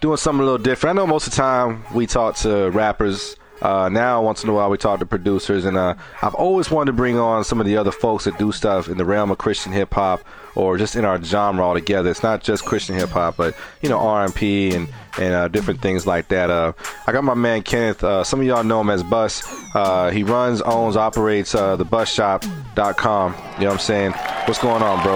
doing 0.00 0.16
something 0.16 0.40
a 0.40 0.44
little 0.44 0.56
different. 0.56 0.98
I 0.98 1.02
know 1.02 1.06
most 1.06 1.26
of 1.26 1.32
the 1.34 1.36
time 1.36 1.84
we 1.94 2.06
talk 2.06 2.36
to 2.36 2.70
rappers. 2.70 3.36
Uh, 3.64 3.88
now, 3.88 4.22
once 4.22 4.44
in 4.44 4.50
a 4.50 4.52
while, 4.52 4.68
we 4.68 4.76
talk 4.76 4.98
to 4.98 5.06
producers, 5.06 5.64
and 5.64 5.78
uh, 5.78 5.94
I've 6.20 6.34
always 6.34 6.70
wanted 6.70 6.92
to 6.92 6.92
bring 6.92 7.18
on 7.18 7.44
some 7.44 7.60
of 7.60 7.66
the 7.66 7.78
other 7.78 7.90
folks 7.90 8.24
that 8.24 8.38
do 8.38 8.52
stuff 8.52 8.88
in 8.88 8.98
the 8.98 9.06
realm 9.06 9.30
of 9.30 9.38
Christian 9.38 9.72
hip 9.72 9.94
hop 9.94 10.22
or 10.54 10.76
just 10.76 10.96
in 10.96 11.04
our 11.06 11.20
genre 11.22 11.64
altogether. 11.64 12.10
It's 12.10 12.22
not 12.22 12.42
just 12.42 12.66
Christian 12.66 12.94
hip 12.94 13.08
hop, 13.08 13.38
but 13.38 13.56
you 13.80 13.88
know 13.88 13.98
R&B 13.98 14.74
and 14.74 14.88
and 15.18 15.32
uh, 15.32 15.48
different 15.48 15.80
things 15.80 16.06
like 16.06 16.28
that. 16.28 16.50
Uh, 16.50 16.74
I 17.06 17.12
got 17.12 17.24
my 17.24 17.32
man 17.32 17.62
Kenneth. 17.62 18.04
Uh, 18.04 18.22
some 18.22 18.40
of 18.40 18.46
y'all 18.46 18.64
know 18.64 18.82
him 18.82 18.90
as 18.90 19.02
Bus. 19.02 19.42
Uh, 19.74 20.10
he 20.10 20.24
runs, 20.24 20.60
owns, 20.60 20.98
operates 20.98 21.54
uh, 21.54 21.76
the 21.76 21.86
busshop.com. 21.86 23.32
You 23.32 23.38
know 23.38 23.66
what 23.66 23.72
I'm 23.72 23.78
saying? 23.78 24.12
What's 24.46 24.60
going 24.60 24.82
on, 24.82 25.02
bro? 25.02 25.14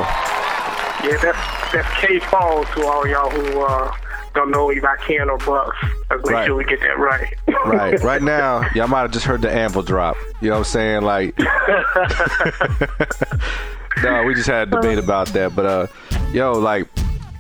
Yeah, 1.05 1.19
that's 1.21 1.73
that's 1.73 2.01
K 2.01 2.19
Falls 2.19 2.67
to 2.77 2.87
all 2.87 3.07
y'all 3.07 3.29
who 3.29 3.61
uh, 3.61 3.93
don't 4.39 4.51
know 4.51 4.71
if 4.71 4.83
I 4.85 4.97
can 4.97 5.29
or 5.29 5.37
Bucks. 5.39 5.77
Let's 6.11 6.25
make 6.25 6.33
Right. 6.33 6.47
sure 6.47 6.57
we 6.57 6.65
get 6.65 6.81
that 6.81 6.99
right. 6.99 7.35
Right. 7.67 8.03
Right 8.09 8.23
now, 8.23 8.67
y'all 8.75 8.89
might 8.89 9.03
have 9.03 9.11
just 9.11 9.27
heard 9.27 9.43
the 9.43 9.51
anvil 9.51 9.83
drop. 9.83 10.17
You 10.41 10.49
know 10.49 10.55
what 10.55 10.59
I'm 10.59 10.65
saying? 10.65 11.03
Like, 11.03 11.39
no, 14.03 14.23
we 14.25 14.35
just 14.35 14.49
had 14.49 14.69
a 14.69 14.71
debate 14.71 14.99
about 14.99 15.29
that. 15.29 15.55
But 15.55 15.67
uh, 15.67 15.87
yo, 16.33 16.53
like, 16.53 16.87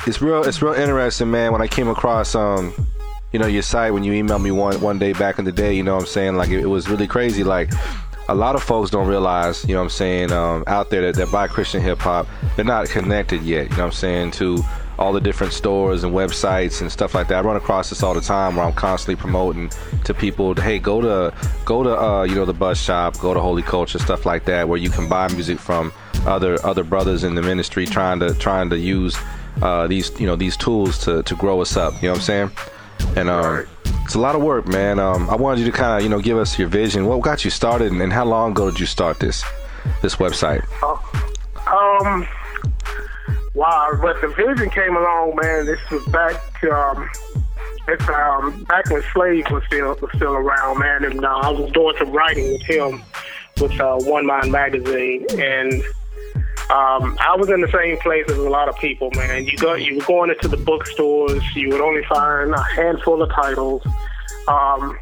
it's 0.06 0.20
real. 0.20 0.42
It's 0.44 0.60
real 0.62 0.74
interesting, 0.74 1.30
man. 1.30 1.52
When 1.52 1.62
I 1.62 1.66
came 1.68 1.88
across 1.88 2.34
um, 2.34 2.74
you 3.32 3.38
know, 3.38 3.46
your 3.46 3.62
site 3.62 3.92
when 3.92 4.04
you 4.04 4.12
emailed 4.12 4.42
me 4.42 4.50
one 4.50 4.80
one 4.80 4.98
day 4.98 5.12
back 5.12 5.38
in 5.38 5.44
the 5.44 5.52
day. 5.52 5.74
You 5.74 5.82
know 5.82 5.94
what 5.94 6.02
I'm 6.02 6.06
saying? 6.08 6.36
Like, 6.36 6.50
it, 6.50 6.60
it 6.60 6.66
was 6.68 6.88
really 6.88 7.06
crazy. 7.06 7.44
Like. 7.44 7.70
A 8.30 8.34
lot 8.34 8.54
of 8.54 8.62
folks 8.62 8.90
don't 8.90 9.08
realize, 9.08 9.64
you 9.64 9.72
know 9.72 9.80
what 9.80 9.84
I'm 9.84 9.88
saying, 9.88 10.32
um, 10.32 10.62
out 10.66 10.90
there 10.90 11.00
that, 11.00 11.14
that 11.14 11.32
buy 11.32 11.48
Christian 11.48 11.80
hip 11.80 11.98
hop, 11.98 12.26
they're 12.56 12.64
not 12.66 12.86
connected 12.90 13.40
yet, 13.40 13.70
you 13.70 13.76
know 13.78 13.84
what 13.84 13.86
I'm 13.86 13.92
saying, 13.92 14.32
to 14.32 14.62
all 14.98 15.12
the 15.12 15.20
different 15.20 15.52
stores 15.52 16.04
and 16.04 16.12
websites 16.12 16.80
and 16.80 16.90
stuff 16.90 17.14
like 17.14 17.28
that. 17.28 17.38
I 17.38 17.40
run 17.40 17.56
across 17.56 17.88
this 17.90 18.02
all 18.02 18.14
the 18.14 18.20
time 18.20 18.56
where 18.56 18.66
I'm 18.66 18.72
constantly 18.72 19.20
promoting 19.20 19.70
to 20.04 20.12
people, 20.12 20.54
hey, 20.54 20.78
go 20.78 21.00
to 21.00 21.34
go 21.64 21.82
to 21.82 21.98
uh, 21.98 22.22
you 22.24 22.34
know 22.34 22.44
the 22.44 22.52
bus 22.52 22.80
shop, 22.80 23.18
go 23.18 23.32
to 23.32 23.40
Holy 23.40 23.62
Culture, 23.62 23.98
stuff 23.98 24.26
like 24.26 24.44
that, 24.46 24.68
where 24.68 24.78
you 24.78 24.90
can 24.90 25.08
buy 25.08 25.28
music 25.28 25.58
from 25.58 25.92
other 26.26 26.64
other 26.66 26.84
brothers 26.84 27.24
in 27.24 27.34
the 27.34 27.42
ministry 27.42 27.86
trying 27.86 28.18
to 28.20 28.34
trying 28.34 28.70
to 28.70 28.78
use 28.78 29.16
uh, 29.62 29.86
these 29.86 30.18
you 30.20 30.26
know 30.26 30.36
these 30.36 30.56
tools 30.56 30.98
to 31.04 31.22
to 31.22 31.34
grow 31.36 31.60
us 31.60 31.76
up. 31.76 31.94
You 32.02 32.08
know 32.08 32.12
what 32.12 32.18
I'm 32.18 32.24
saying? 32.24 32.50
And 33.16 33.30
um, 33.30 33.66
it's 34.04 34.14
a 34.14 34.18
lot 34.20 34.34
of 34.34 34.42
work, 34.42 34.66
man. 34.66 34.98
Um, 34.98 35.30
I 35.30 35.36
wanted 35.36 35.60
you 35.60 35.70
to 35.70 35.76
kind 35.76 35.96
of 35.96 36.02
you 36.02 36.08
know 36.08 36.20
give 36.20 36.38
us 36.38 36.58
your 36.58 36.68
vision. 36.68 37.06
What 37.06 37.20
got 37.22 37.44
you 37.44 37.50
started, 37.50 37.92
and, 37.92 38.02
and 38.02 38.12
how 38.12 38.24
long 38.24 38.52
ago 38.52 38.70
did 38.70 38.80
you 38.80 38.86
start 38.86 39.20
this 39.20 39.44
this 40.02 40.16
website? 40.16 40.64
Um, 41.68 42.26
wow, 43.58 43.90
but 44.00 44.20
the 44.20 44.28
vision 44.28 44.70
came 44.70 44.96
along, 44.96 45.36
man. 45.42 45.66
This 45.66 45.80
was 45.90 46.06
back, 46.06 46.64
um, 46.64 47.10
it's 47.88 48.08
um, 48.08 48.64
back 48.64 48.88
when 48.88 49.02
Slave 49.12 49.46
was 49.50 49.64
still 49.66 49.96
was 50.00 50.10
still 50.14 50.34
around, 50.34 50.78
man. 50.78 51.04
And 51.04 51.24
uh, 51.24 51.28
I 51.28 51.50
was 51.50 51.70
doing 51.72 51.96
some 51.98 52.12
writing 52.12 52.52
with 52.52 52.62
him 52.62 53.02
with 53.60 53.78
uh, 53.80 53.96
One 53.98 54.26
Mind 54.26 54.52
magazine, 54.52 55.26
and 55.36 55.82
um, 56.70 57.16
I 57.18 57.34
was 57.36 57.50
in 57.50 57.60
the 57.60 57.70
same 57.72 57.98
place 57.98 58.26
as 58.28 58.38
a 58.38 58.48
lot 58.48 58.68
of 58.68 58.76
people, 58.76 59.10
man. 59.16 59.46
You 59.46 59.56
go, 59.56 59.74
you 59.74 59.96
were 59.96 60.04
going 60.04 60.30
into 60.30 60.46
the 60.46 60.56
bookstores, 60.56 61.42
you 61.56 61.70
would 61.70 61.80
only 61.80 62.04
find 62.04 62.52
a 62.52 62.62
handful 62.62 63.20
of 63.20 63.30
titles. 63.30 63.82
Um, 64.46 64.98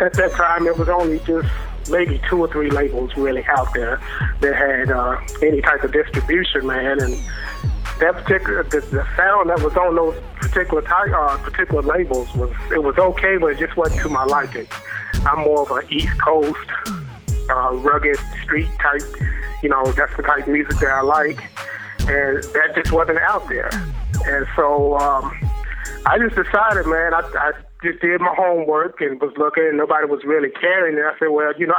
at 0.00 0.12
that 0.14 0.32
time, 0.32 0.66
it 0.66 0.76
was 0.76 0.88
only 0.88 1.20
just 1.20 1.48
maybe 1.90 2.20
two 2.28 2.38
or 2.38 2.48
three 2.48 2.70
labels 2.70 3.16
really 3.16 3.44
out 3.46 3.72
there 3.74 4.00
that 4.40 4.54
had 4.54 4.90
uh, 4.90 5.18
any 5.42 5.60
type 5.62 5.82
of 5.82 5.92
distribution, 5.92 6.66
man. 6.66 7.00
And 7.00 7.14
that 8.00 8.14
particular 8.14 8.62
the, 8.64 8.80
the 8.80 9.06
sound 9.16 9.50
that 9.50 9.60
was 9.62 9.76
on 9.76 9.94
those 9.94 10.16
particular 10.36 10.82
ty- 10.82 11.12
uh, 11.12 11.38
particular 11.38 11.82
labels 11.82 12.34
was 12.34 12.50
it 12.70 12.82
was 12.82 12.96
okay, 12.98 13.36
but 13.38 13.48
it 13.48 13.58
just 13.58 13.76
wasn't 13.76 14.00
to 14.02 14.08
my 14.08 14.24
liking. 14.24 14.66
I'm 15.26 15.44
more 15.44 15.62
of 15.62 15.70
an 15.70 15.92
East 15.92 16.20
Coast 16.20 16.70
uh, 17.50 17.74
rugged 17.74 18.18
street 18.42 18.68
type. 18.80 19.02
You 19.62 19.68
know, 19.68 19.92
that's 19.92 20.16
the 20.16 20.22
type 20.22 20.46
of 20.46 20.48
music 20.48 20.76
that 20.78 20.90
I 20.90 21.00
like, 21.02 21.40
and 22.08 22.42
that 22.42 22.72
just 22.74 22.92
wasn't 22.92 23.18
out 23.18 23.48
there. 23.48 23.70
And 24.26 24.46
so 24.56 24.98
um, 24.98 25.32
I 26.06 26.18
just 26.18 26.34
decided, 26.34 26.86
man, 26.86 27.14
I, 27.14 27.20
I 27.20 27.52
just 27.82 28.00
did 28.00 28.20
my 28.20 28.34
homework 28.34 29.00
and 29.00 29.20
was 29.20 29.32
looking, 29.36 29.64
and 29.64 29.78
nobody 29.78 30.06
was 30.06 30.24
really 30.24 30.50
caring. 30.50 30.96
And 30.96 31.06
I 31.06 31.16
said, 31.18 31.28
well, 31.28 31.52
you 31.56 31.66
know, 31.66 31.74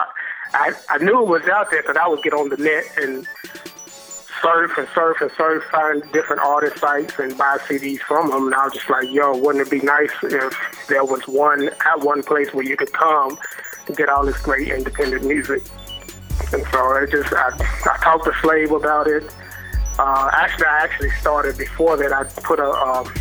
I, 0.54 0.72
I 0.90 0.98
knew 1.00 1.22
it 1.22 1.28
was 1.28 1.44
out 1.48 1.72
there 1.72 1.82
because 1.82 1.98
I 1.98 2.08
would 2.08 2.24
get 2.24 2.34
on 2.34 2.50
the 2.50 2.58
net 2.58 2.86
and 2.98 3.28
surf 4.44 4.78
and 4.78 4.88
surf 4.94 5.18
and 5.22 5.32
surf, 5.38 5.64
find 5.72 6.04
different 6.12 6.42
artist 6.42 6.78
sites 6.78 7.18
and 7.18 7.36
buy 7.38 7.58
CDs 7.60 8.00
from 8.00 8.30
them. 8.30 8.48
And 8.48 8.56
I 8.56 8.66
was 8.66 8.74
just 8.74 8.90
like, 8.90 9.10
yo, 9.10 9.36
wouldn't 9.38 9.66
it 9.66 9.72
be 9.72 9.80
nice 9.86 10.12
if 10.22 10.54
there 10.88 11.04
was 11.04 11.26
one 11.28 11.70
at 11.70 12.02
one 12.02 12.22
place 12.22 12.54
where 12.54 12.66
you 12.66 12.76
could 12.76 12.92
come 12.92 13.38
and 13.88 13.98
get 13.98 14.10
all 14.10 14.26
this 14.26 14.40
great 14.42 14.68
independent 14.68 15.26
music? 15.26 15.64
And 16.52 16.64
so 16.72 16.96
it 16.98 17.10
just, 17.10 17.34
I, 17.34 17.50
I 17.86 17.98
talked 18.04 18.26
to 18.26 18.34
Slave 18.42 18.72
about 18.72 19.08
it. 19.08 19.24
Uh, 19.98 20.30
actually, 20.34 20.66
I 20.66 20.80
actually 20.84 21.12
started 21.22 21.58
before 21.58 21.98
that. 21.98 22.12
I 22.12 22.24
put 22.42 22.60
a 22.60 22.70
um, 22.70 23.12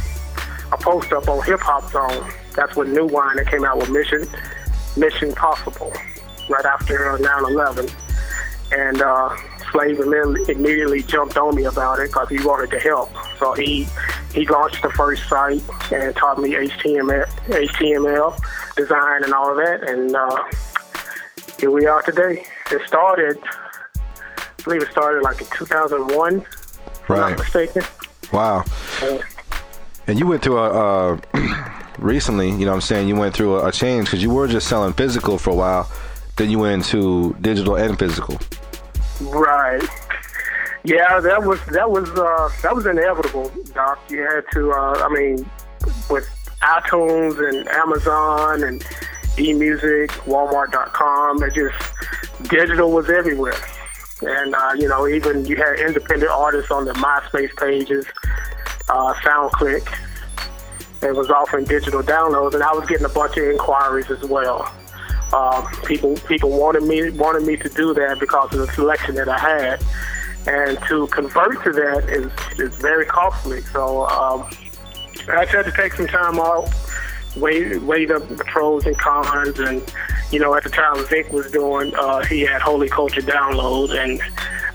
a 0.72 0.76
post 0.78 1.12
up 1.12 1.28
on 1.28 1.44
Hip 1.44 1.60
Hop 1.60 1.90
Zone. 1.92 2.32
That's 2.56 2.74
when 2.76 2.92
New 2.94 3.06
Wine 3.06 3.36
that 3.36 3.46
came 3.46 3.64
out 3.64 3.76
with 3.76 3.90
Mission 3.90 4.26
Mission 4.96 5.34
Possible 5.34 5.92
right 6.48 6.64
after 6.64 7.10
uh, 7.10 7.18
9/11, 7.18 7.92
and 8.72 9.02
uh, 9.02 9.36
Slave 9.72 9.96
imme- 9.98 10.48
immediately 10.50 11.02
jumped 11.02 11.36
on 11.38 11.54
me 11.56 11.64
about 11.64 11.98
it 11.98 12.08
because 12.10 12.28
he 12.28 12.38
wanted 12.44 12.70
to 12.70 12.78
help. 12.78 13.10
So 13.38 13.54
he 13.54 13.86
he 14.34 14.46
launched 14.46 14.82
the 14.82 14.90
first 14.90 15.26
site 15.28 15.62
and 15.90 16.14
taught 16.14 16.38
me 16.38 16.50
HTML, 16.52 17.26
HTML 17.48 18.38
design 18.76 19.24
and 19.24 19.32
all 19.34 19.50
of 19.50 19.56
that, 19.56 19.88
and 19.88 20.14
uh, 20.14 20.44
here 21.58 21.70
we 21.70 21.86
are 21.86 22.02
today. 22.02 22.44
It 22.70 22.86
started, 22.86 23.38
I 23.44 24.62
believe 24.64 24.82
it 24.82 24.90
started 24.90 25.22
like 25.22 25.40
in 25.40 25.46
2001 25.48 26.36
If 26.36 27.10
I'm 27.10 27.16
Right. 27.16 27.30
not 27.30 27.38
mistaken. 27.38 27.82
Wow. 28.32 28.64
And 30.06 30.18
you 30.18 30.26
went 30.26 30.42
through 30.42 30.58
a 30.58 31.14
uh, 31.14 31.18
recently, 31.98 32.48
you 32.50 32.64
know 32.64 32.72
what 32.72 32.74
I'm 32.76 32.80
saying, 32.80 33.08
you 33.08 33.16
went 33.16 33.34
through 33.34 33.56
a, 33.58 33.68
a 33.68 33.72
change 33.72 34.06
because 34.06 34.22
you 34.22 34.30
were 34.30 34.48
just 34.48 34.66
selling 34.68 34.92
physical 34.94 35.36
for 35.38 35.50
a 35.50 35.54
while. 35.54 35.90
Then 36.36 36.50
you 36.50 36.58
went 36.58 36.74
into 36.86 37.34
digital 37.40 37.76
and 37.76 37.98
physical. 37.98 38.38
Right. 39.30 39.82
Yeah, 40.84 41.20
that 41.20 41.42
was 41.44 41.60
that 41.66 41.88
was 41.88 42.10
uh, 42.10 42.48
that 42.62 42.74
was 42.74 42.86
inevitable, 42.86 43.52
Doc. 43.72 44.00
You 44.08 44.22
had 44.22 44.44
to. 44.52 44.72
Uh, 44.72 45.06
I 45.06 45.08
mean, 45.10 45.48
with 46.10 46.28
iTunes 46.60 47.38
and 47.38 47.68
Amazon 47.68 48.64
and 48.64 48.80
eMusic, 49.36 50.08
Walmart.com, 50.26 51.42
it 51.42 51.54
just 51.54 52.50
digital 52.50 52.90
was 52.90 53.08
everywhere. 53.10 53.54
And 54.22 54.54
uh, 54.54 54.72
you 54.76 54.88
know, 54.88 55.06
even 55.06 55.44
you 55.46 55.56
had 55.56 55.78
independent 55.78 56.32
artists 56.32 56.72
on 56.72 56.84
the 56.84 56.92
MySpace 56.94 57.56
pages, 57.56 58.04
uh, 58.88 59.14
SoundClick. 59.14 59.86
It 61.02 61.14
was 61.14 61.30
offering 61.30 61.64
digital 61.64 62.02
downloads, 62.02 62.54
and 62.54 62.62
I 62.62 62.72
was 62.72 62.88
getting 62.88 63.06
a 63.06 63.08
bunch 63.08 63.36
of 63.36 63.44
inquiries 63.44 64.10
as 64.10 64.22
well. 64.24 64.72
Uh, 65.32 65.66
people 65.86 66.14
people 66.28 66.50
wanted 66.50 66.82
me 66.82 67.10
wanted 67.10 67.44
me 67.44 67.56
to 67.56 67.68
do 67.70 67.94
that 67.94 68.20
because 68.20 68.52
of 68.52 68.66
the 68.66 68.72
selection 68.72 69.14
that 69.14 69.28
I 69.28 69.38
had, 69.38 69.82
and 70.46 70.78
to 70.88 71.06
convert 71.08 71.62
to 71.64 71.72
that 71.72 72.04
is 72.10 72.30
is 72.58 72.74
very 72.76 73.06
costly. 73.06 73.62
So 73.62 74.06
um, 74.06 74.48
I 75.28 75.46
had 75.46 75.64
to 75.64 75.72
take 75.72 75.94
some 75.94 76.06
time 76.06 76.38
out, 76.38 76.68
weigh 77.36 77.78
weigh 77.78 78.04
the 78.04 78.20
pros 78.48 78.84
and 78.84 78.98
cons, 78.98 79.58
and 79.58 79.82
you 80.30 80.38
know 80.38 80.54
at 80.54 80.64
the 80.64 80.70
time 80.70 81.04
Vic 81.06 81.32
was 81.32 81.50
doing, 81.50 81.94
uh, 81.94 82.22
he 82.24 82.42
had 82.42 82.60
Holy 82.60 82.88
Culture 82.88 83.22
download, 83.22 83.96
and 83.96 84.20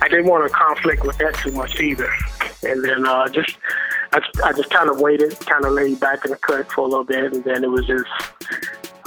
I 0.01 0.07
didn't 0.07 0.25
want 0.25 0.49
to 0.49 0.53
conflict 0.55 1.05
with 1.05 1.17
that 1.19 1.35
too 1.35 1.51
much 1.51 1.79
either. 1.79 2.11
And 2.63 2.83
then 2.83 3.05
uh, 3.05 3.27
just 3.29 3.57
I, 4.13 4.21
I 4.43 4.53
just 4.53 4.69
kind 4.69 4.89
of 4.89 4.99
waited, 4.99 5.37
kind 5.41 5.65
of 5.65 5.73
laid 5.73 5.99
back 5.99 6.25
in 6.25 6.31
the 6.31 6.37
cut 6.37 6.71
for 6.71 6.81
a 6.81 6.89
little 6.89 7.03
bit, 7.03 7.33
and 7.33 7.43
then 7.43 7.63
it 7.63 7.69
was 7.69 7.85
just 7.85 8.07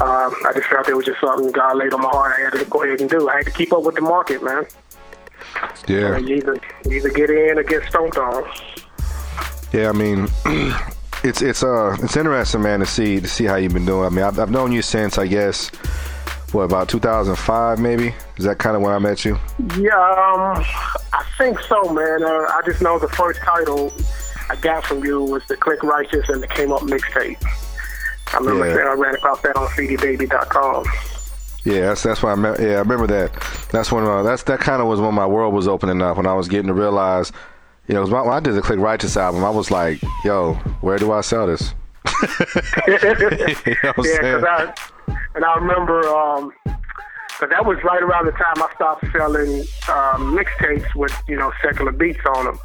um, 0.01 0.35
I 0.47 0.53
just 0.55 0.69
felt 0.69 0.89
it 0.89 0.97
was 0.97 1.05
just 1.05 1.21
something 1.21 1.51
God 1.53 1.77
laid 1.77 1.93
on 1.93 2.01
my 2.01 2.09
heart. 2.09 2.35
I 2.39 2.43
had 2.45 2.53
to 2.55 2.65
go 2.65 2.83
ahead 2.83 3.01
and 3.01 3.11
do. 3.11 3.29
I 3.29 3.37
had 3.37 3.45
to 3.47 3.53
keep 3.53 3.73
up 3.73 3.83
with 3.83 3.97
the 3.97 4.01
market, 4.01 4.43
man. 4.43 4.65
Yeah. 5.87 6.17
You 6.17 6.37
either 6.37 6.61
you 6.87 6.97
either 6.97 7.11
get 7.11 7.29
in 7.29 7.59
or 7.59 7.63
get 7.63 7.85
stomped 7.85 8.17
on. 8.17 8.45
Yeah, 9.73 9.91
I 9.91 9.93
mean, 9.93 10.29
it's 11.25 11.43
it's 11.43 11.63
uh 11.63 11.97
it's 12.03 12.17
interesting, 12.17 12.63
man, 12.63 12.81
to 12.81 12.87
see 12.87 13.21
to 13.21 13.29
see 13.29 13.45
how 13.45 13.57
you've 13.57 13.75
been 13.75 13.85
doing. 13.85 14.07
I 14.07 14.09
mean, 14.09 14.25
I've, 14.25 14.39
I've 14.39 14.51
known 14.51 14.73
you 14.73 14.83
since 14.83 15.19
I 15.19 15.27
guess 15.27 15.69
what 16.53 16.63
about 16.63 16.89
2005 16.89 17.79
maybe. 17.79 18.15
Is 18.37 18.45
that 18.45 18.59
kind 18.59 18.77
of 18.77 18.83
when 18.83 18.93
I 18.93 18.99
met 18.99 19.25
you? 19.25 19.39
Yeah, 19.79 19.93
um, 19.93 20.65
I 21.13 21.25
think 21.37 21.61
so, 21.61 21.93
man. 21.93 22.25
Uh, 22.25 22.47
I 22.49 22.63
just 22.65 22.81
know 22.81 22.99
the 22.99 23.09
first 23.09 23.41
title 23.41 23.93
I 24.49 24.57
got 24.57 24.85
from 24.85 25.05
you 25.05 25.23
was 25.23 25.45
the 25.47 25.57
Click 25.57 25.83
Righteous 25.83 26.29
and 26.29 26.43
the 26.43 26.49
Came 26.49 26.73
Up 26.73 26.83
mixtape. 26.83 27.39
I 28.33 28.39
remember 28.39 28.67
Yeah. 28.69 28.75
that 28.75 28.87
I 28.87 28.93
ran 28.95 29.15
across 29.15 29.41
that 29.43 29.57
on 29.57 29.67
CDBaby.com. 29.69 30.85
Yeah, 31.65 31.89
that's 31.89 32.03
that's 32.03 32.23
why 32.23 32.33
I 32.33 32.35
me- 32.37 32.49
yeah 32.59 32.77
I 32.77 32.79
remember 32.79 33.07
that. 33.09 33.33
That's 33.71 33.93
when 33.93 34.05
uh, 34.05 34.23
that's 34.23 34.45
that 34.45 34.61
kind 34.61 34.81
of 34.81 34.89
was 34.89 34.99
when 35.01 35.15
my 35.15 35.27
world 35.27 35.53
was 35.53 35.69
opening 35.69 36.01
up 36.01 36.17
when 36.17 36.27
I 36.27 36.33
was 36.35 36.49
getting 36.49 36.69
to 36.69 36.73
realize, 36.75 37.33
you 37.87 37.95
know, 37.95 38.05
when 38.07 38.29
I 38.33 38.41
did 38.41 38.55
the 38.55 38.63
Click 38.63 38.79
Righteous 38.79 39.17
album, 39.17 39.45
I 39.45 39.51
was 39.51 39.71
like, 39.71 40.01
yo, 40.25 40.55
where 40.81 40.97
do 40.99 41.13
I 41.13 41.21
sell 41.21 41.47
this? 41.47 41.75
You 42.87 42.99
know 42.99 43.31
yeah, 43.67 43.93
because 43.95 44.45
I 44.45 44.73
and 45.35 45.45
I 45.45 45.55
remember 45.57 46.01
um 46.09 46.53
'cause 46.65 47.49
that 47.51 47.65
was 47.65 47.79
right 47.85 48.03
around 48.03 48.27
the 48.27 48.33
time 48.33 48.55
I 48.57 48.69
stopped 48.75 49.05
selling 49.13 49.61
um, 49.89 50.37
mixtapes 50.37 50.95
with 50.95 51.13
you 51.29 51.37
know 51.37 51.53
secular 51.63 51.93
beats 51.93 52.21
on 52.37 52.45
them 52.47 52.59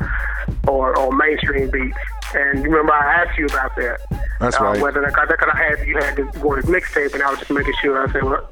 or 0.67 0.97
or 0.97 1.11
mainstream 1.15 1.69
beats. 1.69 1.97
And 2.33 2.63
you 2.63 2.69
remember 2.69 2.93
I 2.93 3.23
asked 3.23 3.37
you 3.37 3.45
about 3.45 3.75
that. 3.75 3.99
That's 4.39 4.59
uh, 4.59 4.63
right. 4.63 4.81
Whether 4.81 5.01
that, 5.01 5.13
because 5.13 5.49
I 5.53 5.57
had 5.57 5.87
you 5.87 5.97
had 5.97 6.15
to 6.17 6.23
go 6.39 6.55
to 6.55 6.61
mixtape, 6.63 7.13
and 7.13 7.23
I 7.23 7.29
was 7.29 7.39
just 7.39 7.51
making 7.51 7.73
sure. 7.81 8.07
I 8.07 8.11
said, 8.11 8.23
well, 8.23 8.49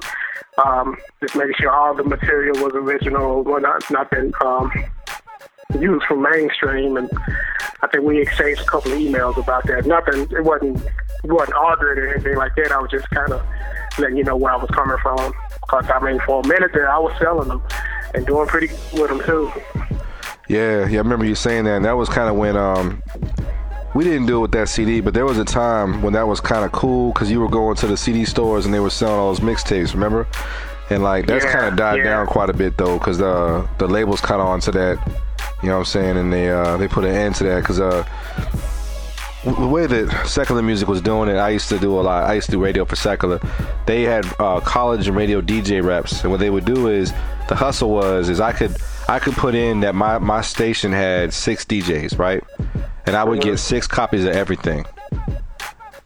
um, 0.64 0.98
just 1.22 1.36
making 1.36 1.56
sure 1.60 1.72
all 1.72 1.94
the 1.94 2.04
material 2.04 2.64
was 2.64 2.74
original, 2.74 3.44
well, 3.44 3.60
not 3.60 3.90
nothing 3.90 4.34
um, 4.42 4.72
used 5.80 6.06
from 6.06 6.22
mainstream. 6.22 6.98
And 6.98 7.10
I 7.82 7.88
think 7.88 8.06
we 8.06 8.22
exchanged 8.22 8.62
a 8.62 8.66
couple 8.66 8.92
of 8.92 9.00
emails 9.00 9.38
about 9.38 9.66
that. 9.68 9.86
Nothing. 9.86 10.22
It 10.32 10.44
wasn't. 10.44 10.82
It 11.24 11.32
wasn't 11.32 11.56
arguing 11.56 11.98
or 12.00 12.08
anything 12.14 12.36
like 12.36 12.56
that. 12.56 12.72
I 12.72 12.80
was 12.80 12.92
just 12.92 13.10
kind 13.10 13.32
of 13.32 13.46
letting 13.98 14.18
you 14.18 14.24
know 14.24 14.36
where 14.36 14.54
I 14.54 14.58
was 14.58 14.70
coming 14.72 14.98
from. 15.02 15.34
Because 15.62 15.90
I 15.90 16.00
mean, 16.00 16.20
for 16.22 16.42
a 16.42 16.48
minute 16.48 16.72
there, 16.74 16.90
I 16.90 17.00
was 17.00 17.14
selling 17.20 17.48
them 17.48 17.62
and 18.14 18.26
doing 18.26 18.48
pretty 18.48 18.68
good 18.68 19.00
with 19.00 19.10
them 19.10 19.24
too. 19.26 19.52
Yeah, 20.50 20.88
yeah, 20.88 20.98
I 20.98 21.02
remember 21.02 21.26
you 21.26 21.36
saying 21.36 21.64
that. 21.66 21.78
And 21.78 21.86
that 21.86 21.94
was 21.94 22.10
kind 22.10 22.30
of 22.30 22.36
when 22.36 22.58
um 22.58 23.02
we 23.96 24.04
didn't 24.04 24.26
do 24.26 24.38
it 24.38 24.42
with 24.42 24.52
that 24.54 24.70
CD, 24.70 25.02
but 25.02 25.14
there 25.14 25.26
was 25.26 25.38
a 25.38 25.46
time 25.46 26.02
when 26.02 26.14
that 26.14 26.28
was 26.28 26.40
kind 26.40 26.66
of 26.66 26.72
cool 26.72 27.12
because 27.14 27.30
you 27.30 27.40
were 27.40 27.50
going 27.50 27.76
to 27.78 27.88
the 27.88 27.98
CD 27.98 28.26
stores 28.26 28.66
and 28.66 28.74
they 28.74 28.80
were 28.80 28.90
selling 28.90 29.16
all 29.20 29.34
those 29.34 29.40
mixtapes. 29.42 29.94
Remember? 29.94 30.28
And 30.90 31.04
like 31.04 31.28
that's 31.28 31.46
Yeah, 31.46 31.52
kind 31.54 31.66
of 31.68 31.76
died 31.76 31.98
yeah. 32.00 32.04
down 32.04 32.28
quite 32.28 32.50
a 32.50 32.54
bit 32.54 32.78
though, 32.78 32.98
because 32.98 33.18
the 33.18 33.68
the 33.78 33.88
labels 33.88 34.22
caught 34.22 34.40
on 34.40 34.60
to 34.62 34.72
that. 34.72 34.98
You 35.62 35.70
know 35.70 35.76
what 35.76 35.80
I'm 35.80 35.86
saying? 35.86 36.18
And 36.18 36.34
they 36.34 36.50
uh 36.52 36.78
they 36.78 36.88
put 36.88 37.06
an 37.06 37.12
end 37.16 37.36
to 37.36 37.44
that 37.46 37.60
because 37.62 37.80
uh 37.80 38.06
the 39.46 39.68
way 39.68 39.86
that 39.88 40.26
secular 40.26 40.62
music 40.62 40.88
was 40.88 41.02
doing 41.02 41.28
it, 41.30 41.36
I 41.36 41.50
used 41.50 41.68
to 41.70 41.78
do 41.78 42.00
a 42.00 42.02
lot. 42.02 42.24
I 42.30 42.34
used 42.34 42.46
to 42.48 42.54
do 42.54 42.64
radio 42.64 42.86
for 42.86 42.96
secular. 42.96 43.42
They 43.86 44.04
had 44.04 44.26
uh, 44.40 44.62
college 44.62 45.10
and 45.10 45.18
radio 45.18 45.42
DJ 45.42 45.84
reps, 45.84 46.22
and 46.22 46.32
what 46.32 46.40
they 46.40 46.50
would 46.50 46.64
do 46.64 46.88
is 46.88 47.12
the 47.50 47.56
hustle 47.56 47.90
was 47.90 48.30
is 48.30 48.40
I 48.40 48.54
could 48.54 48.78
I 49.08 49.20
could 49.20 49.34
put 49.34 49.56
in 49.56 49.82
that 49.82 49.96
my 49.96 50.18
my 50.18 50.42
station 50.42 50.92
had 50.92 51.34
six 51.34 51.66
DJs, 51.66 52.18
right? 52.18 52.44
And 53.06 53.16
I 53.16 53.24
would 53.24 53.42
get 53.42 53.58
six 53.58 53.86
copies 53.86 54.24
of 54.26 54.32
everything. 54.32 54.86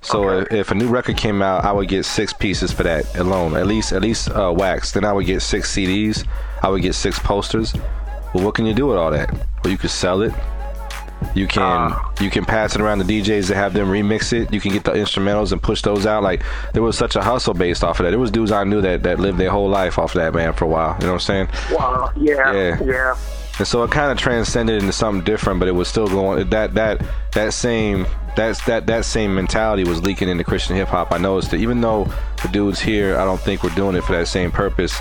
So 0.02 0.39
if, 0.39 0.52
if 0.52 0.72
a 0.72 0.76
new 0.76 0.88
record 0.88 1.18
came 1.18 1.41
out, 1.41 1.66
I 1.66 1.72
would 1.72 1.89
get 1.89 2.06
six 2.06 2.32
pieces 2.32 2.72
for 2.72 2.84
that 2.84 3.18
alone, 3.18 3.56
at 3.56 3.68
least 3.68 3.91
at 3.91 4.02
least 4.02 4.30
uh, 4.30 4.54
wax. 4.56 4.93
Then 4.93 5.04
I 5.06 5.14
would 5.14 5.26
get 5.26 5.41
six 5.41 5.72
CDs. 5.74 6.26
I 6.64 6.70
would 6.70 6.82
get 6.82 6.95
six 6.95 7.20
posters. 7.20 7.74
Well, 8.34 8.43
what 8.45 8.56
can 8.56 8.66
you 8.66 8.74
do 8.74 8.88
with 8.88 8.98
all 8.98 9.12
that? 9.12 9.32
Well, 9.64 9.72
you 9.72 9.78
could 9.78 9.89
sell 9.89 10.22
it. 10.22 10.34
You 11.36 11.47
can 11.47 11.93
you 12.19 12.30
can 12.30 12.45
pass 12.45 12.75
it 12.75 12.82
around 12.82 12.99
the 12.99 13.05
DJs 13.21 13.47
to 13.47 13.55
have 13.55 13.73
them 13.73 13.88
remix 13.88 14.34
it. 14.34 14.53
You 14.53 14.59
can 14.59 14.71
get 14.71 14.84
the 14.84 14.91
instrumentals 14.91 15.51
and 15.51 15.61
push 15.61 15.82
those 15.82 16.05
out. 16.05 16.23
Like 16.23 16.43
there 16.73 16.84
was 16.84 16.97
such 16.97 17.15
a 17.15 17.21
hustle 17.21 17.53
based 17.53 17.84
off 17.84 17.99
of 17.99 18.05
that. 18.05 18.11
There 18.11 18.19
was 18.19 18.32
dudes 18.32 18.51
I 18.51 18.63
knew 18.63 18.82
that 18.82 19.03
that 19.03 19.19
lived 19.19 19.38
their 19.38 19.51
whole 19.51 19.69
life 19.69 19.99
off 19.99 20.15
of 20.15 20.21
that 20.21 20.34
man 20.34 20.53
for 20.53 20.65
a 20.65 20.67
while. 20.67 20.95
You 20.99 21.07
know 21.07 21.13
what 21.13 21.30
I'm 21.30 21.47
saying? 21.47 21.49
Wow. 21.71 22.11
Yeah. 22.15 22.53
Yeah. 22.53 22.84
Yeah. 22.84 23.17
And 23.59 23.67
so 23.67 23.84
it 23.84 23.89
kind 23.91 24.11
of 24.11 24.17
transcended 24.19 24.80
into 24.82 24.93
something 24.93 25.23
different, 25.23 25.59
but 25.59 25.67
it 25.67 25.71
was 25.71 25.88
still 25.88 26.07
going. 26.07 26.49
That 26.49 26.75
that 26.75 27.01
that 27.34 27.53
same 27.53 28.05
that's 28.36 28.63
that 28.65 28.86
that 28.86 29.03
same 29.03 29.34
mentality 29.34 29.84
was 29.84 30.01
leaking 30.03 30.30
into 30.30 30.43
Christian 30.43 30.75
hip 30.75 30.89
hop. 30.89 31.11
I 31.11 31.17
noticed 31.17 31.51
that 31.51 31.57
even 31.57 31.82
though 31.82 32.05
the 32.43 32.49
dudes 32.49 32.80
here, 32.80 33.17
I 33.17 33.25
don't 33.25 33.39
think 33.39 33.63
we're 33.63 33.71
doing 33.71 33.95
it 33.95 34.03
for 34.03 34.13
that 34.13 34.28
same 34.28 34.51
purpose. 34.51 34.99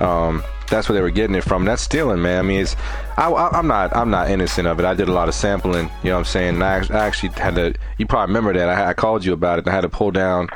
Um, 0.00 0.42
that's 0.68 0.88
where 0.88 0.94
they 0.94 1.02
were 1.02 1.10
getting 1.10 1.36
it 1.36 1.44
from. 1.44 1.64
That's 1.64 1.82
stealing, 1.82 2.22
man. 2.22 2.38
I 2.38 2.42
mean, 2.42 2.60
it's 2.60 2.76
I, 3.16 3.32
I'm 3.32 3.66
not 3.66 3.94
I'm 3.94 4.10
not 4.10 4.30
innocent 4.30 4.66
of 4.66 4.78
it. 4.78 4.84
I 4.84 4.94
did 4.94 5.08
a 5.08 5.12
lot 5.12 5.28
of 5.28 5.34
sampling. 5.34 5.90
You 6.02 6.10
know 6.10 6.14
what 6.14 6.18
I'm 6.20 6.24
saying? 6.24 6.54
And 6.54 6.64
I, 6.64 6.84
I 6.90 7.06
actually 7.06 7.30
had 7.30 7.54
to. 7.56 7.74
You 7.98 8.06
probably 8.06 8.34
remember 8.34 8.52
that. 8.58 8.68
I, 8.68 8.90
I 8.90 8.94
called 8.94 9.24
you 9.24 9.32
about 9.32 9.58
it. 9.58 9.66
And 9.66 9.70
I 9.70 9.74
had 9.74 9.82
to 9.82 9.88
pull 9.88 10.10
down 10.10 10.48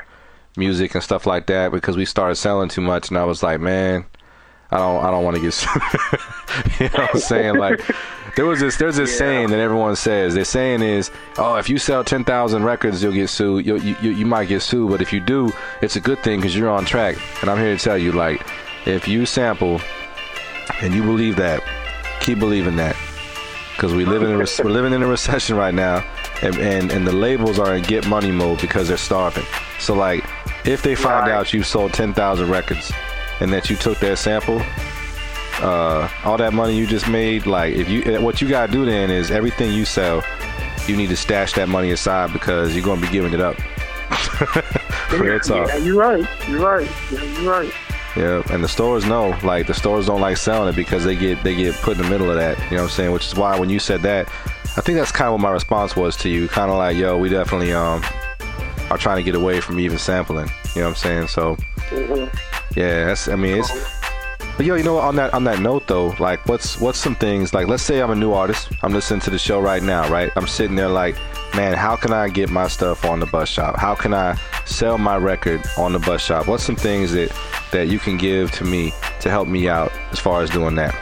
music 0.56 0.94
and 0.94 1.02
stuff 1.02 1.26
like 1.26 1.46
that 1.46 1.72
because 1.72 1.96
we 1.96 2.04
started 2.04 2.36
selling 2.36 2.68
too 2.68 2.82
much, 2.82 3.08
and 3.08 3.18
I 3.18 3.24
was 3.24 3.42
like, 3.42 3.60
man. 3.60 4.04
I 4.70 4.78
don't 4.78 5.04
I 5.04 5.10
don't 5.10 5.22
want 5.22 5.36
to 5.36 5.42
get 5.42 5.52
sued. 5.52 5.70
you 6.80 6.86
know 6.86 7.04
what 7.04 7.14
I'm 7.14 7.20
saying? 7.20 7.56
Like 7.56 7.82
there 8.36 8.46
was 8.46 8.60
this 8.60 8.76
there's 8.78 8.96
this 8.96 9.16
saying 9.16 9.50
that 9.50 9.60
everyone 9.60 9.96
says. 9.96 10.34
The 10.34 10.46
saying 10.46 10.80
is, 10.80 11.10
oh, 11.36 11.56
if 11.56 11.68
you 11.68 11.76
sell 11.76 12.02
10,000 12.02 12.64
records, 12.64 13.02
you'll 13.02 13.12
get 13.12 13.28
sued. 13.28 13.66
You'll, 13.66 13.82
you 13.82 13.96
you 14.00 14.12
you 14.12 14.24
might 14.24 14.48
get 14.48 14.62
sued, 14.62 14.90
but 14.90 15.02
if 15.02 15.12
you 15.12 15.20
do, 15.20 15.52
it's 15.82 15.96
a 15.96 16.00
good 16.00 16.20
thing 16.20 16.40
because 16.40 16.56
you're 16.56 16.70
on 16.70 16.86
track. 16.86 17.18
And 17.42 17.50
I'm 17.50 17.58
here 17.58 17.76
to 17.76 17.82
tell 17.82 17.98
you, 17.98 18.12
like, 18.12 18.46
if 18.86 19.06
you 19.06 19.26
sample 19.26 19.80
and 20.80 20.94
you 20.94 21.02
believe 21.02 21.36
that, 21.36 21.62
keep 22.20 22.38
believing 22.38 22.76
that. 22.76 22.96
Because 23.74 23.94
we 23.94 24.04
live 24.04 24.22
in 24.22 24.32
a 24.32 24.36
rec- 24.38 24.58
we're 24.62 24.70
living 24.70 24.92
in 24.92 25.02
a 25.02 25.06
recession 25.06 25.56
right 25.56 25.74
now, 25.74 26.04
and, 26.42 26.56
and 26.58 26.92
and 26.92 27.06
the 27.06 27.12
labels 27.12 27.58
are 27.58 27.74
in 27.74 27.82
get 27.82 28.06
money 28.06 28.30
mode 28.30 28.60
because 28.60 28.88
they're 28.88 28.96
starving. 28.96 29.44
So 29.80 29.94
like, 29.94 30.24
if 30.64 30.82
they 30.82 30.94
find 30.94 31.30
out 31.30 31.52
you 31.52 31.62
sold 31.62 31.92
10,000 31.92 32.48
records 32.48 32.92
and 33.40 33.52
that 33.52 33.70
you 33.70 33.76
took 33.76 33.98
that 33.98 34.18
sample, 34.18 34.62
uh, 35.60 36.08
all 36.24 36.36
that 36.36 36.52
money 36.52 36.76
you 36.76 36.86
just 36.86 37.08
made, 37.08 37.46
like 37.46 37.74
if 37.74 37.88
you, 37.88 38.20
what 38.20 38.40
you 38.40 38.48
gotta 38.48 38.70
do 38.70 38.84
then 38.84 39.10
is 39.10 39.30
everything 39.30 39.72
you 39.72 39.84
sell, 39.84 40.22
you 40.86 40.96
need 40.96 41.08
to 41.08 41.16
stash 41.16 41.52
that 41.54 41.68
money 41.68 41.90
aside 41.92 42.32
because 42.32 42.74
you're 42.76 42.84
gonna 42.84 43.00
be 43.00 43.08
giving 43.08 43.32
it 43.32 43.40
up. 43.40 43.56
Real 45.12 45.40
talk. 45.40 45.68
Yeah, 45.68 45.76
you're 45.78 45.98
right. 45.98 46.28
You're 46.48 46.60
right. 46.60 46.88
Yeah, 47.10 47.22
you're 47.22 47.50
right. 47.50 47.72
Yeah, 48.16 48.42
and 48.50 48.62
the 48.62 48.68
stores 48.68 49.06
know, 49.06 49.36
like 49.42 49.66
the 49.66 49.74
stores 49.74 50.06
don't 50.06 50.20
like 50.20 50.36
selling 50.36 50.68
it 50.68 50.76
because 50.76 51.04
they 51.04 51.16
get 51.16 51.42
they 51.42 51.54
get 51.54 51.74
put 51.76 51.96
in 51.96 52.02
the 52.02 52.10
middle 52.10 52.28
of 52.30 52.36
that. 52.36 52.58
You 52.70 52.76
know 52.76 52.82
what 52.82 52.90
I'm 52.90 52.94
saying? 52.96 53.12
Which 53.12 53.26
is 53.26 53.34
why 53.34 53.58
when 53.58 53.70
you 53.70 53.78
said 53.78 54.02
that, 54.02 54.28
I 54.76 54.80
think 54.82 54.98
that's 54.98 55.12
kind 55.12 55.28
of 55.28 55.32
what 55.32 55.40
my 55.40 55.50
response 55.50 55.96
was 55.96 56.16
to 56.18 56.28
you. 56.28 56.46
Kind 56.48 56.70
of 56.70 56.76
like, 56.76 56.96
yo, 56.96 57.16
we 57.16 57.28
definitely 57.30 57.72
um 57.72 58.02
are 58.90 58.98
trying 58.98 59.16
to 59.16 59.22
get 59.22 59.34
away 59.34 59.60
from 59.60 59.80
even 59.80 59.96
sampling. 59.98 60.48
You 60.74 60.82
know 60.82 60.88
what 60.88 60.90
I'm 60.90 60.96
saying? 60.96 61.26
So 61.28 61.56
Mhm. 61.90 62.30
yeah, 62.76 63.06
that's 63.06 63.28
I 63.28 63.36
mean 63.36 63.58
it's 63.58 63.72
But 64.58 64.66
yo, 64.66 64.74
you 64.74 64.82
know 64.84 64.94
what? 64.94 65.04
On 65.04 65.16
that 65.16 65.32
on 65.32 65.44
that 65.44 65.60
note 65.60 65.86
though, 65.86 66.14
like 66.18 66.46
what's 66.46 66.78
what's 66.78 66.98
some 66.98 67.14
things 67.14 67.54
like 67.54 67.66
let's 67.68 67.82
say 67.82 68.00
I'm 68.02 68.10
a 68.10 68.14
new 68.14 68.32
artist, 68.32 68.68
I'm 68.82 68.92
listening 68.92 69.20
to 69.20 69.30
the 69.30 69.38
show 69.38 69.58
right 69.58 69.82
now, 69.82 70.06
right? 70.10 70.30
I'm 70.36 70.46
sitting 70.46 70.76
there 70.76 70.88
like, 70.88 71.16
man, 71.54 71.74
how 71.74 71.96
can 71.96 72.12
I 72.12 72.28
get 72.28 72.50
my 72.50 72.68
stuff 72.68 73.04
on 73.04 73.20
the 73.20 73.26
bus 73.26 73.48
shop? 73.48 73.78
How 73.78 73.94
can 73.94 74.14
I 74.14 74.38
sell 74.64 74.98
my 74.98 75.16
record 75.16 75.62
on 75.76 75.92
the 75.92 75.98
bus 75.98 76.22
shop? 76.22 76.46
What's 76.46 76.64
some 76.64 76.76
things 76.76 77.12
that 77.12 77.32
that 77.72 77.88
you 77.88 77.98
can 77.98 78.16
give 78.16 78.50
to 78.52 78.64
me 78.64 78.92
to 79.20 79.30
help 79.30 79.48
me 79.48 79.68
out 79.68 79.92
as 80.10 80.18
far 80.18 80.42
as 80.42 80.50
doing 80.50 80.74
that? 80.76 80.94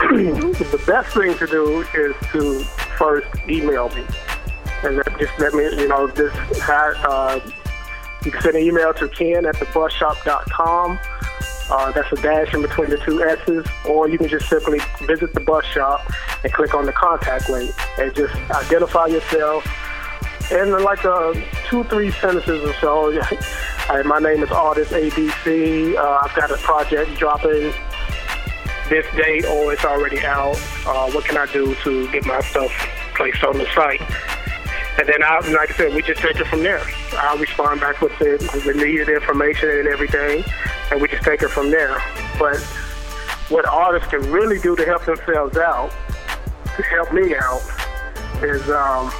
the 0.00 0.82
best 0.86 1.14
thing 1.14 1.36
to 1.36 1.46
do 1.46 1.80
is 1.94 2.14
to 2.32 2.60
first 2.96 3.28
email 3.48 3.88
me. 3.90 4.04
And 4.82 4.98
that 4.98 5.16
just 5.18 5.38
let 5.38 5.52
me, 5.52 5.64
you 5.64 5.88
know, 5.88 6.08
just 6.08 6.36
uh, 6.68 7.40
you 8.24 8.30
can 8.30 8.40
send 8.40 8.56
an 8.56 8.62
email 8.62 8.94
to 8.94 9.08
ken 9.08 9.46
at 9.46 9.56
thebusshop.com. 9.56 10.98
Uh, 11.70 11.92
that's 11.92 12.12
a 12.12 12.16
dash 12.16 12.52
in 12.52 12.62
between 12.62 12.90
the 12.90 12.98
two 12.98 13.22
S's. 13.22 13.66
Or 13.88 14.08
you 14.08 14.18
can 14.18 14.28
just 14.28 14.48
simply 14.48 14.80
visit 15.06 15.32
the 15.34 15.40
bus 15.40 15.64
shop 15.64 16.10
and 16.42 16.52
click 16.52 16.74
on 16.74 16.86
the 16.86 16.92
contact 16.92 17.48
link 17.48 17.72
and 17.98 18.14
just 18.14 18.34
identify 18.50 19.06
yourself. 19.06 19.66
And 20.50 20.70
in 20.70 20.82
like 20.82 21.04
uh, 21.04 21.32
two, 21.68 21.84
three 21.84 22.10
sentences 22.10 22.62
or 22.64 22.74
so, 22.74 23.22
my 24.04 24.18
name 24.18 24.42
is 24.42 24.50
Artist 24.50 24.90
ABC. 24.90 25.96
Uh, 25.96 26.20
I've 26.24 26.34
got 26.34 26.50
a 26.50 26.56
project 26.56 27.16
dropping 27.18 27.72
this 28.88 29.06
date 29.14 29.44
or 29.46 29.72
it's 29.72 29.84
already 29.84 30.20
out. 30.24 30.60
Uh, 30.84 31.10
what 31.12 31.24
can 31.24 31.36
I 31.36 31.46
do 31.52 31.76
to 31.84 32.10
get 32.10 32.26
my 32.26 32.40
stuff 32.40 32.72
placed 33.14 33.44
on 33.44 33.56
the 33.58 33.66
site? 33.74 34.00
And 34.98 35.08
then, 35.08 35.22
I, 35.22 35.38
like 35.50 35.70
I 35.70 35.74
said, 35.74 35.94
we 35.94 36.02
just 36.02 36.20
take 36.20 36.36
it 36.36 36.46
from 36.48 36.62
there. 36.62 36.82
I'll 37.12 37.38
respond 37.38 37.80
back 37.80 38.00
with 38.00 38.18
the, 38.18 38.32
with 38.52 38.64
the 38.64 38.74
needed 38.74 39.08
information 39.08 39.70
and 39.70 39.88
everything, 39.88 40.44
and 40.90 41.00
we 41.00 41.08
just 41.08 41.22
take 41.22 41.42
it 41.42 41.48
from 41.48 41.70
there. 41.70 42.00
But 42.38 42.58
what 43.48 43.66
artists 43.66 44.08
can 44.08 44.30
really 44.30 44.58
do 44.58 44.76
to 44.76 44.84
help 44.84 45.04
themselves 45.04 45.56
out, 45.56 45.90
to 46.76 46.82
help 46.82 47.12
me 47.12 47.34
out, 47.34 47.62
is 48.42 48.68
um, 48.70 49.12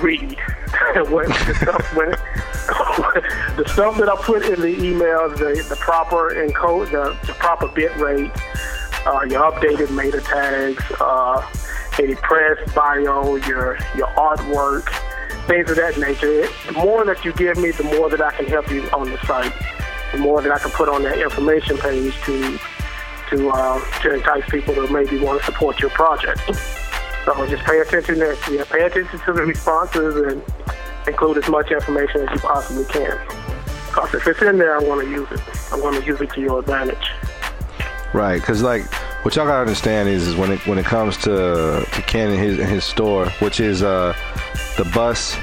read. 0.00 0.38
what 1.08 1.28
the 1.28 1.54
stuff 1.54 1.94
when 1.94 2.10
the 3.56 3.64
stuff 3.68 3.96
that 3.98 4.08
I 4.08 4.16
put 4.16 4.44
in 4.46 4.60
the 4.60 4.82
email, 4.82 5.28
the 5.30 5.64
the 5.68 5.76
proper 5.76 6.34
encode, 6.34 6.90
the, 6.90 7.16
the 7.26 7.32
proper 7.34 7.68
bit 7.68 7.94
rate, 7.96 8.32
uh, 9.06 9.24
your 9.28 9.52
updated 9.52 9.94
meta 9.94 10.20
tags, 10.20 10.82
uh, 11.00 11.46
any 11.98 12.14
press 12.16 12.58
bio, 12.74 13.36
your 13.36 13.78
your 13.94 14.08
artwork, 14.16 14.88
things 15.46 15.70
of 15.70 15.76
that 15.76 15.98
nature. 15.98 16.40
It, 16.40 16.50
the 16.66 16.72
more 16.72 17.04
that 17.04 17.24
you 17.24 17.32
give 17.34 17.58
me, 17.58 17.70
the 17.70 17.84
more 17.84 18.10
that 18.10 18.20
I 18.20 18.32
can 18.32 18.46
help 18.46 18.70
you 18.70 18.82
on 18.90 19.10
the 19.10 19.18
site. 19.26 19.52
The 20.14 20.20
more 20.20 20.40
that 20.40 20.52
I 20.52 20.58
can 20.58 20.70
put 20.70 20.88
on 20.88 21.02
that 21.02 21.18
information 21.18 21.76
page 21.76 22.14
to 22.22 22.58
to 23.30 23.48
uh, 23.48 24.00
to 24.02 24.14
entice 24.14 24.48
people 24.48 24.74
to 24.74 24.86
maybe 24.92 25.18
want 25.18 25.40
to 25.40 25.44
support 25.44 25.80
your 25.80 25.90
project. 25.90 26.40
So 27.24 27.46
just 27.48 27.64
pay 27.64 27.80
attention 27.80 28.16
to 28.20 28.36
yeah, 28.48 28.62
pay 28.64 28.82
attention 28.82 29.18
to 29.18 29.32
the 29.32 29.42
responses 29.42 30.14
and 30.14 30.40
include 31.08 31.38
as 31.38 31.48
much 31.48 31.72
information 31.72 32.28
as 32.28 32.30
you 32.32 32.38
possibly 32.38 32.84
can. 32.84 33.18
Because 33.88 34.14
if 34.14 34.26
it's 34.28 34.42
in 34.42 34.58
there, 34.58 34.76
I 34.76 34.84
want 34.84 35.02
to 35.02 35.10
use 35.10 35.28
it. 35.32 35.40
I 35.72 35.80
want 35.80 35.96
to 35.96 36.04
use 36.04 36.20
it 36.20 36.30
to 36.30 36.40
your 36.40 36.60
advantage. 36.60 37.10
Right, 38.12 38.40
because 38.40 38.62
like 38.62 38.84
what 39.24 39.34
y'all 39.34 39.46
gotta 39.46 39.62
understand 39.62 40.08
is, 40.08 40.28
is 40.28 40.36
when 40.36 40.52
it 40.52 40.64
when 40.68 40.78
it 40.78 40.84
comes 40.84 41.16
to 41.18 41.84
to 41.90 42.02
Ken 42.02 42.30
and 42.30 42.38
his 42.38 42.58
his 42.58 42.84
store, 42.84 43.28
which 43.40 43.58
is 43.58 43.82
uh 43.82 44.14
the 44.76 44.84
bus, 44.94 45.36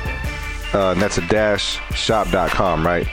uh, 0.73 0.91
and 0.91 1.01
that's 1.01 1.17
a 1.17 1.27
dash 1.27 1.79
shop.com, 1.93 2.85
right? 2.85 3.07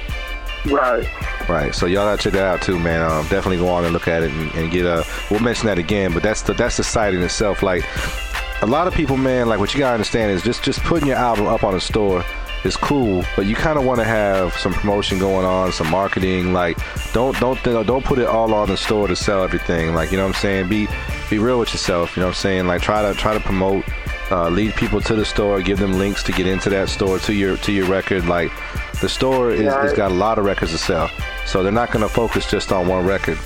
Right. 0.67 1.09
Right. 1.49 1.75
So 1.75 1.87
y'all 1.87 2.05
gotta 2.05 2.23
check 2.23 2.35
that 2.35 2.45
out 2.45 2.61
too, 2.61 2.79
man. 2.79 3.01
Um, 3.03 3.27
definitely 3.29 3.57
go 3.57 3.69
on 3.69 3.85
and 3.85 3.93
look 3.95 4.07
at 4.07 4.23
it 4.23 4.31
and, 4.31 4.53
and 4.53 4.71
get 4.71 4.85
a. 4.85 5.05
We'll 5.31 5.41
mention 5.41 5.67
that 5.67 5.79
again, 5.79 6.13
but 6.13 6.23
that's 6.23 6.43
the 6.43 6.53
that's 6.53 6.77
the 6.77 6.85
site 6.85 7.15
in 7.15 7.23
itself. 7.23 7.63
Like 7.63 7.85
a 8.61 8.67
lot 8.67 8.87
of 8.87 8.95
people, 8.95 9.17
man. 9.17 9.49
Like 9.49 9.59
what 9.59 9.73
you 9.73 9.79
gotta 9.79 9.95
understand 9.95 10.31
is 10.31 10.43
just 10.43 10.63
just 10.63 10.81
putting 10.81 11.09
your 11.09 11.17
album 11.17 11.47
up 11.47 11.65
on 11.65 11.75
a 11.75 11.81
store 11.81 12.23
is 12.65 12.77
cool, 12.77 13.25
but 13.37 13.47
you 13.47 13.55
kind 13.55 13.79
of 13.79 13.85
want 13.85 14.01
to 14.01 14.05
have 14.05 14.53
some 14.55 14.73
promotion 14.73 15.19
going 15.19 15.47
on, 15.47 15.73
some 15.73 15.91
marketing. 15.91 16.53
Like, 16.53 16.77
don't 17.13 17.39
don't 17.41 17.63
don't 17.63 18.05
put 18.05 18.19
it 18.19 18.27
all 18.27 18.53
on 18.55 18.69
the 18.69 18.77
store 18.77 19.09
to 19.09 19.17
sell 19.17 19.43
everything. 19.43 19.95
Like, 19.95 20.11
you 20.11 20.17
know 20.17 20.25
what 20.25 20.37
I'm 20.37 20.41
saying? 20.41 20.69
Be 20.69 20.89
be 21.31 21.39
real 21.39 21.59
with 21.59 21.73
yourself. 21.73 22.17
You 22.17 22.21
know 22.21 22.29
what 22.29 22.37
I'm 22.37 22.41
saying? 22.41 22.67
Like, 22.67 22.83
try 22.83 23.03
to 23.03 23.19
try 23.19 23.35
to 23.35 23.41
promote, 23.41 23.85
uh, 24.31 24.49
lead 24.49 24.75
people 24.75 25.01
to 25.03 25.15
the 25.15 25.25
store, 25.25 25.63
give 25.63 25.79
them 25.79 25.99
links 25.99 26.23
to 26.25 26.33
get 26.33 26.47
into 26.47 26.69
that 26.71 26.89
store 26.89 27.19
to 27.21 27.33
your 27.33 27.57
to 27.59 27.73
your 27.73 27.87
record. 27.87 28.27
Like, 28.27 28.51
the 29.01 29.09
store 29.09 29.51
is, 29.51 29.61
Yeah. 29.63 29.81
has 29.83 29.93
got 29.93 30.11
a 30.11 30.15
lot 30.15 30.39
of 30.39 30.45
records 30.45 30.73
to 30.73 30.79
sell, 30.79 31.11
so 31.47 31.63
they're 31.63 31.73
not 31.73 31.91
gonna 31.91 32.09
focus 32.09 32.49
just 32.51 32.73
on 32.73 32.87
one 32.89 33.07
record. 33.07 33.39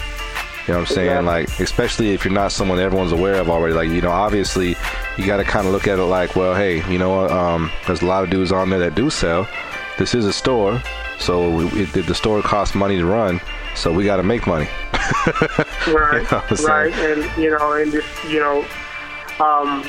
You 0.66 0.74
know 0.74 0.80
what 0.80 0.90
I'm 0.90 0.94
saying? 0.94 1.08
Exactly. 1.08 1.26
Like, 1.26 1.60
especially 1.60 2.12
if 2.14 2.24
you're 2.24 2.32
not 2.32 2.52
someone 2.52 2.78
everyone's 2.78 3.10
aware 3.10 3.34
of 3.34 3.50
already. 3.50 3.74
Like, 3.74 3.88
you 3.88 4.00
know, 4.00 4.12
obviously, 4.12 4.76
you 5.16 5.26
got 5.26 5.38
to 5.38 5.44
kind 5.44 5.66
of 5.66 5.72
look 5.72 5.88
at 5.88 5.98
it 5.98 6.04
like, 6.04 6.36
well, 6.36 6.54
hey, 6.54 6.88
you 6.88 6.98
know? 7.00 7.28
Um, 7.28 7.68
there's 7.88 8.00
a 8.02 8.06
lot 8.06 8.22
of 8.22 8.30
dudes 8.30 8.52
on 8.52 8.70
there 8.70 8.78
that 8.78 8.94
do 8.94 9.10
sell. 9.10 9.48
This 9.98 10.14
is 10.14 10.24
a 10.24 10.32
store, 10.32 10.80
so 11.18 11.50
we, 11.50 11.64
it, 11.82 12.06
the 12.06 12.14
store 12.14 12.40
costs 12.42 12.76
money 12.76 12.96
to 12.98 13.04
run, 13.06 13.40
so 13.74 13.92
we 13.92 14.04
got 14.04 14.18
to 14.18 14.22
make 14.22 14.46
money. 14.46 14.68
Right. 15.88 15.88
You 15.88 15.92
know 15.94 16.22
what 16.22 16.32
I'm 16.50 16.56
saying? 16.56 16.68
right. 16.68 16.92
And 16.94 17.42
you 17.42 17.50
know, 17.50 17.72
and 17.72 17.90
just 17.90 18.24
you 18.28 18.38
know, 18.38 18.64
um, 19.40 19.84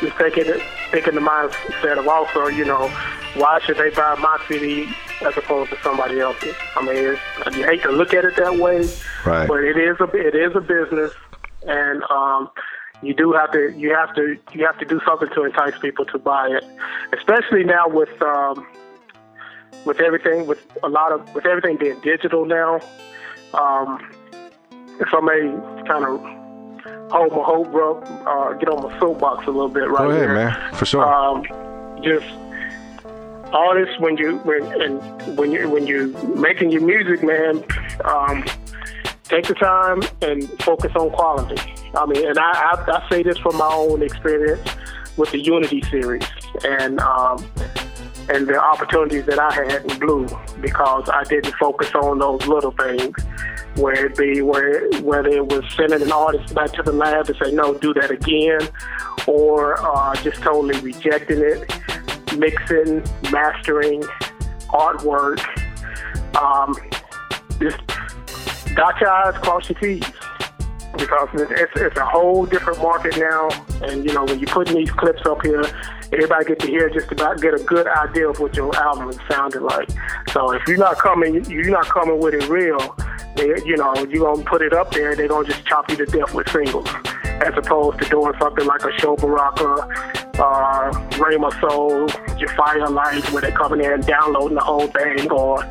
just 0.00 0.16
taking 0.18 0.46
it, 0.46 0.60
taking 0.92 1.14
the 1.14 1.20
mindset 1.20 1.98
of 1.98 2.06
also, 2.08 2.46
you 2.48 2.64
know, 2.64 2.88
why 3.34 3.60
should 3.60 3.76
they 3.78 3.90
buy 3.90 4.14
my 4.16 4.38
CD 4.48 4.88
as 5.24 5.36
opposed 5.36 5.70
to 5.70 5.78
somebody 5.82 6.20
else's? 6.20 6.54
I 6.76 6.82
mean, 6.84 6.96
it's, 7.46 7.56
you 7.56 7.64
hate 7.64 7.82
to 7.82 7.90
look 7.90 8.12
at 8.14 8.24
it 8.24 8.36
that 8.36 8.56
way, 8.56 8.88
Right. 9.24 9.48
but 9.48 9.62
it 9.64 9.76
is 9.76 9.96
a 10.00 10.04
it 10.14 10.34
is 10.34 10.54
a 10.54 10.60
business, 10.60 11.12
and 11.66 12.02
um, 12.10 12.50
you 13.02 13.14
do 13.14 13.32
have 13.32 13.52
to 13.52 13.72
you 13.76 13.94
have 13.94 14.14
to 14.14 14.36
you 14.52 14.64
have 14.66 14.78
to 14.78 14.84
do 14.84 15.00
something 15.06 15.28
to 15.34 15.44
entice 15.44 15.78
people 15.80 16.04
to 16.06 16.18
buy 16.18 16.48
it, 16.48 16.64
especially 17.16 17.64
now 17.64 17.88
with 17.88 18.20
um, 18.22 18.66
with 19.84 20.00
everything 20.00 20.46
with 20.46 20.64
a 20.82 20.88
lot 20.88 21.12
of 21.12 21.34
with 21.34 21.46
everything 21.46 21.76
being 21.76 21.98
digital 22.00 22.44
now. 22.44 22.80
Um, 23.54 24.04
if 24.98 25.08
I 25.12 25.20
may 25.20 25.84
kind 25.86 26.04
of 26.04 26.45
hold 27.10 27.32
my 27.32 27.42
hope, 27.42 27.70
bro, 27.70 27.98
uh, 28.00 28.52
get 28.54 28.68
on 28.68 28.82
my 28.82 28.98
soapbox 28.98 29.46
a 29.46 29.50
little 29.50 29.68
bit 29.68 29.88
right 29.88 29.98
Go 29.98 30.10
ahead, 30.10 30.22
here. 30.22 30.34
man. 30.34 30.74
For 30.74 30.84
sure. 30.86 31.04
Um, 31.04 31.44
just 32.02 32.26
artists 33.52 33.98
when 34.00 34.16
you 34.16 34.38
when 34.38 34.64
and 34.82 35.36
when 35.38 35.52
you 35.52 35.68
when 35.70 35.86
you 35.86 36.08
making 36.36 36.70
your 36.70 36.82
music, 36.82 37.22
man, 37.24 37.64
um, 38.04 38.44
take 39.24 39.46
the 39.46 39.54
time 39.54 40.02
and 40.22 40.48
focus 40.62 40.92
on 40.96 41.10
quality. 41.10 41.60
I 41.94 42.06
mean, 42.06 42.26
and 42.26 42.38
I, 42.38 42.50
I, 42.50 42.98
I 42.98 43.08
say 43.10 43.22
this 43.22 43.38
from 43.38 43.56
my 43.56 43.68
own 43.72 44.02
experience 44.02 44.68
with 45.16 45.30
the 45.30 45.38
Unity 45.38 45.82
series 45.82 46.24
and 46.64 47.00
um, 47.00 47.44
and 48.28 48.46
the 48.48 48.60
opportunities 48.60 49.24
that 49.26 49.38
I 49.38 49.52
had 49.54 49.90
in 49.90 49.98
Blue 49.98 50.26
because 50.60 51.08
I 51.12 51.22
didn't 51.24 51.54
focus 51.54 51.94
on 51.94 52.18
those 52.18 52.46
little 52.46 52.72
things. 52.72 53.16
Where 53.76 54.06
it 54.06 54.16
be 54.16 54.40
where 54.40 54.88
whether 55.00 55.28
it 55.28 55.46
was 55.46 55.64
sending 55.76 56.00
an 56.00 56.10
artist 56.10 56.54
back 56.54 56.72
to 56.72 56.82
the 56.82 56.92
lab 56.92 57.26
to 57.26 57.34
say 57.42 57.52
no, 57.52 57.74
do 57.74 57.92
that 57.94 58.10
again, 58.10 58.60
or 59.26 59.78
uh, 59.78 60.14
just 60.22 60.40
totally 60.40 60.80
rejecting 60.80 61.40
it, 61.40 61.70
mixing, 62.38 63.04
mastering, 63.30 64.02
artwork. 64.70 65.40
Um, 66.36 66.74
just 67.60 67.78
dot 68.74 69.00
your 69.00 69.10
I's, 69.10 69.36
cross 69.38 69.68
your 69.68 69.78
T's. 69.78 70.04
Because 70.96 71.28
it's, 71.34 71.72
it's 71.76 71.96
a 71.98 72.06
whole 72.06 72.46
different 72.46 72.80
market 72.80 73.18
now, 73.18 73.50
and 73.82 74.04
you 74.04 74.14
know 74.14 74.24
when 74.24 74.38
you're 74.38 74.48
putting 74.48 74.74
these 74.76 74.90
clips 74.90 75.26
up 75.26 75.44
here, 75.44 75.64
everybody 76.12 76.44
get 76.44 76.58
to 76.60 76.66
hear 76.66 76.88
just 76.90 77.10
about 77.10 77.40
get 77.40 77.54
a 77.54 77.62
good 77.64 77.86
idea 77.86 78.28
of 78.28 78.38
what 78.38 78.56
your 78.56 78.74
album 78.76 79.08
is 79.08 79.18
sounding 79.30 79.62
like. 79.62 79.88
So 80.32 80.52
if 80.52 80.62
you're 80.66 80.78
not 80.78 80.98
coming, 80.98 81.44
you're 81.46 81.70
not 81.70 81.86
coming 81.86 82.18
with 82.18 82.34
it 82.34 82.48
real. 82.48 82.96
They, 83.36 83.48
you 83.64 83.76
know, 83.76 83.94
you're 84.08 84.24
gonna 84.24 84.44
put 84.44 84.62
it 84.62 84.72
up 84.72 84.92
there, 84.92 85.14
they're 85.14 85.28
gonna 85.28 85.46
just 85.46 85.64
chop 85.66 85.90
you 85.90 85.96
to 85.96 86.06
death 86.06 86.34
with 86.34 86.48
singles, 86.48 86.88
as 87.24 87.54
opposed 87.56 87.98
to 88.00 88.08
doing 88.08 88.32
something 88.40 88.66
like 88.66 88.82
a 88.82 88.92
Sho 88.98 89.16
Baraka, 89.16 89.88
uh, 90.38 90.90
Rhema 91.18 91.52
Soul, 91.60 92.06
Jafar 92.38 92.88
Life, 92.90 93.32
where 93.32 93.42
they're 93.42 93.52
coming 93.52 93.84
in 93.84 93.92
and 93.92 94.06
downloading 94.06 94.56
the 94.56 94.64
whole 94.64 94.86
thing, 94.88 95.30
or 95.30 95.62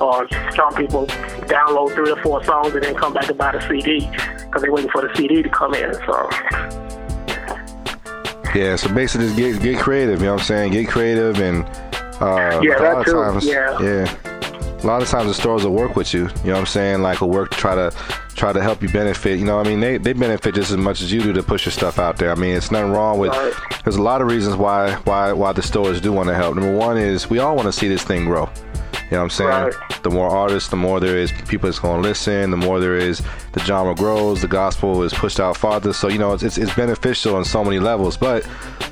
or 0.00 0.26
some 0.56 0.74
people 0.74 1.06
download 1.46 1.94
three 1.94 2.10
or 2.10 2.20
four 2.22 2.42
songs 2.44 2.74
and 2.74 2.82
then 2.82 2.94
come 2.96 3.12
back 3.12 3.28
and 3.28 3.38
buy 3.38 3.52
the 3.52 3.60
CD 3.68 4.08
because 4.54 4.62
they're 4.62 4.72
waiting 4.72 4.90
for 4.90 5.02
the 5.02 5.14
CD 5.16 5.42
to 5.42 5.48
come 5.48 5.72
in. 5.74 5.94
So 6.06 6.83
Yeah, 8.54 8.76
so 8.76 8.92
basically 8.94 9.26
just 9.26 9.36
get 9.36 9.60
get 9.62 9.78
creative, 9.80 10.20
you 10.20 10.26
know 10.26 10.34
what 10.34 10.42
I'm 10.42 10.46
saying? 10.46 10.72
Get 10.72 10.88
creative 10.88 11.40
and 11.40 11.64
uh 12.20 12.60
Yeah, 12.62 12.76
a 12.76 12.80
that 12.80 12.94
lot 12.94 13.04
too, 13.06 13.18
of 13.18 13.32
times 13.32 13.46
yeah. 13.46 13.78
yeah. 13.80 14.16
A 14.82 14.86
lot 14.86 15.02
of 15.02 15.08
times 15.08 15.28
the 15.28 15.34
stores 15.34 15.64
will 15.64 15.72
work 15.72 15.96
with 15.96 16.12
you, 16.12 16.22
you 16.22 16.26
know 16.44 16.52
what 16.52 16.58
I'm 16.60 16.66
saying? 16.66 17.02
Like 17.02 17.20
will 17.20 17.30
work 17.30 17.50
to 17.50 17.56
try 17.56 17.74
to 17.74 17.90
try 18.36 18.52
to 18.52 18.60
help 18.62 18.82
you 18.82 18.88
benefit. 18.90 19.38
You 19.38 19.44
know, 19.44 19.56
what 19.56 19.66
I 19.66 19.70
mean 19.70 19.80
they, 19.80 19.96
they 19.96 20.12
benefit 20.12 20.54
just 20.54 20.70
as 20.70 20.76
much 20.76 21.00
as 21.00 21.10
you 21.12 21.20
do 21.22 21.32
to 21.32 21.42
push 21.42 21.64
your 21.66 21.72
stuff 21.72 21.98
out 21.98 22.16
there. 22.16 22.30
I 22.30 22.34
mean 22.36 22.54
it's 22.56 22.70
nothing 22.70 22.92
wrong 22.92 23.18
with 23.18 23.32
there's 23.82 23.96
a 23.96 24.02
lot 24.02 24.20
of 24.20 24.28
reasons 24.28 24.56
why 24.56 24.94
why 25.04 25.32
why 25.32 25.52
the 25.52 25.62
stores 25.62 26.00
do 26.00 26.12
want 26.12 26.28
to 26.28 26.34
help. 26.34 26.54
Number 26.54 26.76
one 26.76 26.96
is 26.96 27.28
we 27.28 27.38
all 27.40 27.56
want 27.56 27.66
to 27.66 27.72
see 27.72 27.88
this 27.88 28.04
thing 28.04 28.24
grow. 28.24 28.48
You 29.14 29.18
know 29.20 29.26
what 29.26 29.40
I'm 29.40 29.70
saying? 29.70 29.78
Right. 29.78 30.02
The 30.02 30.10
more 30.10 30.28
artists, 30.28 30.70
the 30.70 30.76
more 30.76 30.98
there 30.98 31.16
is 31.16 31.30
people 31.46 31.68
that's 31.68 31.78
going 31.78 32.02
to 32.02 32.08
listen. 32.08 32.50
The 32.50 32.56
more 32.56 32.80
there 32.80 32.96
is, 32.96 33.22
the 33.52 33.60
genre 33.60 33.94
grows. 33.94 34.42
The 34.42 34.48
gospel 34.48 35.04
is 35.04 35.12
pushed 35.14 35.38
out 35.38 35.56
farther. 35.56 35.92
So 35.92 36.08
you 36.08 36.18
know, 36.18 36.32
it's, 36.32 36.42
it's, 36.42 36.58
it's 36.58 36.74
beneficial 36.74 37.36
on 37.36 37.44
so 37.44 37.62
many 37.62 37.78
levels. 37.78 38.16
But 38.16 38.44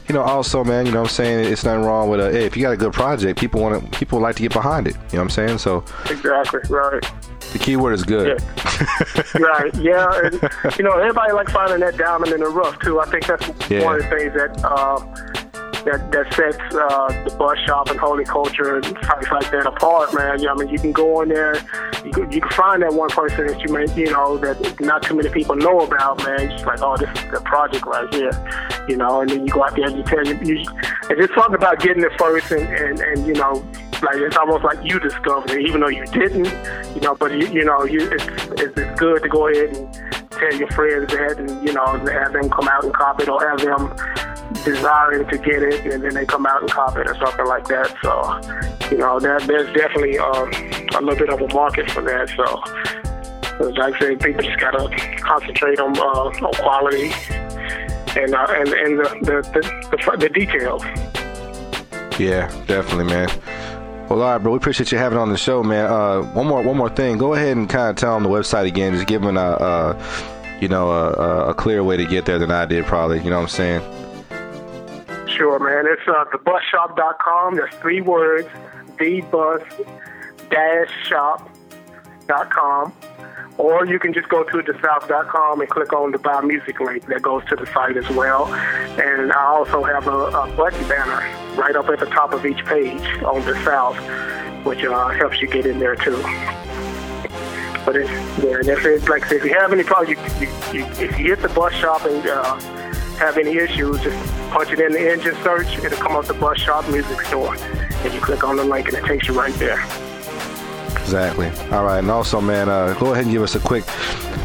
you 0.08 0.14
know, 0.14 0.22
also, 0.22 0.62
man, 0.62 0.86
you 0.86 0.92
know 0.92 1.00
what 1.00 1.08
I'm 1.10 1.14
saying? 1.14 1.52
It's 1.52 1.64
nothing 1.64 1.82
wrong 1.84 2.08
with 2.08 2.20
a. 2.20 2.30
Hey, 2.30 2.44
if 2.44 2.56
you 2.56 2.62
got 2.62 2.70
a 2.70 2.76
good 2.76 2.92
project, 2.92 3.36
people 3.40 3.60
want 3.60 3.82
to. 3.92 3.98
People 3.98 4.20
like 4.20 4.36
to 4.36 4.42
get 4.42 4.52
behind 4.52 4.86
it. 4.86 4.94
You 4.94 5.00
know 5.00 5.06
what 5.18 5.20
I'm 5.22 5.30
saying? 5.30 5.58
So 5.58 5.84
Exactly. 6.08 6.60
Right. 6.70 7.02
the 7.52 7.58
key 7.58 7.74
word 7.74 7.94
is 7.94 8.04
good. 8.04 8.40
right. 9.40 9.74
Yeah. 9.74 10.06
And, 10.22 10.34
you 10.78 10.84
know, 10.84 10.92
everybody 11.00 11.32
like 11.32 11.50
finding 11.50 11.80
that 11.80 11.96
diamond 11.96 12.32
in 12.32 12.38
the 12.38 12.48
rough 12.48 12.78
too. 12.78 13.00
I 13.00 13.06
think 13.06 13.26
that's 13.26 13.48
Yeah. 13.68 13.84
one 13.84 13.96
of 13.96 14.02
the 14.02 14.08
things 14.16 14.34
that 14.34 14.64
uh, 14.64 15.00
that 15.84 16.12
that 16.12 16.32
sets 16.34 16.58
uh, 16.74 17.24
the 17.24 17.34
bus 17.36 17.58
shop 17.66 17.90
and 17.90 17.98
holy 17.98 18.24
culture 18.24 18.76
and 18.76 18.84
sites 18.84 19.30
like 19.30 19.50
that 19.50 19.66
apart, 19.66 20.14
man. 20.14 20.38
You 20.38 20.46
know, 20.46 20.52
I 20.52 20.56
mean, 20.56 20.68
you 20.68 20.78
can 20.78 20.92
go 20.92 21.22
in 21.22 21.28
there, 21.28 21.56
you 22.04 22.12
can, 22.12 22.30
you 22.30 22.40
can 22.40 22.50
find 22.50 22.82
that 22.82 22.92
one 22.92 23.10
person 23.10 23.46
that 23.46 23.60
you 23.62 23.72
may, 23.72 23.92
you 23.94 24.10
know, 24.10 24.38
that 24.38 24.80
not 24.80 25.02
too 25.02 25.14
many 25.14 25.28
people 25.30 25.56
know 25.56 25.80
about, 25.80 26.18
man. 26.24 26.50
Just 26.50 26.66
like, 26.66 26.80
oh, 26.82 26.96
this 26.96 27.08
is 27.08 27.30
the 27.30 27.40
project 27.44 27.86
right 27.86 28.12
here, 28.14 28.32
you 28.88 28.96
know. 28.96 29.20
And 29.20 29.30
then 29.30 29.46
you 29.46 29.52
go 29.52 29.64
out 29.64 29.74
there 29.76 29.86
and 29.86 29.96
you 29.96 30.02
tell 30.04 30.24
you, 30.26 30.38
you 30.42 30.64
and 31.10 31.18
just 31.18 31.34
something 31.34 31.54
about 31.54 31.80
getting 31.80 32.02
it 32.02 32.12
first 32.18 32.50
and 32.52 32.62
and, 32.62 33.00
and 33.00 33.26
you 33.26 33.34
know. 33.34 33.64
Like 34.02 34.16
it's 34.16 34.36
almost 34.36 34.64
like 34.64 34.78
you 34.82 34.98
discovered 34.98 35.52
it, 35.52 35.60
even 35.60 35.80
though 35.80 35.88
you 35.88 36.04
didn't, 36.06 36.46
you 36.92 37.00
know. 37.00 37.14
But 37.14 37.38
you, 37.38 37.46
you 37.46 37.64
know, 37.64 37.84
you 37.84 38.00
it's, 38.10 38.26
it's 38.60 38.76
it's 38.76 38.98
good 38.98 39.22
to 39.22 39.28
go 39.28 39.46
ahead 39.46 39.76
and 39.76 39.94
tell 40.32 40.52
your 40.54 40.68
friends 40.70 41.12
that, 41.12 41.36
and 41.38 41.48
you 41.64 41.72
know, 41.72 41.86
have 41.86 42.32
them 42.32 42.50
come 42.50 42.66
out 42.66 42.82
and 42.82 42.92
copy 42.92 43.22
it, 43.22 43.28
or 43.28 43.40
have 43.48 43.60
them 43.60 43.94
desiring 44.64 45.26
to 45.28 45.38
get 45.38 45.62
it, 45.62 45.84
and 45.92 46.02
then 46.02 46.14
they 46.14 46.24
come 46.26 46.46
out 46.46 46.60
and 46.62 46.70
cop 46.70 46.96
it, 46.96 47.08
or 47.08 47.14
something 47.16 47.46
like 47.46 47.66
that. 47.68 47.94
So, 48.02 48.90
you 48.90 48.98
know, 48.98 49.18
there, 49.20 49.40
there's 49.40 49.72
definitely 49.74 50.18
um, 50.18 50.50
a 50.94 51.00
little 51.00 51.16
bit 51.16 51.30
of 51.30 51.40
a 51.40 51.48
market 51.54 51.90
for 51.90 52.02
that. 52.02 52.28
So, 52.36 53.66
as 53.68 53.78
I 53.78 53.98
said, 53.98 54.20
people 54.20 54.42
just 54.42 54.58
gotta 54.58 54.88
concentrate 55.20 55.78
on 55.78 55.96
uh, 55.98 56.02
on 56.02 56.52
quality 56.54 57.12
and 58.18 58.34
uh, 58.34 58.46
and 58.50 58.68
and 58.68 58.98
the 58.98 59.18
the, 59.22 59.42
the, 59.52 59.96
the, 60.10 60.16
the 60.16 60.28
details. 60.28 60.82
Yeah, 62.18 62.48
definitely, 62.66 63.04
man. 63.04 63.28
Well, 64.08 64.20
all 64.22 64.32
right, 64.32 64.38
bro. 64.38 64.52
We 64.52 64.56
appreciate 64.58 64.92
you 64.92 64.98
having 64.98 65.18
on 65.18 65.30
the 65.30 65.38
show, 65.38 65.62
man. 65.62 65.86
Uh, 65.86 66.22
one 66.34 66.46
more, 66.46 66.62
one 66.62 66.76
more 66.76 66.90
thing. 66.90 67.16
Go 67.16 67.32
ahead 67.34 67.56
and 67.56 67.68
kind 67.68 67.88
of 67.88 67.96
tell 67.96 68.14
them 68.14 68.22
the 68.24 68.28
website 68.28 68.66
again. 68.66 68.92
Just 68.94 69.06
give 69.06 69.22
them 69.22 69.36
a, 69.38 69.40
a 69.40 70.58
you 70.60 70.68
know, 70.68 70.90
a- 70.90 71.50
a 71.50 71.54
clear 71.54 71.82
way 71.82 71.96
to 71.96 72.04
get 72.04 72.26
there 72.26 72.38
than 72.38 72.50
I 72.50 72.66
did, 72.66 72.84
probably. 72.84 73.22
You 73.22 73.30
know 73.30 73.36
what 73.36 73.42
I'm 73.44 73.48
saying? 73.48 73.80
Sure, 75.36 75.58
man. 75.58 75.84
It's 75.86 76.06
uh, 76.06 76.24
thebusshop.com. 76.36 77.56
That's 77.56 77.74
three 77.76 78.00
words. 78.00 78.48
Thebus 78.96 79.64
dash 80.50 80.90
shop.com. 81.08 82.92
Or 83.58 83.86
you 83.86 83.98
can 83.98 84.12
just 84.12 84.28
go 84.28 84.44
to 84.44 84.50
thesouth.com 84.58 85.60
and 85.60 85.68
click 85.68 85.92
on 85.92 86.12
the 86.12 86.18
Buy 86.18 86.40
Music 86.40 86.80
link 86.80 87.06
that 87.06 87.22
goes 87.22 87.44
to 87.46 87.56
the 87.56 87.66
site 87.66 87.96
as 87.96 88.08
well. 88.10 88.46
And 88.54 89.32
I 89.32 89.44
also 89.44 89.82
have 89.82 90.06
a, 90.06 90.10
a 90.10 90.56
button 90.56 90.88
banner 90.88 91.20
right 91.56 91.76
up 91.76 91.88
at 91.88 92.00
the 92.00 92.06
top 92.06 92.32
of 92.32 92.46
each 92.46 92.64
page 92.64 93.02
on 93.22 93.44
the 93.44 93.54
South, 93.64 93.96
which 94.64 94.84
uh, 94.84 95.08
helps 95.10 95.40
you 95.40 95.48
get 95.48 95.66
in 95.66 95.78
there 95.78 95.96
too. 95.96 96.20
But 97.84 97.96
it's, 97.96 98.10
yeah, 98.42 98.58
and 98.58 98.68
if 98.68 98.84
it's 98.84 99.08
like 99.08 99.30
if 99.30 99.44
you 99.44 99.54
have 99.54 99.72
any 99.72 99.82
problem, 99.82 100.16
you, 100.16 100.46
you, 100.46 100.48
you, 100.72 100.86
if 100.92 101.18
you 101.18 101.26
hit 101.26 101.42
the 101.42 101.48
bus 101.48 101.72
shop 101.74 102.04
and 102.06 102.26
uh, 102.26 102.81
have 103.18 103.38
any 103.38 103.56
issues, 103.56 104.00
just 104.00 104.16
punch 104.50 104.70
it 104.72 104.80
in 104.80 104.92
the 104.92 105.12
engine 105.12 105.34
search. 105.42 105.78
It'll 105.78 105.98
come 105.98 106.16
up 106.16 106.26
the 106.26 106.34
bus 106.34 106.58
shop 106.58 106.88
music 106.88 107.20
store, 107.22 107.54
and 107.56 108.12
you 108.12 108.20
click 108.20 108.44
on 108.44 108.56
the 108.56 108.64
link, 108.64 108.88
and 108.88 108.96
it 108.96 109.04
takes 109.04 109.28
you 109.28 109.38
right 109.38 109.54
there. 109.54 109.84
Exactly. 111.02 111.48
All 111.70 111.84
right, 111.84 111.98
and 111.98 112.10
also, 112.10 112.40
man, 112.40 112.68
uh, 112.68 112.94
go 112.98 113.12
ahead 113.12 113.24
and 113.24 113.32
give 113.32 113.42
us 113.42 113.54
a 113.54 113.60
quick 113.60 113.84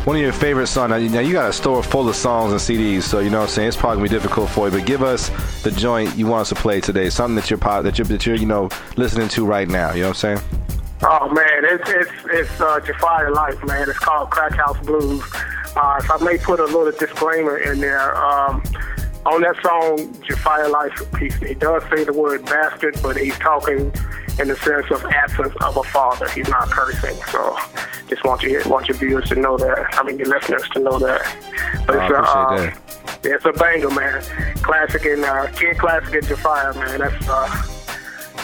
one 0.06 0.16
of 0.16 0.22
your 0.22 0.32
favorite 0.32 0.68
songs. 0.68 0.90
Now, 1.12 1.20
you- 1.20 1.34
got 1.34 1.50
a 1.50 1.54
store 1.54 1.84
full 1.84 2.08
of 2.08 2.16
songs 2.16 2.52
and 2.52 2.62
CDs, 2.62 3.04
so 3.04 3.20
you 3.20 3.30
know 3.30 3.40
what 3.40 3.44
I'm 3.44 3.50
saying. 3.50 3.68
It's 3.68 3.78
probably 3.78 3.98
gonna 3.98 4.10
be 4.10 4.16
difficult 4.16 4.50
for 4.50 4.68
you, 4.68 4.72
but 4.72 4.86
give 4.86 5.04
us 5.04 5.30
the 5.64 5.72
joint 5.72 6.16
you 6.18 6.28
want 6.28 6.42
us 6.42 6.50
to 6.50 6.56
play 6.56 6.80
today. 6.80 7.10
Something 7.10 7.36
that 7.36 7.50
you're 7.50 7.60
that 7.60 7.98
you're 7.98 8.06
that 8.06 8.26
you're 8.26 8.36
you 8.36 8.46
know 8.46 8.70
listening 8.96 9.28
to 9.30 9.46
right 9.46 9.68
now. 9.68 9.92
You 9.92 10.04
know 10.04 10.10
what 10.10 10.24
I'm 10.24 10.38
saying? 10.38 10.67
Oh 11.04 11.30
man, 11.30 11.64
it's 11.64 11.90
it's 11.90 12.12
it's 12.32 12.62
uh, 12.62 12.80
Jafar 12.80 13.32
Life, 13.32 13.64
man. 13.66 13.90
It's 13.90 14.00
called 14.00 14.32
Crack 14.32 14.54
House 14.54 14.84
Blues. 14.86 15.24
Uh, 15.76 16.02
so 16.02 16.16
I 16.16 16.24
may 16.24 16.38
put 16.38 16.60
a 16.60 16.66
little 16.66 16.92
disclaimer 16.92 17.58
in 17.58 17.80
there. 17.80 18.16
Um, 18.16 18.64
on 19.26 19.42
that 19.42 19.62
song, 19.62 20.22
Jafar 20.24 20.70
Life, 20.70 20.94
he, 21.20 21.30
he 21.46 21.54
does 21.54 21.84
say 21.94 22.04
the 22.04 22.14
word 22.14 22.46
bastard, 22.46 22.98
but 23.04 23.18
he's 23.18 23.38
talking 23.38 23.92
in 24.40 24.48
the 24.48 24.56
sense 24.56 24.90
of 24.90 25.04
absence 25.06 25.54
of 25.62 25.78
a 25.78 25.84
father. 25.84 26.30
He's 26.30 26.48
not 26.50 26.70
cursing. 26.70 27.16
So 27.32 27.58
just 28.08 28.24
want 28.24 28.42
you 28.42 28.60
want 28.66 28.88
your 28.88 28.98
viewers 28.98 29.30
to 29.30 29.36
know 29.36 29.58
that. 29.58 29.88
I 29.94 30.04
mean, 30.04 30.18
your 30.18 30.30
listeners 30.30 30.68
to 30.70 30.80
know 30.80 30.98
that. 31.00 31.22
But 31.86 31.98
I 31.98 32.06
it's 32.06 32.14
a, 32.14 32.22
appreciate 32.22 32.74
uh, 32.74 33.20
yeah, 33.24 33.36
it's 33.36 33.46
a 33.46 33.52
banger, 33.54 33.90
man. 33.92 34.22
Classic 34.64 35.06
and 35.06 35.24
uh, 35.24 35.48
kid 35.52 35.78
classic 35.78 36.16
and 36.16 36.28
Jafar, 36.28 36.74
man. 36.74 37.00
That's 37.00 37.28
uh, 37.30 37.68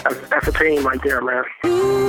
that's, 0.04 0.30
that's 0.30 0.48
a 0.50 0.52
team 0.52 0.86
right 0.86 1.00
there, 1.04 1.22
man. 1.22 2.03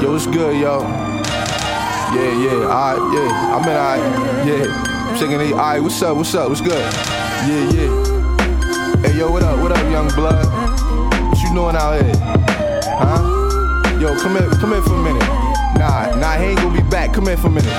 Yo, 0.00 0.12
what's 0.12 0.26
good, 0.26 0.58
yo? 0.58 0.80
Yeah, 0.80 2.32
yeah, 2.40 2.72
alright, 2.72 3.12
yeah. 3.12 3.54
I'm 3.54 3.62
in 3.68 3.76
alright, 3.76 4.46
yeah. 4.46 5.14
Checking 5.18 5.38
it, 5.38 5.52
alright, 5.52 5.82
what's 5.82 6.00
up, 6.02 6.16
what's 6.16 6.34
up, 6.34 6.48
what's 6.48 6.62
good? 6.62 6.72
Yeah, 7.44 7.70
yeah. 7.70 8.96
Hey, 9.02 9.18
yo, 9.18 9.30
what 9.30 9.42
up, 9.42 9.60
what 9.60 9.72
up, 9.72 9.92
young 9.92 10.08
blood? 10.14 10.46
What 11.28 11.38
you 11.42 11.52
doing 11.52 11.76
out 11.76 12.02
here? 12.02 12.14
Huh? 12.16 13.98
Yo, 14.00 14.18
come 14.18 14.36
here, 14.36 14.48
come 14.58 14.70
here 14.70 14.80
for 14.80 14.94
a 14.94 15.02
minute. 15.02 15.49
Nah, 15.76 16.14
nah, 16.16 16.36
he 16.36 16.46
ain't 16.46 16.58
gonna 16.58 16.82
be 16.82 16.88
back. 16.88 17.14
Come 17.14 17.26
here 17.26 17.36
for 17.36 17.48
a 17.48 17.50
minute. 17.50 17.72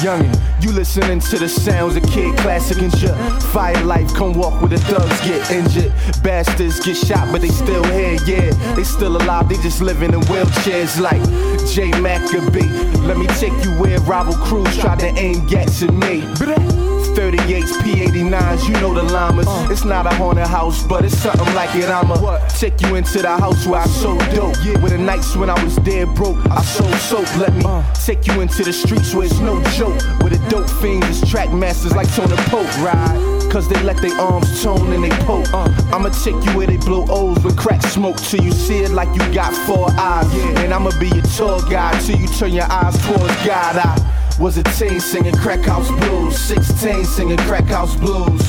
Youngin', 0.00 0.62
you 0.62 0.72
listening 0.72 1.20
to 1.20 1.38
the 1.38 1.48
sounds 1.48 1.96
of 1.96 2.02
Kid 2.04 2.36
Classic 2.38 2.78
and 2.78 2.92
shit. 2.96 3.14
Fire 3.52 3.82
life, 3.84 4.12
come 4.14 4.32
walk 4.32 4.60
where 4.60 4.70
the 4.70 4.78
thugs 4.78 5.20
get 5.20 5.50
injured. 5.50 5.92
Bastards 6.22 6.80
get 6.80 6.96
shot, 6.96 7.30
but 7.30 7.40
they 7.40 7.48
still 7.48 7.84
here, 7.84 8.18
yeah. 8.26 8.74
They 8.74 8.84
still 8.84 9.16
alive, 9.16 9.48
they 9.48 9.56
just 9.56 9.82
living 9.82 10.14
in 10.14 10.20
wheelchairs 10.22 11.00
like 11.00 11.22
J 11.68 11.90
Maccabee. 12.00 12.68
Let 13.06 13.18
me 13.18 13.26
take 13.38 13.52
you 13.64 13.70
where 13.78 13.98
rival 14.00 14.34
crews 14.34 14.76
tried 14.78 15.00
to 15.00 15.08
aim 15.18 15.46
gats 15.46 15.82
at 15.82 15.92
me. 15.92 16.81
38s, 17.14 17.72
P89s, 17.82 18.66
you 18.66 18.74
know 18.80 18.94
the 18.94 19.02
llamas. 19.02 19.46
Uh. 19.46 19.68
It's 19.70 19.84
not 19.84 20.06
a 20.06 20.14
haunted 20.14 20.46
house, 20.46 20.82
but 20.86 21.04
it's 21.04 21.16
something 21.16 21.54
like 21.54 21.74
it. 21.74 21.88
I'ma 21.88 22.38
take 22.48 22.80
you 22.80 22.94
into 22.94 23.20
the 23.22 23.36
house 23.36 23.66
where 23.66 23.80
I 23.80 23.86
sold 23.86 24.20
dope. 24.34 24.56
Yeah. 24.64 24.80
Where 24.80 24.90
the 24.90 24.98
nights 24.98 25.36
when 25.36 25.50
I 25.50 25.62
was 25.62 25.76
dead 25.76 26.14
broke, 26.14 26.38
I 26.50 26.62
sold 26.62 26.94
soap. 26.94 27.36
Let 27.36 27.54
me 27.54 27.64
uh. 27.64 27.82
take 27.94 28.26
you 28.26 28.40
into 28.40 28.62
the 28.64 28.72
streets 28.72 29.14
where 29.14 29.26
it's 29.26 29.38
no 29.40 29.62
joke. 29.72 30.00
Where 30.20 30.30
the 30.30 30.40
dope 30.48 30.68
fiends 30.80 31.22
is 31.22 31.30
track 31.30 31.52
masters 31.52 31.94
like 31.94 32.12
Tony 32.14 32.36
Pope. 32.48 32.66
Ride. 32.78 33.40
Cause 33.52 33.68
they 33.68 33.80
let 33.82 33.98
their 33.98 34.18
arms 34.18 34.62
tone 34.62 34.92
and 34.92 35.04
they 35.04 35.10
poke. 35.26 35.52
Uh. 35.52 35.68
I'ma 35.92 36.08
take 36.08 36.34
you 36.44 36.56
where 36.56 36.66
they 36.66 36.78
blow 36.78 37.04
O's 37.08 37.44
with 37.44 37.58
crack 37.58 37.82
smoke 37.82 38.16
till 38.16 38.42
you 38.42 38.52
see 38.52 38.78
it 38.78 38.92
like 38.92 39.08
you 39.08 39.34
got 39.34 39.52
four 39.66 39.90
eyes. 39.92 40.32
And 40.62 40.72
I'ma 40.72 40.90
be 40.98 41.08
your 41.08 41.22
tour 41.36 41.60
guide 41.68 42.00
till 42.00 42.18
you 42.18 42.28
turn 42.28 42.52
your 42.52 42.70
eyes 42.70 42.96
towards 43.06 43.36
God. 43.44 43.76
I 43.76 44.11
was 44.42 44.58
a 44.58 44.62
teen 44.64 44.98
singing 44.98 45.36
crack 45.36 45.60
house 45.60 45.88
blues, 45.88 46.36
16 46.36 47.04
singing 47.04 47.38
crack 47.38 47.62
house 47.66 47.94
blues. 47.94 48.42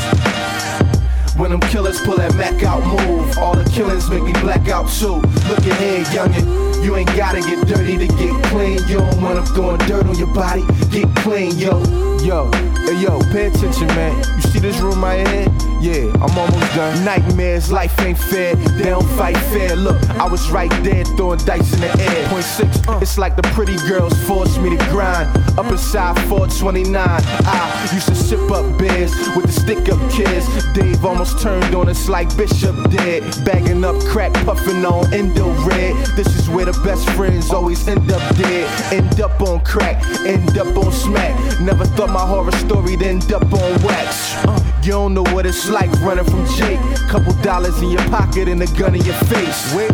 When 1.37 1.51
them 1.51 1.59
killers 1.69 2.01
pull 2.01 2.17
that 2.17 2.33
Mac 2.33 2.63
out 2.63 2.83
move, 2.83 3.37
all 3.37 3.55
the 3.55 3.69
killings 3.69 4.09
make 4.09 4.23
me 4.23 4.33
black 4.41 4.67
out 4.69 4.89
too. 4.89 5.21
Look 5.47 5.59
at 5.59 5.79
here, 5.79 6.03
youngin', 6.05 6.83
you 6.83 6.95
ain't 6.95 7.15
gotta 7.15 7.41
get 7.41 7.67
dirty 7.67 7.99
to 7.99 8.07
get 8.07 8.43
clean. 8.45 8.79
yo. 8.87 9.01
want 9.21 9.37
'em 9.37 9.45
throwing 9.45 9.77
dirt 9.85 10.07
on 10.07 10.17
your 10.17 10.33
body, 10.33 10.63
get 10.89 11.15
clean, 11.17 11.55
yo. 11.59 11.77
Yo, 12.23 12.49
hey 12.87 12.99
yo, 12.99 13.19
pay 13.31 13.45
attention, 13.45 13.85
man. 13.89 14.17
You 14.17 14.41
see 14.49 14.59
this 14.59 14.79
room 14.79 15.03
right 15.03 15.27
here? 15.27 15.72
Yeah, 15.83 16.13
I'm 16.21 16.37
almost 16.37 16.75
done. 16.75 17.03
Nightmares, 17.03 17.69
life 17.69 17.99
ain't 17.99 18.17
fair. 18.17 18.55
They 18.55 18.85
don't 18.85 19.05
fight 19.17 19.35
fair. 19.51 19.75
Look, 19.75 20.01
I 20.11 20.25
was 20.25 20.49
right 20.49 20.71
there 20.81 21.03
throwing 21.03 21.39
dice 21.39 21.73
in 21.73 21.81
the 21.81 21.91
air. 21.99 22.29
Point 22.29 22.45
six, 22.45 22.79
it's 23.01 23.17
like 23.17 23.35
the 23.35 23.41
pretty 23.51 23.75
girls 23.89 24.13
forced 24.23 24.61
me 24.61 24.69
to 24.69 24.77
grind. 24.85 25.27
Up 25.59 25.65
inside 25.65 26.15
429, 26.29 26.95
I 26.95 27.89
used 27.93 28.07
to 28.07 28.15
sip 28.15 28.49
up 28.49 28.79
beers 28.79 29.11
with 29.35 29.47
the 29.47 29.51
stick 29.51 29.89
up 29.89 29.99
kids. 30.09 30.47
Dave 30.71 31.03
almost 31.03 31.41
turned 31.41 31.75
on 31.75 31.89
us 31.89 32.07
like 32.07 32.33
Bishop 32.37 32.89
did. 32.89 33.21
Bagging 33.43 33.83
up 33.83 33.99
crack, 34.05 34.31
puffing 34.45 34.85
on 34.85 35.13
Indo 35.13 35.51
red. 35.67 35.97
This 36.15 36.27
is 36.39 36.49
where 36.49 36.63
the 36.65 36.79
best 36.85 37.09
friends 37.09 37.51
always 37.51 37.85
end 37.89 38.09
up 38.09 38.23
dead. 38.37 38.93
End 38.93 39.19
up 39.19 39.41
on 39.41 39.59
crack, 39.65 40.01
end 40.25 40.57
up 40.57 40.77
on 40.77 40.93
smack. 40.93 41.59
Never 41.59 41.83
thought 41.83 42.09
my 42.09 42.25
horror 42.25 42.53
story'd 42.53 43.01
end 43.01 43.33
up 43.33 43.43
on 43.43 43.83
wax. 43.83 44.33
Uh, 44.45 44.57
you 44.81 44.91
don't 44.91 45.13
know 45.13 45.23
what 45.33 45.45
it's 45.45 45.69
like 45.69 45.72
running 45.73 46.25
from 46.25 46.45
Jake. 46.55 46.79
Couple 47.09 47.33
dollars 47.41 47.81
in 47.81 47.89
your 47.89 48.03
pocket 48.09 48.47
and 48.47 48.61
a 48.61 48.67
gun 48.77 48.95
in 48.95 49.03
your 49.03 49.15
face. 49.15 49.73
Wait. 49.75 49.91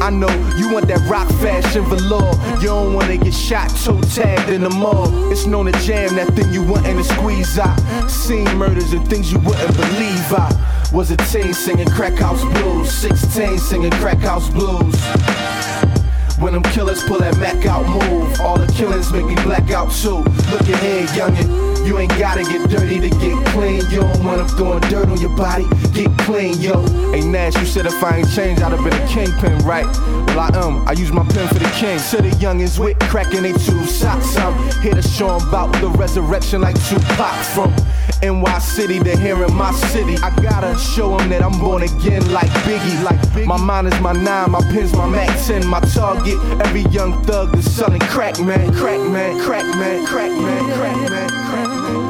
I 0.00 0.10
know 0.10 0.28
you 0.56 0.72
want 0.72 0.88
that 0.88 1.06
rock 1.08 1.28
fashion 1.40 1.84
velour. 1.84 2.32
You 2.60 2.68
don't 2.68 2.94
wanna 2.94 3.16
get 3.16 3.34
shot, 3.34 3.68
toe 3.84 4.00
tagged 4.00 4.50
in 4.50 4.62
the 4.62 4.70
mall. 4.70 5.30
It's 5.30 5.46
known 5.46 5.66
to 5.66 5.72
jam 5.80 6.16
that 6.16 6.32
thing 6.34 6.52
you 6.52 6.62
want 6.62 6.86
and 6.86 6.98
to 6.98 7.04
squeeze 7.04 7.58
out. 7.58 7.78
Seen 8.08 8.44
murders 8.56 8.92
and 8.92 9.06
things 9.08 9.30
you 9.30 9.38
wouldn't 9.38 9.76
believe. 9.76 10.32
I 10.32 10.88
Was 10.92 11.10
a 11.10 11.16
teen 11.16 11.54
singing 11.54 11.88
crack 11.90 12.14
house 12.14 12.42
blues. 12.44 12.90
16 12.90 13.58
singing 13.58 13.92
crack 13.92 14.18
house 14.18 14.48
blues. 14.50 14.96
When 16.40 16.54
them 16.54 16.62
killers 16.62 17.02
pull 17.04 17.18
that 17.18 17.36
Mac 17.36 17.66
out 17.66 17.86
move, 17.86 18.40
all 18.40 18.58
the 18.58 18.66
killings 18.72 19.12
make 19.12 19.26
me 19.26 19.34
black 19.44 19.70
out 19.70 19.92
too. 19.92 20.24
Look 20.50 20.62
ahead, 20.62 21.08
youngin', 21.10 21.86
you 21.86 21.98
ain't 21.98 22.16
gotta 22.18 22.42
get 22.44 22.68
dirty 22.70 22.98
to 22.98 23.10
get 23.10 23.46
clean. 23.48 23.82
You 23.90 24.00
don't 24.00 24.24
want 24.24 24.38
them 24.38 24.48
throwing 24.56 24.80
dirt 24.88 25.08
on 25.08 25.20
your 25.20 25.36
body, 25.36 25.66
get 25.92 26.08
clean, 26.20 26.58
yo. 26.58 26.80
Hey 27.12 27.20
Nash, 27.20 27.56
you 27.56 27.66
said 27.66 27.84
if 27.84 28.02
I 28.02 28.18
ain't 28.18 28.32
changed, 28.32 28.62
I'd 28.62 28.72
have 28.72 28.82
been 28.82 28.94
a 28.94 29.06
kingpin, 29.06 29.58
right? 29.66 29.84
Well, 30.28 30.40
I 30.40 30.48
am. 30.64 30.88
I 30.88 30.92
use 30.92 31.12
my 31.12 31.24
pen 31.24 31.46
for 31.48 31.58
the 31.58 31.70
king. 31.76 31.98
To 32.10 32.22
the 32.22 32.30
youngins 32.40 32.78
with 32.78 32.98
cracking 33.00 33.42
they 33.42 33.52
two 33.52 33.84
socks. 33.84 34.36
I'm 34.38 34.54
here 34.80 34.94
to 34.94 35.02
show 35.02 35.36
'em 35.36 35.46
about 35.46 35.72
the 35.80 35.88
resurrection 35.88 36.62
like 36.62 36.76
Tupac 36.88 37.34
from 37.54 37.74
NY 38.22 38.58
City 38.58 38.98
to 39.00 39.16
here 39.16 39.42
in 39.44 39.54
my 39.54 39.72
city. 39.72 40.16
I 40.22 40.30
gotta 40.42 40.78
show 40.78 41.16
'em 41.16 41.30
that 41.30 41.42
I'm 41.42 41.58
born 41.58 41.82
again 41.82 42.30
like 42.32 42.50
Biggie. 42.66 43.02
Like 43.02 43.20
Biggie. 43.32 43.46
My 43.46 43.56
mind 43.56 43.86
is 43.88 44.00
my 44.00 44.12
nine, 44.12 44.50
my 44.50 44.60
pen's 44.72 44.92
my 44.92 45.06
Mac 45.06 45.30
10, 45.46 45.66
my 45.66 45.80
target. 45.80 46.38
Every 46.60 46.82
young 46.92 47.22
thug 47.24 47.52
that's 47.52 47.70
selling 47.70 48.00
crack, 48.00 48.38
man, 48.40 48.72
crack, 48.74 49.00
man, 49.00 49.40
crack, 49.40 49.64
man, 49.76 50.06
crack, 50.06 50.30
man, 50.30 50.66
crack, 50.72 50.96
man, 51.10 51.28
crack, 51.28 51.68
man. 51.68 52.09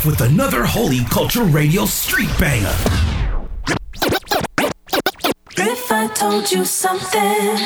Off 0.00 0.06
with 0.06 0.20
another 0.20 0.64
Holy 0.64 1.04
Culture 1.04 1.44
Radio 1.44 1.84
street 1.84 2.30
banger. 2.38 2.74
If 5.56 5.92
I 5.92 6.08
told 6.14 6.50
you 6.50 6.64
something, 6.64 7.58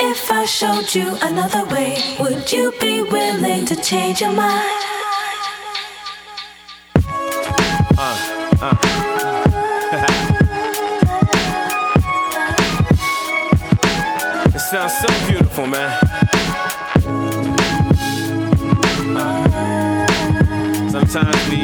if 0.00 0.30
I 0.30 0.44
showed 0.46 0.94
you 0.94 1.16
another 1.22 1.64
way, 1.66 1.98
would 2.20 2.50
you 2.52 2.72
be 2.80 3.02
willing 3.02 3.66
to 3.66 3.76
change 3.76 4.20
your 4.20 4.32
mind? 4.32 4.84
Uh, 7.98 8.16
uh. 8.60 8.98
It 14.54 14.60
sounds 14.60 14.92
so 14.98 15.08
beautiful, 15.28 15.66
man. 15.66 16.01
Sometimes 21.12 21.50
we 21.50 21.58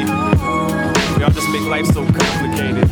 we 1.17 1.23
all 1.23 1.31
just 1.31 1.49
make 1.49 1.63
life 1.63 1.87
so 1.87 2.05
complicated. 2.05 2.87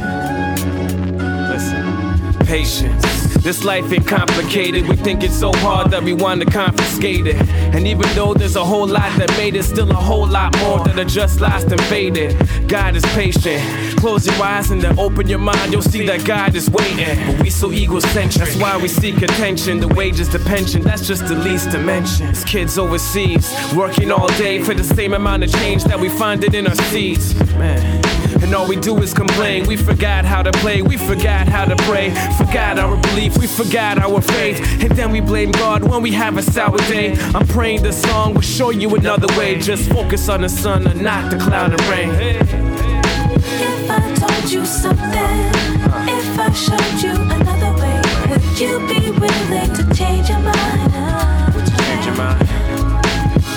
Listen, 1.52 2.48
patience. 2.48 3.27
This 3.48 3.64
life 3.64 3.94
ain't 3.94 4.06
complicated. 4.06 4.90
We 4.90 4.98
think 4.98 5.24
it's 5.24 5.40
so 5.40 5.54
hard 5.54 5.90
that 5.92 6.04
we 6.04 6.12
want 6.12 6.42
to 6.42 6.52
confiscate 6.52 7.28
it. 7.28 7.42
And 7.74 7.88
even 7.88 8.06
though 8.14 8.34
there's 8.34 8.58
a 8.58 8.66
whole 8.66 8.86
lot 8.86 9.18
that 9.18 9.30
made 9.38 9.56
it, 9.56 9.64
still 9.64 9.90
a 9.90 9.94
whole 9.94 10.28
lot 10.28 10.54
more 10.58 10.84
that 10.84 11.00
are 11.00 11.06
just 11.06 11.40
lost 11.40 11.72
and 11.72 11.80
faded. 11.84 12.36
God 12.68 12.98
is 12.98 13.06
patient. 13.16 13.64
Close 14.00 14.26
your 14.28 14.36
eyes 14.44 14.72
and 14.72 14.82
then 14.82 15.00
open 15.00 15.30
your 15.30 15.40
mind. 15.40 15.72
You'll 15.72 15.82
see 15.82 16.06
that 16.08 16.26
God 16.26 16.56
is 16.56 16.70
waiting. 16.70 17.16
But 17.26 17.42
we 17.42 17.50
so 17.50 17.72
egocentric. 17.72 18.50
That's 18.50 18.58
why 18.58 18.76
we 18.76 18.90
seek 18.90 19.22
attention. 19.22 19.80
The 19.80 19.88
wages, 19.88 20.28
the 20.28 20.40
pension, 20.40 20.82
that's 20.82 21.08
just 21.08 21.26
the 21.30 21.36
least 21.36 21.72
to 21.72 21.78
mention. 21.78 22.28
It's 22.28 22.44
kids 22.44 22.78
overseas 22.78 23.50
working 23.74 24.12
all 24.12 24.28
day 24.36 24.62
for 24.62 24.74
the 24.74 24.84
same 24.84 25.14
amount 25.14 25.46
of 25.46 25.54
change 25.54 25.86
that 25.86 25.98
we 25.98 26.10
find 26.10 26.44
it 26.44 26.54
in 26.54 26.68
our 26.68 26.76
seeds. 26.92 27.34
Man. 27.56 28.04
And 28.44 28.54
all 28.54 28.68
we 28.68 28.76
do 28.76 28.96
is 29.02 29.14
complain. 29.14 29.66
We 29.68 29.76
forgot 29.76 30.24
how 30.24 30.44
to 30.44 30.52
play, 30.52 30.82
we 30.82 30.96
forgot 30.96 31.48
how 31.48 31.66
to 31.66 31.76
pray, 31.84 32.12
forgot 32.38 32.78
our 32.78 32.96
belief, 33.02 33.37
we 33.38 33.48
forgot 33.48 33.98
our 33.98 34.22
faith. 34.22 34.60
And 34.84 34.92
then 34.92 35.12
we 35.12 35.22
blame 35.22 35.52
God 35.52 35.84
when 35.88 36.02
we 36.02 36.12
have 36.12 36.38
a 36.38 36.42
sour 36.42 36.78
day. 36.90 37.16
I'm 37.36 37.48
praying 37.48 37.84
the 37.84 37.94
song 37.94 38.34
will 38.34 38.42
show 38.42 38.72
you 38.72 38.96
another 38.96 39.28
way. 39.38 39.60
Just 39.60 39.90
focus 39.90 40.30
on 40.30 40.42
the 40.42 40.50
sun 40.50 40.88
and 40.88 41.02
not 41.02 41.32
the 41.32 41.38
cloud 41.38 41.72
and 41.72 41.82
rain. 41.84 42.10
If 42.10 43.90
I 43.90 44.14
told 44.16 44.52
you 44.52 44.66
something, 44.66 45.68
if 46.10 46.40
I 46.40 46.52
showed 46.52 47.04
you 47.04 47.14
another 47.14 47.74
way, 47.82 48.02
would 48.30 48.60
you 48.60 48.80
be 48.88 49.12
willing 49.12 49.74
to 49.76 49.96
change 49.96 50.30
your 50.30 50.40
mind? 50.40 51.54
Would 51.56 51.70
you 51.70 51.78
change 51.78 52.06
your 52.06 52.16
mind? 52.16 52.48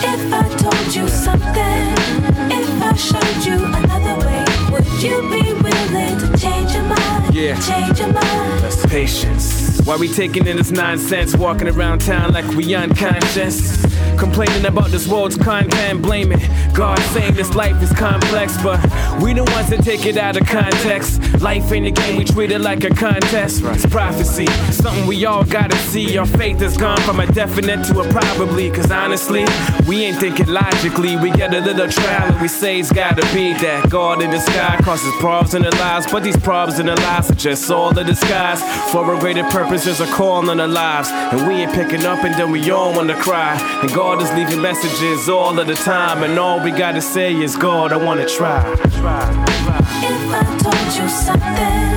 If 0.03 0.33
I 0.33 0.49
told 0.57 0.95
you 0.95 1.09
something, 1.09 2.20
if 2.51 2.83
I 2.83 2.95
showed 2.95 3.45
you 3.45 3.64
another 3.64 4.26
way, 4.26 4.45
would 4.72 5.03
you 5.03 5.20
be 5.31 5.53
willing 5.53 6.18
to 6.18 6.39
change 6.39 6.72
your 6.74 6.85
mind? 6.85 7.35
Yeah. 7.35 7.61
Change 7.61 7.99
your 7.99 8.12
mind. 8.12 8.80
Patience. 8.91 9.80
Why 9.86 9.97
we 9.97 10.09
taking 10.09 10.49
in 10.49 10.57
this 10.57 10.72
nonsense, 10.72 11.36
walking 11.36 11.68
around 11.68 12.01
town 12.01 12.32
like 12.32 12.45
we 12.57 12.74
unconscious? 12.74 13.80
Complaining 14.18 14.66
about 14.66 14.91
this 14.91 15.07
world's 15.07 15.36
content, 15.36 16.03
blaming 16.03 16.41
God, 16.74 16.99
saying 16.99 17.34
this 17.34 17.55
life 17.55 17.80
is 17.82 17.93
complex, 17.93 18.61
but 18.64 18.82
we 19.22 19.32
the 19.32 19.45
ones 19.45 19.70
that 19.70 19.84
take 19.84 20.07
it 20.07 20.16
out 20.16 20.36
of 20.36 20.45
context. 20.45 21.20
Life 21.41 21.70
ain't 21.70 21.86
a 21.86 21.93
game, 21.93 22.16
we 22.16 22.24
treat 22.24 22.51
it 22.51 22.61
like 22.61 22.82
a 22.82 22.91
contest. 22.91 23.62
It's 23.64 23.86
prophecy, 23.86 24.47
something 24.83 25.07
we 25.07 25.24
all 25.24 25.45
gotta 25.45 25.76
see. 25.76 26.16
Our 26.18 26.26
faith 26.26 26.59
has 26.61 26.76
gone 26.76 27.01
from 27.01 27.20
a 27.20 27.26
definite 27.26 27.85
to 27.87 28.01
a 28.01 28.09
probably, 28.09 28.70
cause 28.70 28.91
honestly, 28.91 29.45
we 29.87 30.05
ain't 30.05 30.18
thinking 30.18 30.49
logically. 30.49 31.16
We 31.16 31.31
get 31.31 31.53
a 31.55 31.61
little 31.61 31.89
trial 31.89 32.33
and 32.33 32.41
we 32.41 32.49
say 32.49 32.81
it's 32.81 32.93
gotta 32.93 33.22
be 33.35 33.53
that 33.55 33.91
God 33.91 34.22
in 34.22 34.31
the 34.31 34.41
sky 34.41 34.78
causes 34.83 35.12
problems 35.20 35.55
in 35.55 35.64
our 35.64 35.70
lives, 35.72 36.07
but 36.11 36.22
these 36.22 36.37
problems 36.37 36.78
in 36.78 36.89
our 36.89 36.97
lives 36.97 37.31
are 37.31 37.35
just 37.35 37.70
all 37.70 37.97
a 37.99 38.05
disguise 38.05 38.62
for 38.91 39.14
a 39.14 39.18
greater 39.18 39.45
purpose. 39.45 39.85
There's 39.85 40.01
a 40.01 40.07
call 40.07 40.49
on 40.51 40.61
our 40.61 40.68
lives, 40.68 41.09
and 41.11 41.47
we 41.47 41.55
ain't 41.55 41.72
picking 41.72 42.05
up, 42.05 42.24
and 42.24 42.35
then 42.35 42.51
we 42.51 42.70
all 42.70 42.95
wanna 42.95 43.20
cry. 43.20 43.57
And 43.83 43.93
God 43.93 44.22
is 44.22 44.31
leaving 44.33 44.61
messages 44.61 45.28
all 45.28 45.59
of 45.59 45.66
the 45.66 45.74
time, 45.74 46.22
and 46.22 46.39
all 46.39 46.61
we 46.62 46.70
gotta 46.70 47.03
say 47.03 47.35
is, 47.35 47.57
God, 47.57 47.93
I 47.93 47.97
wanna 47.97 48.28
try. 48.28 48.61
If 48.72 49.05
I 49.05 50.45
told 50.59 50.91
you 50.97 51.09
something, 51.09 51.91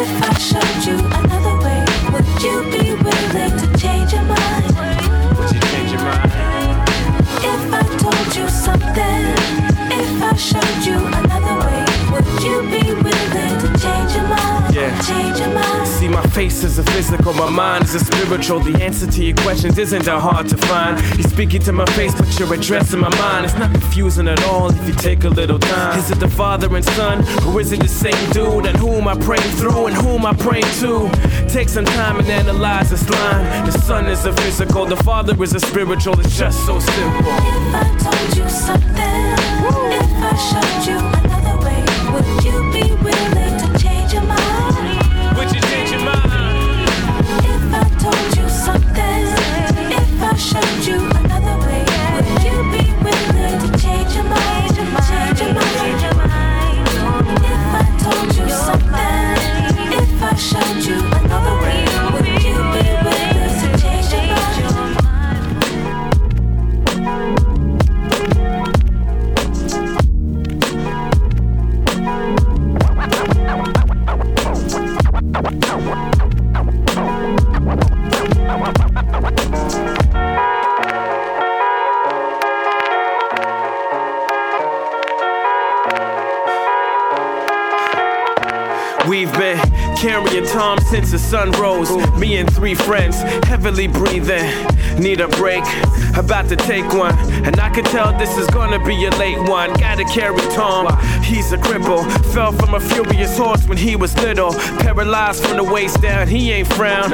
if 0.00 0.10
I 0.22 0.38
showed 0.38 0.84
you 0.86 1.29
showed 10.40 10.86
you 10.86 11.19
See, 15.84 16.08
my 16.08 16.22
face 16.28 16.64
is 16.64 16.78
a 16.78 16.84
physical, 16.84 17.34
my 17.34 17.50
mind 17.50 17.84
is 17.84 17.94
a 17.94 17.98
spiritual. 17.98 18.60
The 18.60 18.82
answer 18.82 19.06
to 19.06 19.24
your 19.24 19.36
questions 19.36 19.76
isn't 19.76 20.04
that 20.06 20.20
hard 20.20 20.48
to 20.48 20.56
find. 20.56 20.98
You're 21.18 21.28
speaking 21.28 21.60
to 21.62 21.72
my 21.72 21.84
face, 21.96 22.14
but 22.14 22.38
you're 22.38 22.52
addressing 22.54 23.00
my 23.00 23.14
mind. 23.18 23.44
It's 23.44 23.54
not 23.54 23.72
confusing 23.72 24.26
at 24.26 24.42
all 24.44 24.70
if 24.70 24.88
you 24.88 24.94
take 24.94 25.24
a 25.24 25.28
little 25.28 25.58
time. 25.58 25.98
Is 25.98 26.10
it 26.10 26.18
the 26.18 26.28
father 26.28 26.74
and 26.74 26.84
son, 26.84 27.18
or 27.48 27.60
is 27.60 27.72
it 27.72 27.80
the 27.80 27.88
same 27.88 28.30
dude? 28.32 28.64
And 28.64 28.76
whom 28.78 29.06
I 29.06 29.14
pray 29.18 29.42
through 29.58 29.88
and 29.88 29.96
whom 29.96 30.24
I 30.24 30.32
pray 30.32 30.62
to? 30.80 31.10
Take 31.48 31.68
some 31.68 31.84
time 31.84 32.18
and 32.18 32.28
analyze 32.28 32.88
this 32.88 33.06
line. 33.10 33.66
The 33.66 33.72
son 33.72 34.06
is 34.06 34.24
a 34.24 34.32
physical, 34.32 34.86
the 34.86 34.96
father 34.96 35.34
is 35.42 35.54
a 35.54 35.60
spiritual. 35.60 36.18
It's 36.20 36.38
just 36.38 36.64
so 36.64 36.78
simple. 36.78 37.20
If 37.20 37.74
I 37.74 37.84
told 37.98 38.36
you 38.38 38.48
something, 38.48 39.24
if 39.92 40.10
I 40.22 40.34
showed 40.48 40.82
you 40.88 40.98
another 41.20 41.56
way, 41.66 41.84
would 42.12 42.44
you 42.44 42.56
be 42.72 42.94
willing 43.04 43.49
showed 50.40 50.86
you 50.86 51.09
sun 91.20 91.50
rose. 91.52 92.09
Me 92.20 92.36
and 92.36 92.52
three 92.54 92.74
friends, 92.74 93.16
heavily 93.48 93.86
breathing. 93.86 94.44
Need 94.98 95.22
a 95.22 95.28
break, 95.28 95.64
about 96.14 96.48
to 96.50 96.56
take 96.56 96.86
one. 96.92 97.16
And 97.46 97.58
I 97.58 97.70
can 97.70 97.84
tell 97.84 98.16
this 98.18 98.36
is 98.36 98.46
gonna 98.48 98.78
be 98.84 99.06
a 99.06 99.10
late 99.12 99.38
one. 99.48 99.72
Gotta 99.74 100.04
carry 100.04 100.36
Tom, 100.52 100.86
he's 101.22 101.52
a 101.52 101.56
cripple. 101.56 102.04
Fell 102.34 102.52
from 102.52 102.74
a 102.74 102.80
furious 102.80 103.38
horse 103.38 103.66
when 103.66 103.78
he 103.78 103.96
was 103.96 104.14
little. 104.18 104.52
Paralyzed 104.80 105.46
from 105.46 105.56
the 105.56 105.64
waist 105.64 106.02
down, 106.02 106.28
he 106.28 106.52
ain't 106.52 106.68
frown. 106.74 107.10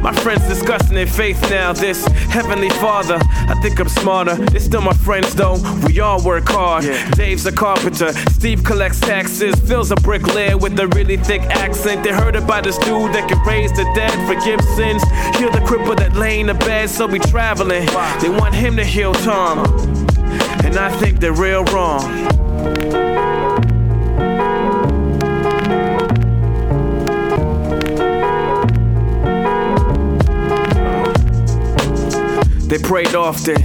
My 0.00 0.14
friends 0.14 0.48
discussing 0.48 0.94
their 0.94 1.06
faith 1.06 1.38
now. 1.50 1.74
This 1.74 2.06
heavenly 2.30 2.70
father, 2.70 3.18
I 3.20 3.58
think 3.60 3.78
I'm 3.78 3.88
smarter. 3.88 4.36
They're 4.36 4.60
still 4.60 4.80
my 4.80 4.94
friends 4.94 5.34
though. 5.34 5.58
We 5.86 6.00
all 6.00 6.22
work 6.24 6.48
hard. 6.48 6.84
Dave's 7.16 7.44
a 7.44 7.52
carpenter. 7.52 8.14
Steve 8.30 8.64
collects 8.64 9.00
taxes. 9.00 9.54
Phil's 9.68 9.90
a 9.90 9.96
bricklayer 9.96 10.56
with 10.56 10.80
a 10.80 10.88
really 10.88 11.18
thick 11.18 11.42
accent. 11.42 12.04
They 12.04 12.12
heard 12.12 12.36
about 12.36 12.64
this 12.64 12.78
dude 12.78 13.12
that 13.12 13.28
can 13.28 13.38
raise 13.46 13.72
the 13.72 13.84
dead, 13.94 14.16
forgive 14.34 14.62
sins, 14.62 15.02
heal 15.36 15.50
the 15.50 15.58
cripple 15.58 15.96
that 15.96 16.14
lay 16.14 16.38
in 16.38 16.46
the 16.46 16.54
bed. 16.54 16.88
So 16.88 17.06
we 17.06 17.18
traveling. 17.18 17.86
They 18.20 18.28
want 18.28 18.54
him 18.54 18.76
to 18.76 18.84
heal 18.84 19.12
Tom, 19.12 19.58
and 20.64 20.76
I 20.76 20.88
think 20.98 21.18
they're 21.18 21.32
real 21.32 21.64
wrong. 21.64 22.28
They 32.68 32.78
prayed 32.78 33.16
often, 33.16 33.56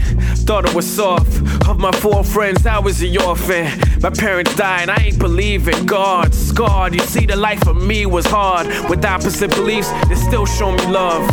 thought 0.47 0.65
it 0.65 0.73
was 0.73 0.87
soft. 0.87 1.43
Of 1.69 1.77
my 1.77 1.91
four 1.91 2.23
friends, 2.23 2.65
I 2.65 2.79
was 2.79 2.97
the 2.97 3.19
orphan. 3.19 3.84
My 4.05 4.11
parents 4.11 4.55
died, 4.55 4.87
I 4.87 4.97
ain't 5.05 5.17
believe 5.17 5.67
in 5.67 5.87
God. 5.87 6.31
Scarred, 6.31 6.93
you 6.93 6.99
see, 6.99 7.25
the 7.25 7.35
life 7.35 7.67
of 7.67 7.81
me 7.81 8.05
was 8.05 8.23
hard. 8.27 8.67
With 8.87 9.03
opposite 9.03 9.49
beliefs, 9.49 9.89
they 10.07 10.13
still 10.13 10.45
show 10.45 10.71
me 10.71 10.85
love. 10.85 11.27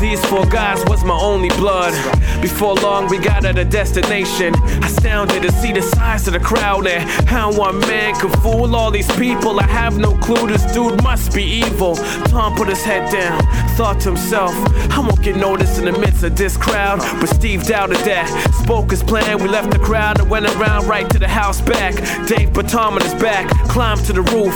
These 0.00 0.24
four 0.24 0.46
guys 0.46 0.82
was 0.86 1.04
my 1.04 1.12
only 1.12 1.50
blood. 1.50 1.92
Before 2.40 2.76
long, 2.76 3.08
we 3.08 3.18
got 3.18 3.44
at 3.44 3.58
a 3.58 3.64
destination. 3.66 4.54
Astounded 4.82 5.42
to 5.42 5.52
see 5.52 5.72
the 5.72 5.82
size 5.82 6.26
of 6.26 6.32
the 6.32 6.40
crowd 6.40 6.86
and 6.86 7.04
how 7.28 7.52
one 7.52 7.78
man 7.80 8.18
could 8.18 8.32
fool 8.38 8.74
all 8.74 8.90
these 8.90 9.10
people. 9.16 9.60
I 9.60 9.64
have 9.64 9.98
no 9.98 10.16
clue, 10.16 10.46
this 10.46 10.64
dude 10.72 11.02
must 11.02 11.34
be 11.34 11.42
evil. 11.42 11.94
Tom 12.32 12.56
put 12.56 12.68
his 12.68 12.82
head 12.82 13.12
down, 13.12 13.38
thought 13.74 13.98
to 14.00 14.10
himself, 14.10 14.52
I 14.92 15.00
won't 15.00 15.20
get 15.20 15.36
noticed 15.36 15.78
in 15.78 15.86
the 15.86 15.98
midst 15.98 16.22
of 16.22 16.36
this 16.36 16.56
crowd. 16.56 17.00
But 17.20 17.28
Steve 17.28 17.64
doubted 17.64 17.96
that. 17.98 18.28
Spoke 18.62 18.90
his 18.90 19.02
plan, 19.02 19.42
we 19.42 19.48
left 19.48 19.72
the 19.72 19.80
crowd 19.80 20.20
and 20.20 20.30
went 20.30 20.46
around 20.46 20.86
right 20.86 21.08
to 21.10 21.18
the 21.18 21.26
house 21.28 21.60
back. 21.60 21.94
Dave 22.28 22.52
put 22.52 22.68
Tom 22.68 22.94
on 22.94 23.02
his 23.02 23.14
back, 23.14 23.48
climbed 23.68 24.04
to 24.04 24.12
the 24.12 24.22
roof. 24.22 24.54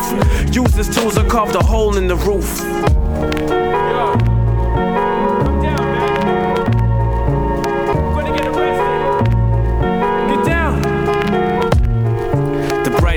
Used 0.55 0.77
his 0.77 0.95
tools 0.95 1.16
and 1.16 1.29
carved 1.29 1.57
a 1.57 1.62
hole 1.62 1.97
in 1.97 2.07
the 2.07 2.16
roof. 2.16 2.49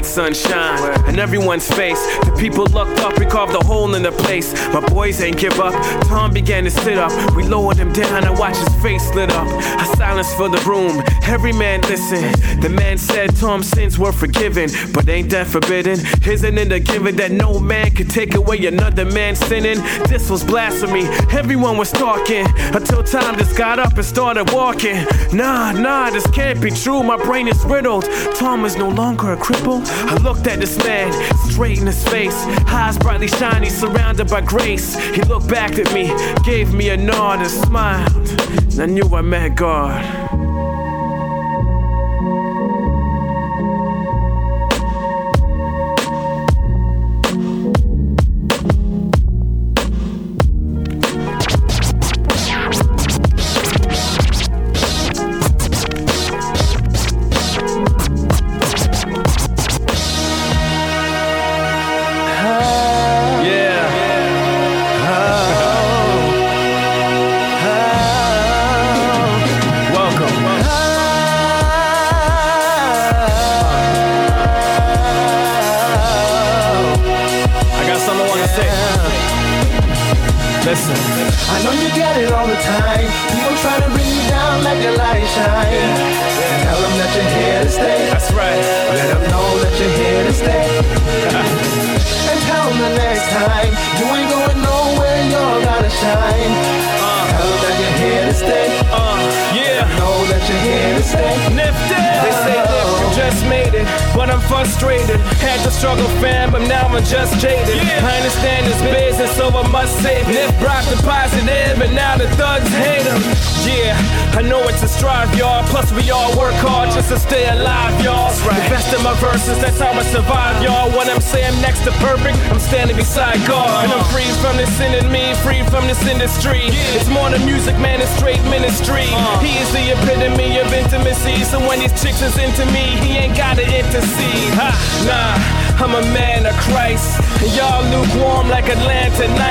Sunshine 0.04 1.01
in 1.12 1.20
everyone's 1.20 1.68
face. 1.68 1.99
The 2.26 2.36
people 2.39 2.64
looked 2.66 2.99
up, 2.99 3.20
we 3.20 3.26
carved 3.26 3.53
a 3.53 3.66
hole 3.66 3.93
in 3.95 4.03
the 4.03 4.12
place. 4.12 4.53
My 4.74 4.80
boys 4.80 5.22
ain't 5.22 5.38
give 5.38 5.59
up. 5.59 5.74
Tom 6.05 6.34
began 6.34 6.64
to 6.64 6.72
sit 6.72 6.97
up. 6.97 7.12
We 7.36 7.43
lowered 7.43 7.78
him 7.78 7.91
down 7.91 8.24
and 8.26 8.38
watched 8.38 8.59
his 8.59 8.76
face 8.82 9.14
lit 9.14 9.30
up. 9.32 9.47
A 9.47 9.86
silence 9.97 10.34
filled 10.36 10.53
the 10.53 10.64
room. 10.70 11.03
Every 11.24 11.51
man 11.51 11.82
listened. 11.82 12.36
The 12.64 12.70
man 12.70 12.97
said 12.97 13.36
Tom's 13.36 13.68
sins 13.68 13.99
were 13.99 14.12
forgiven, 14.12 14.70
but 14.93 15.07
ain't 15.09 15.30
that 15.32 15.47
forbidden? 15.47 15.99
Isn't 16.26 16.57
it 16.57 16.72
a 16.72 16.80
given 16.80 17.16
that 17.18 17.32
no 17.32 17.59
man 17.59 17.91
could 17.91 18.09
take 18.09 18.36
away 18.36 18.66
another 18.66 19.05
man's 19.05 19.39
sinning? 19.39 19.80
This 20.07 20.30
was 20.30 20.43
blasphemy. 20.43 21.03
Everyone 21.32 21.78
was 21.78 21.91
talking 21.91 22.45
until 22.74 23.03
Tom 23.03 23.38
just 23.38 23.57
got 23.57 23.80
up 23.80 23.95
and 23.95 24.05
started 24.05 24.51
walking. 24.51 25.05
Nah, 25.34 25.74
nah, 25.74 26.09
this 26.09 26.28
can't 26.28 26.62
be 26.62 26.72
true. 26.72 27.03
My 27.03 27.18
brain 27.18 27.47
is 27.47 27.62
riddled. 27.66 28.05
Tom 28.36 28.64
is 28.66 28.78
no 28.78 28.88
longer 28.88 29.34
a 29.34 29.38
cripple. 29.38 29.86
I 30.07 30.16
looked 30.18 30.47
at 30.47 30.59
this 30.59 30.78
man 30.86 31.01
straight 31.49 31.80
in 31.80 31.88
his 31.88 32.04
face, 32.08 32.36
eyes 32.68 32.97
brightly 32.97 33.28
shiny, 33.28 33.70
surrounded 33.70 34.30
by 34.30 34.41
grace. 34.41 34.95
He 35.16 35.22
looked 35.24 35.47
back 35.47 35.78
at 35.80 35.93
me, 35.93 36.12
gave 36.43 36.74
me 36.74 36.89
a 36.89 36.97
nod 36.97 37.39
and 37.39 37.49
smiled. 37.49 38.30
And 38.72 38.80
I 38.80 38.86
knew 38.86 39.16
I 39.16 39.22
met 39.22 39.56
God. 39.56 40.51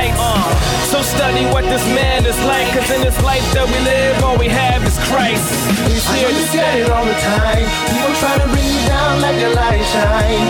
Atlanta 0.00 0.08
nights. 0.08 0.18
Uh. 0.20 0.86
So 0.90 1.02
study 1.02 1.44
what 1.52 1.64
this 1.64 1.84
man 1.94 2.26
is 2.26 2.38
like. 2.44 2.66
Cause 2.74 2.90
in 2.90 3.02
this 3.02 3.18
life 3.22 3.44
that 3.52 3.66
we 3.68 3.78
live, 3.84 4.22
all 4.24 4.38
we 4.38 4.48
have 4.48 4.82
is 4.84 4.96
Christ. 5.06 5.46
He's 5.86 6.06
here 6.10 6.28
to 6.28 6.44
get 6.52 6.82
it 6.82 6.90
all 6.90 7.04
the 7.04 7.14
time. 7.14 7.66
People 7.86 8.14
try 8.18 8.34
to 8.38 8.46
bring 8.50 8.66
you 8.66 8.82
down 8.88 9.20
like 9.22 9.38
your 9.38 9.54
light 9.54 9.84
shine. 9.92 10.48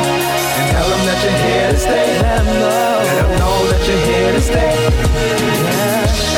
And 0.57 0.67
tell 0.73 0.89
them 0.89 1.03
that 1.05 1.19
you're 1.25 1.41
here 1.45 1.69
to 1.73 1.79
stay. 1.79 2.09
Let 2.23 2.45
them 2.45 2.57
know. 2.57 2.93
Let 3.05 3.17
them 3.21 3.33
know 3.41 3.59
that 3.69 3.83
you're 3.85 4.05
here 4.09 4.33
to 4.33 4.43
stay. 4.43 4.75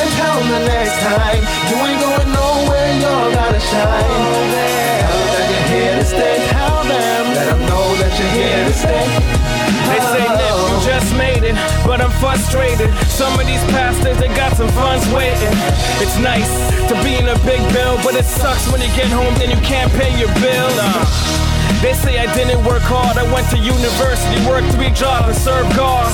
And 0.01 0.11
tell 0.19 0.35
them 0.41 0.49
the 0.51 0.63
next 0.67 0.97
time 1.07 1.43
you 1.71 1.77
ain't 1.79 2.01
going 2.03 2.31
nowhere. 2.33 2.91
You're 2.99 3.31
gotta 3.39 3.61
shine. 3.61 4.51
Tell 5.05 5.15
them 5.15 5.31
that 5.31 5.47
you're 5.47 5.69
here 5.71 5.95
to 6.01 6.07
stay. 6.07 6.37
Tell 6.51 6.81
them. 6.91 7.25
Let 7.39 7.47
them 7.55 7.61
know 7.71 7.87
that 8.03 8.13
you're 8.19 8.35
here 8.35 8.63
to 8.67 8.75
stay. 8.75 9.42
Just 10.85 11.15
made 11.17 11.45
it, 11.45 11.55
but 11.87 12.01
I'm 12.01 12.11
frustrated. 12.19 12.91
Some 13.07 13.39
of 13.39 13.47
these 13.47 13.63
pastors, 13.71 14.19
they 14.19 14.29
got 14.29 14.57
some 14.57 14.69
funds 14.71 15.07
waiting. 15.13 15.55
It's 16.03 16.19
nice 16.19 16.51
to 16.89 16.95
be 17.03 17.15
in 17.15 17.29
a 17.29 17.39
big 17.47 17.63
bill, 17.73 17.97
but 18.03 18.15
it 18.15 18.25
sucks 18.25 18.71
when 18.71 18.81
you 18.81 18.91
get 18.97 19.09
home, 19.09 19.35
then 19.39 19.51
you 19.51 19.61
can't 19.63 19.93
pay 19.93 20.11
your 20.19 20.33
bill. 20.41 20.71
Uh, 20.81 21.52
they 21.83 21.93
say 21.93 22.17
I 22.17 22.31
didn't 22.33 22.63
work 22.65 22.87
hard. 22.87 23.19
I 23.19 23.27
went 23.35 23.51
to 23.51 23.59
university, 23.59 24.39
worked 24.47 24.71
three 24.73 24.95
jobs, 24.95 25.35
and 25.35 25.37
served 25.37 25.75
God. 25.75 26.07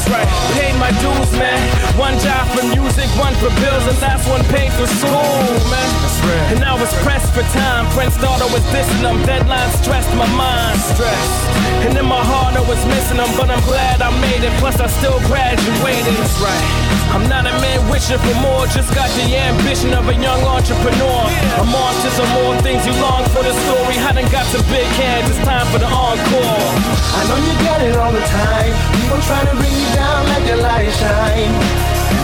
Paid 0.57 0.75
my 0.81 0.91
dues, 0.99 1.31
man. 1.37 1.61
One 2.01 2.17
job 2.25 2.49
for 2.57 2.65
music, 2.73 3.07
one 3.21 3.37
for 3.37 3.53
bills, 3.61 3.85
and 3.85 4.01
last 4.01 4.25
one 4.27 4.43
paid 4.49 4.73
for 4.73 4.89
school, 4.89 5.37
man. 5.69 5.89
And 6.53 6.65
I 6.65 6.73
was 6.73 6.89
pressed 7.05 7.33
for 7.37 7.45
time. 7.53 7.85
Friends 7.93 8.17
thought 8.17 8.41
I 8.41 8.49
was 8.53 8.65
dissing 8.73 9.03
them. 9.05 9.21
Deadlines 9.29 9.77
stressed 9.81 10.13
my 10.17 10.29
mind. 10.37 10.81
Stressed. 10.81 11.37
And 11.85 11.97
in 11.97 12.05
my 12.05 12.21
heart 12.21 12.57
I 12.57 12.65
was 12.69 12.81
missing 12.89 13.17
them. 13.17 13.29
But 13.37 13.51
I'm 13.51 13.63
glad 13.65 14.01
I 14.01 14.13
made 14.21 14.45
it. 14.45 14.53
Plus 14.61 14.81
I 14.81 14.89
still 14.89 15.21
graduated. 15.29 16.15
That's 16.17 16.39
right. 16.41 16.99
I'm 17.15 17.25
not 17.29 17.49
a 17.49 17.55
man 17.65 17.81
wishing 17.89 18.21
for 18.21 18.37
more. 18.45 18.69
Just 18.69 18.93
got 18.93 19.09
the 19.17 19.25
ambition 19.33 19.97
of 19.97 20.05
a 20.09 20.15
young 20.15 20.45
entrepreneur. 20.45 21.25
I'm 21.57 21.73
on 21.73 21.93
to 22.05 22.09
some 22.13 22.31
more 22.37 22.55
things 22.61 22.85
you 22.85 22.93
long 23.01 23.25
for 23.33 23.41
the 23.41 23.55
story. 23.65 23.97
I 24.05 24.13
done 24.13 24.29
got 24.29 24.45
some 24.53 24.65
big 24.69 24.89
hands. 25.01 25.33
It's 25.33 25.41
time 25.49 25.58
for 25.67 25.79
the 25.79 25.91
encore. 25.91 26.71
I 27.19 27.21
know 27.27 27.39
you 27.43 27.55
get 27.67 27.81
it 27.83 27.97
all 27.97 28.13
the 28.13 28.23
time. 28.23 28.73
People 28.95 29.19
try 29.27 29.43
to 29.43 29.55
bring 29.59 29.75
you 29.75 29.89
down, 29.95 30.27
let 30.31 30.43
your 30.47 30.61
light 30.63 30.93
shine. 30.95 31.55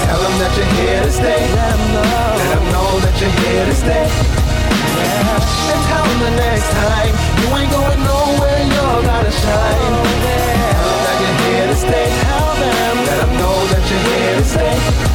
Tell 0.06 0.20
them 0.22 0.34
that 0.38 0.52
you're 0.54 0.72
here 0.78 1.02
to 1.02 1.10
stay. 1.10 1.40
Let 1.54 1.74
them 1.74 1.84
know, 1.94 2.26
let 2.38 2.50
them 2.54 2.66
know 2.70 2.90
that 3.02 3.14
you're 3.18 3.36
here 3.42 3.64
to 3.66 3.74
stay. 3.74 4.06
Yeah. 4.06 5.72
And 5.74 5.80
tell 5.90 6.04
them 6.06 6.18
the 6.22 6.34
next 6.38 6.68
time 6.78 7.14
you 7.42 7.46
ain't 7.58 7.70
going 7.74 8.02
nowhere, 8.06 8.62
you're 8.70 9.02
gonna 9.02 9.34
shine. 9.42 9.94
Oh, 9.94 10.22
tell 10.70 10.86
them 10.86 11.00
that 11.02 11.16
you're 11.22 11.38
here 11.42 11.66
to 11.66 11.76
stay. 11.76 12.06
Tell 12.28 12.50
them, 12.62 12.94
let 13.08 13.18
them 13.18 13.32
know 13.40 13.56
that 13.72 13.82
you're 13.90 14.04
here 14.14 14.34
to 14.38 14.44
stay. 14.44 15.13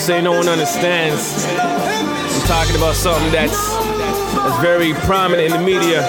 We 0.00 0.04
say 0.04 0.22
no 0.22 0.32
one 0.32 0.48
understands, 0.48 1.44
I'm 1.44 2.46
talking 2.48 2.74
about 2.74 2.94
something 2.94 3.30
that's 3.30 3.68
that's 4.32 4.62
very 4.62 4.94
prominent 5.04 5.52
in 5.52 5.60
the 5.60 5.62
media. 5.62 6.00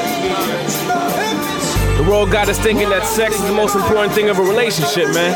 The 1.98 2.06
world 2.08 2.32
got 2.32 2.48
us 2.48 2.58
thinking 2.58 2.88
that 2.88 3.04
sex 3.06 3.36
is 3.36 3.44
the 3.44 3.54
most 3.54 3.76
important 3.76 4.14
thing 4.14 4.30
of 4.30 4.40
a 4.40 4.44
relationship, 4.44 5.12
man. 5.14 5.36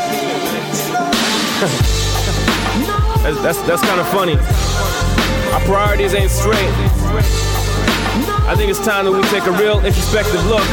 that's 3.20 3.42
that's, 3.42 3.60
that's 3.68 3.82
kind 3.82 4.00
of 4.00 4.08
funny. 4.08 4.38
Our 5.52 5.60
priorities 5.68 6.14
ain't 6.14 6.30
straight. 6.30 6.72
I 8.48 8.54
think 8.56 8.70
it's 8.70 8.80
time 8.82 9.04
that 9.04 9.12
we 9.12 9.20
take 9.24 9.44
a 9.44 9.52
real 9.52 9.84
introspective 9.84 10.42
look 10.46 10.64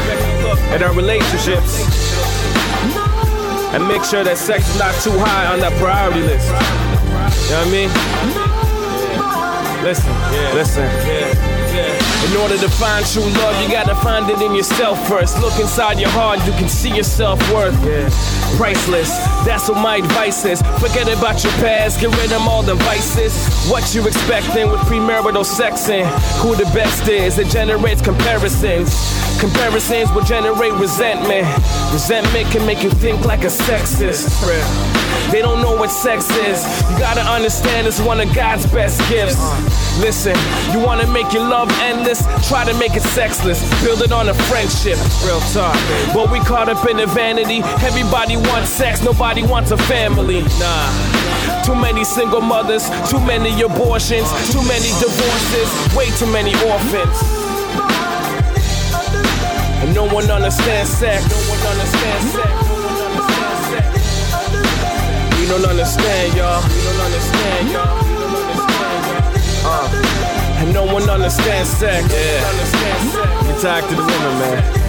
at 0.72 0.82
our 0.82 0.94
relationships 0.94 1.84
and 3.76 3.86
make 3.86 4.04
sure 4.04 4.24
that 4.24 4.38
sex 4.38 4.70
is 4.70 4.78
not 4.78 4.94
too 5.02 5.12
high 5.20 5.52
on 5.52 5.60
that 5.60 5.76
priority 5.78 6.22
list. 6.22 6.83
You 7.54 7.60
know 7.60 7.66
what 7.66 7.70
I 7.70 7.78
mean? 7.78 7.90
Listen, 9.84 10.10
listen. 10.58 10.82
In 12.28 12.36
order 12.40 12.58
to 12.58 12.68
find 12.68 13.06
true 13.06 13.22
love, 13.22 13.62
you 13.62 13.68
gotta 13.70 13.94
find 13.94 14.28
it 14.28 14.42
in 14.42 14.56
yourself 14.56 14.98
first. 15.06 15.40
Look 15.40 15.56
inside 15.60 16.00
your 16.00 16.10
heart, 16.10 16.44
you 16.46 16.52
can 16.54 16.68
see 16.68 16.92
your 16.92 17.04
self 17.04 17.38
worth. 17.52 17.76
Priceless, 18.56 19.08
that's 19.46 19.68
what 19.68 19.78
my 19.80 19.98
advice 19.98 20.44
is. 20.44 20.62
Forget 20.80 21.06
about 21.16 21.44
your 21.44 21.52
past, 21.62 22.00
get 22.00 22.10
rid 22.16 22.32
of 22.32 22.40
all 22.42 22.64
the 22.64 22.74
vices. 22.74 23.36
What 23.70 23.94
you 23.94 24.04
expecting 24.04 24.68
with 24.68 24.80
premarital 24.90 25.44
sexing? 25.44 26.06
Who 26.42 26.56
the 26.56 26.68
best 26.74 27.06
is? 27.06 27.38
It 27.38 27.50
generates 27.50 28.02
comparisons. 28.02 28.90
Comparisons 29.38 30.10
will 30.10 30.24
generate 30.24 30.72
resentment. 30.72 31.46
Resentment 31.92 32.50
can 32.50 32.66
make 32.66 32.82
you 32.82 32.90
think 32.90 33.24
like 33.24 33.44
a 33.44 33.52
sexist. 33.68 34.42
They 35.34 35.42
don't 35.42 35.60
know 35.60 35.74
what 35.74 35.90
sex 35.90 36.30
is. 36.30 36.62
You 36.88 36.96
gotta 36.96 37.22
understand 37.22 37.88
it's 37.88 37.98
one 37.98 38.20
of 38.20 38.32
God's 38.32 38.66
best 38.66 39.00
gifts. 39.10 39.34
Listen, 39.98 40.36
you 40.70 40.78
wanna 40.78 41.08
make 41.08 41.32
your 41.32 41.42
love 41.42 41.68
endless? 41.80 42.22
Try 42.48 42.64
to 42.64 42.72
make 42.78 42.94
it 42.94 43.02
sexless. 43.02 43.58
Build 43.82 44.02
it 44.02 44.12
on 44.12 44.28
a 44.28 44.34
friendship. 44.46 44.96
Real 45.26 45.40
talk. 45.50 45.74
But 46.14 46.30
we 46.30 46.38
caught 46.38 46.68
up 46.68 46.88
in 46.88 46.98
the 46.98 47.06
vanity. 47.06 47.62
Everybody 47.82 48.36
wants 48.36 48.70
sex, 48.70 49.02
nobody 49.02 49.42
wants 49.42 49.72
a 49.72 49.76
family. 49.76 50.42
Nah. 50.62 51.64
Too 51.64 51.74
many 51.74 52.04
single 52.04 52.40
mothers, 52.40 52.88
too 53.10 53.18
many 53.18 53.50
abortions, 53.60 54.30
too 54.52 54.62
many 54.70 54.94
divorces, 55.02 55.96
way 55.96 56.10
too 56.14 56.30
many 56.30 56.54
orphans. 56.70 57.18
And 59.82 59.92
no 59.96 60.06
one 60.06 60.30
understands 60.30 60.90
sex. 60.90 61.26
No 61.26 61.50
one 61.50 61.66
understands 61.74 62.32
sex. 62.34 62.63
We 65.44 65.50
don't 65.50 65.66
understand, 65.66 66.34
y'all. 66.38 66.62
We 66.70 66.82
don't 66.84 67.00
understand, 67.00 67.68
y'all. 67.68 68.00
Uh. 69.66 70.62
And 70.62 70.72
no 70.72 70.86
one 70.86 71.02
understands 71.10 71.68
sex. 71.68 72.10
Yeah. 72.10 73.52
You 73.52 73.60
talk 73.60 73.86
to 73.90 73.94
the 73.94 74.00
women, 74.00 74.38
man. 74.38 74.83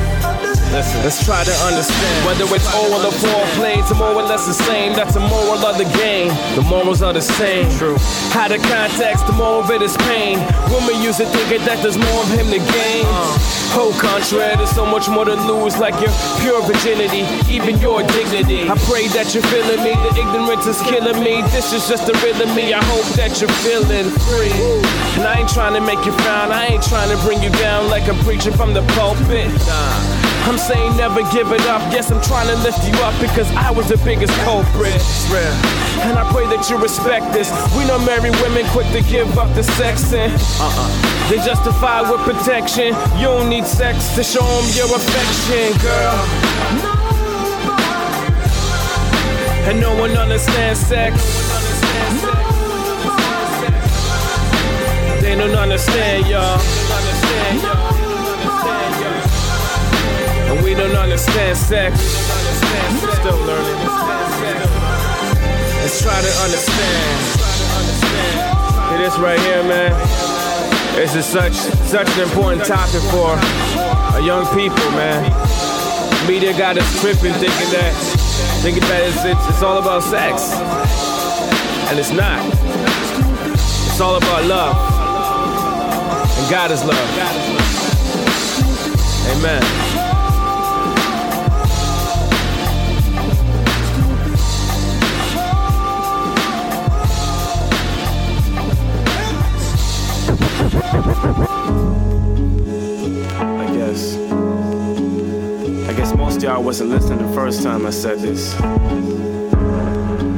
Listen, 0.71 1.03
let's 1.03 1.23
try 1.23 1.43
to 1.43 1.55
understand. 1.63 2.25
Whether 2.25 2.45
it's 2.53 2.67
oral 2.75 3.05
or 3.05 3.11
foreplay, 3.11 3.79
it's 3.79 3.93
more 3.93 4.13
or 4.13 4.23
less 4.23 4.45
the 4.45 4.53
same. 4.53 4.93
That's 4.93 5.13
the 5.13 5.19
moral 5.21 5.63
of 5.65 5.77
the 5.77 5.85
game. 5.97 6.29
The 6.55 6.63
morals 6.63 7.01
are 7.01 7.13
the 7.13 7.21
same. 7.21 7.69
True. 7.77 7.97
How 8.31 8.47
the 8.47 8.57
context, 8.57 9.27
the 9.27 9.33
more 9.33 9.63
of 9.63 9.69
it 9.71 9.81
is 9.81 9.95
pain. 10.09 10.39
Women 10.71 11.01
use 11.01 11.19
it 11.19 11.29
thinking 11.29 11.63
that 11.65 11.81
there's 11.81 11.97
more 11.97 12.21
of 12.23 12.29
him 12.29 12.47
to 12.51 12.59
gain. 12.59 13.05
Uh. 13.07 13.37
Whole 13.75 13.93
contrary, 13.99 14.55
there's 14.55 14.71
so 14.71 14.85
much 14.85 15.09
more 15.09 15.25
to 15.25 15.35
lose, 15.35 15.77
like 15.77 15.95
your 15.99 16.11
pure 16.39 16.61
virginity, 16.63 17.27
even 17.51 17.77
your 17.79 18.03
dignity. 18.07 18.69
I 18.69 18.75
pray 18.87 19.07
that 19.11 19.35
you're 19.35 19.43
feeling 19.51 19.83
me. 19.83 19.91
The 20.07 20.15
ignorance 20.15 20.65
is 20.65 20.79
killing 20.81 21.19
me. 21.23 21.43
This 21.51 21.73
is 21.73 21.87
just 21.87 22.07
the 22.07 22.15
real 22.23 22.39
of 22.39 22.55
me. 22.55 22.73
I 22.73 22.83
hope 22.83 23.03
that 23.19 23.39
you're 23.39 23.51
feeling 23.67 24.07
free. 24.27 24.55
And 25.19 25.27
I 25.27 25.39
ain't 25.39 25.49
trying 25.49 25.73
to 25.73 25.81
make 25.81 26.05
you 26.05 26.11
frown. 26.23 26.51
I 26.51 26.67
ain't 26.67 26.83
trying 26.83 27.11
to 27.11 27.19
bring 27.23 27.43
you 27.43 27.49
down 27.59 27.89
like 27.89 28.07
I'm 28.07 28.19
preaching 28.23 28.53
from 28.53 28.73
the 28.73 28.81
pulpit. 28.95 29.51
Nah. 29.67 30.14
I'm 30.45 30.59
saying 30.59 30.95
never 30.95 31.23
give 31.33 31.51
it 31.51 31.65
up. 31.65 31.81
Yes, 31.91 32.11
I'm 32.11 32.21
trying 32.21 32.47
to 32.47 32.61
lift 32.61 32.85
you 32.87 32.93
up 33.01 33.19
because 33.19 33.49
I 33.55 33.71
was 33.71 33.89
the 33.89 33.97
biggest 34.05 34.31
culprit. 34.45 34.93
And 36.05 36.19
I 36.19 36.29
pray 36.31 36.45
that 36.53 36.69
you 36.69 36.77
respect 36.77 37.33
this. 37.33 37.49
We 37.75 37.83
know 37.85 37.97
married 37.97 38.35
women 38.45 38.63
quick 38.69 38.85
to 38.93 39.01
give 39.09 39.37
up 39.39 39.53
the 39.55 39.63
sex 39.63 40.13
and 40.13 40.31
uh-uh. 40.31 41.29
They 41.29 41.37
justify 41.37 42.01
with 42.05 42.21
protection. 42.21 42.93
You 43.17 43.33
don't 43.33 43.49
need 43.49 43.65
sex 43.65 44.13
to 44.13 44.23
show 44.23 44.45
them 44.45 44.69
your 44.77 44.85
affection, 44.93 45.73
girl. 45.81 46.21
And 49.65 49.81
no 49.81 49.97
one 49.97 50.11
understands 50.11 50.79
sex. 50.79 51.17
They 55.21 55.35
don't 55.35 55.55
understand, 55.55 56.27
y'all. 56.27 57.94
We 60.65 60.73
don't 60.73 60.95
understand 60.95 61.55
sex. 61.55 61.99
Still 62.01 63.37
learning. 63.45 63.85
Let's 65.77 66.01
try 66.01 66.19
to 66.19 66.33
understand. 66.41 67.35
It 68.95 69.01
is 69.01 69.15
right 69.19 69.39
here, 69.41 69.61
man. 69.61 69.91
This 70.95 71.13
is 71.13 71.23
such 71.23 71.53
such 71.53 72.09
an 72.17 72.23
important 72.23 72.65
topic 72.65 73.03
for 73.13 73.37
a 74.17 74.25
young 74.25 74.47
people, 74.57 74.89
man. 74.97 75.21
Media 76.27 76.51
got 76.57 76.79
us 76.79 76.99
tripping, 76.99 77.33
thinking 77.33 77.69
that 77.69 77.93
thinking 78.63 78.81
that 78.89 79.03
it's, 79.05 79.23
it's, 79.23 79.47
it's 79.47 79.61
all 79.61 79.77
about 79.77 80.01
sex, 80.01 80.51
and 81.91 81.99
it's 81.99 82.11
not. 82.11 82.43
It's 83.53 84.01
all 84.01 84.15
about 84.15 84.43
love, 84.45 84.75
and 86.39 86.49
God 86.49 86.71
is 86.71 86.83
love. 86.83 87.09
Amen. 89.37 89.84
Most 106.35 106.43
y'all 106.43 106.61
wasn't 106.61 106.89
listening 106.89 107.25
the 107.25 107.33
first 107.33 107.63
time 107.63 107.85
I 107.85 107.91
said 107.91 108.19
this. 108.19 108.53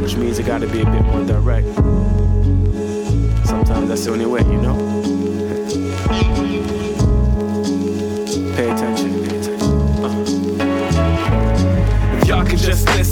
Which 0.02 0.16
means 0.16 0.38
it 0.38 0.46
gotta 0.46 0.68
be 0.68 0.82
a 0.82 0.86
bit 0.86 1.02
more 1.04 1.26
direct. 1.26 1.68
Sometimes 3.48 3.88
that's 3.90 4.06
the 4.06 4.12
only 4.12 4.28
way, 4.28 4.42
you 4.42 4.62
know? 4.62 5.57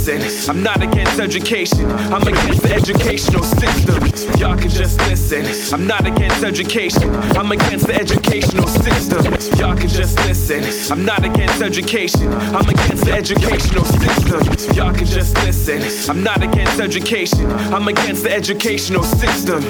I'm 0.08 0.62
not 0.62 0.84
against 0.84 1.20
education. 1.20 1.90
I'm 2.14 2.22
against 2.28 2.62
the 2.62 2.72
educational 2.72 3.44
system. 3.44 4.40
Y'all 4.40 4.56
can 4.56 4.70
just 4.70 5.00
listen. 5.10 5.74
I'm 5.74 5.88
not 5.88 6.06
against 6.06 6.44
education. 6.44 7.10
I'm 7.36 7.52
against 7.52 7.88
the 7.88 7.96
educational 7.96 8.68
system. 8.68 9.24
Y'all 9.58 9.76
can 9.76 9.88
just 9.88 10.16
listen. 10.28 10.64
I'm 10.92 11.06
not 11.06 11.26
against 11.26 11.60
education. 11.60 12.32
I'm 12.54 12.70
against 12.70 13.06
the 13.06 13.14
educational 13.14 13.84
system. 13.84 14.76
Y'all 14.76 14.94
can 14.94 15.08
just 15.08 15.34
listen. 15.44 15.82
I'm 16.08 16.22
not 16.22 16.44
against 16.44 16.80
education. 16.80 17.52
I'm 17.74 17.88
against 17.88 18.26
the 18.26 18.32
educational 18.32 19.02
system. 19.02 19.62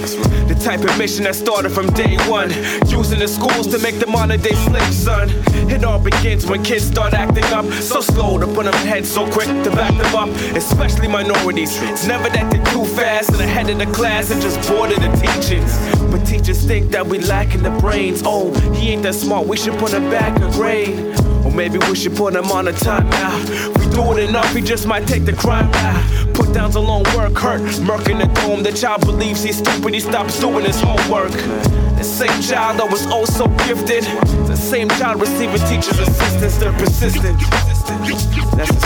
The 0.50 0.56
type 0.62 0.82
of 0.82 0.98
mission 0.98 1.24
that 1.24 1.36
started 1.36 1.70
from 1.70 1.88
day 1.94 2.18
one. 2.28 2.50
Using 2.90 3.20
the 3.20 3.28
schools 3.30 3.68
to 3.68 3.80
make 3.80 4.00
the 4.00 4.08
modern 4.08 4.42
day 4.42 4.56
slave, 4.56 4.94
son. 4.94 5.30
It 5.70 5.84
all 5.84 6.00
begins 6.00 6.46
when 6.46 6.64
kids 6.64 6.86
start 6.86 7.14
acting 7.14 7.44
up. 7.46 7.66
So 7.82 8.02
slow 8.02 8.38
to 8.38 8.46
put 8.48 8.66
them 8.66 8.74
ahead, 8.74 9.06
so 9.06 9.30
quick 9.30 9.48
to 9.48 9.72
back 9.72 9.96
them 9.98 10.16
up. 10.16 10.30
Especially 10.56 11.08
minorities. 11.08 11.82
It's 11.84 12.06
never 12.08 12.30
that 12.30 12.52
they're 12.52 12.66
too 12.74 12.86
fast 12.86 13.32
and 13.32 13.42
ahead 13.42 13.70
of 13.70 13.80
the 13.80 13.88
class 13.88 14.32
and 14.32 14.42
just 14.42 14.68
bored 14.70 14.92
of 14.92 15.00
the 15.00 15.10
teachings. 15.18 15.78
But 16.12 16.26
teachers 16.26 16.64
think 16.64 16.92
that 16.92 17.06
we 17.06 17.20
lacking 17.20 17.64
the 17.64 17.72
brains. 17.72 18.22
Oh, 18.26 18.54
he 18.74 18.90
ain't 18.90 19.04
that 19.04 19.16
smart, 19.16 19.48
we 19.48 19.58
should 19.58 19.78
put 19.78 19.92
him 19.92 20.10
back 20.10 20.36
a 20.42 20.50
grade. 20.52 20.98
Or 21.46 21.52
maybe 21.52 21.78
we 21.78 21.96
should 21.96 22.16
put 22.16 22.36
him 22.36 22.46
on 22.46 22.68
a 22.68 22.72
timeout. 22.72 23.78
We 23.78 23.94
do 23.94 24.14
it 24.14 24.30
enough, 24.30 24.54
he 24.54 24.62
just 24.62 24.88
might 24.88 25.08
take 25.08 25.26
the 25.26 25.34
crime 25.34 25.72
out. 25.74 26.25
Put 26.36 26.54
down's 26.54 26.76
a 26.76 26.80
long 26.80 27.04
work, 27.16 27.38
hurt, 27.38 27.80
murk 27.82 28.10
in 28.10 28.18
the 28.18 28.28
dome. 28.28 28.64
The 28.64 28.72
child 28.72 29.02
believes 29.06 29.44
he's 29.44 29.58
stupid, 29.58 29.94
he 29.94 30.00
stops 30.00 30.40
doing 30.40 30.66
his 30.66 30.80
homework. 30.80 31.32
The 31.32 32.04
same 32.04 32.42
child 32.42 32.80
that 32.80 32.90
was 32.92 33.06
oh 33.08 33.26
so 33.26 33.48
gifted. 33.66 34.04
The 34.48 34.56
same 34.56 34.90
child 34.90 35.22
receiving 35.22 35.62
teacher's 35.68 36.00
assistance, 36.00 36.58
they're 36.58 36.74
persistent. 36.74 37.40
That's 38.58 38.72
the 38.72 38.86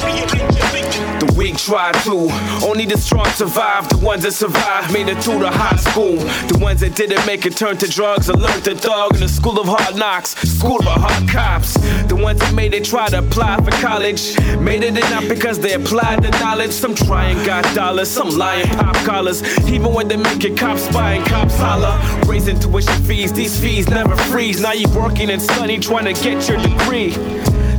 The 0.00 1.34
weak 1.36 1.58
try 1.58 1.92
to, 1.92 2.30
only 2.66 2.86
the 2.86 2.96
strong 2.96 3.26
survive. 3.30 3.88
The 3.90 3.98
ones 3.98 4.22
that 4.22 4.32
survived 4.32 4.92
made 4.92 5.08
it 5.08 5.22
through 5.22 5.40
the 5.40 5.50
high 5.50 5.76
school. 5.76 6.16
The 6.16 6.58
ones 6.58 6.80
that 6.80 6.96
didn't 6.96 7.24
make 7.26 7.44
it 7.44 7.56
turned 7.56 7.80
to 7.80 7.88
drugs 7.88 8.30
or 8.30 8.34
learned 8.34 8.64
to 8.64 8.74
dog 8.74 9.14
in 9.14 9.20
the 9.20 9.28
school 9.28 9.60
of 9.60 9.66
hard 9.66 9.96
knocks, 9.96 10.30
school 10.36 10.78
of 10.78 11.00
hard 11.00 11.28
cops. 11.28 11.74
The 12.08 12.16
ones 12.16 12.40
that 12.40 12.54
made 12.54 12.72
it 12.72 12.84
try 12.84 13.08
to 13.08 13.18
apply 13.18 13.56
for 13.58 13.70
college, 13.72 14.38
made 14.58 14.82
it 14.82 14.94
not 14.94 15.28
because 15.28 15.58
they 15.58 15.74
applied 15.74 16.22
the 16.22 16.30
knowledge. 16.40 16.72
Some 16.72 16.94
try 16.94 17.26
and 17.26 17.44
got 17.46 17.62
dollars, 17.74 18.10
some 18.10 18.30
lying 18.30 18.68
pop 18.68 18.96
collars. 19.04 19.42
Even 19.68 19.92
when 19.92 20.08
they 20.08 20.16
make 20.16 20.42
it 20.44 20.56
cops 20.56 20.82
spying, 20.82 21.22
cops 21.24 21.56
holler. 21.58 21.98
Raising 22.26 22.58
tuition 22.58 23.02
fees, 23.04 23.32
these 23.32 23.58
fees 23.60 23.88
never 23.88 24.16
freeze. 24.16 24.60
Now 24.62 24.72
you 24.72 24.88
working 24.96 25.30
and 25.30 25.42
studying, 25.42 25.82
trying 25.82 26.06
to 26.06 26.14
get 26.14 26.48
your 26.48 26.58
degree. 26.58 27.14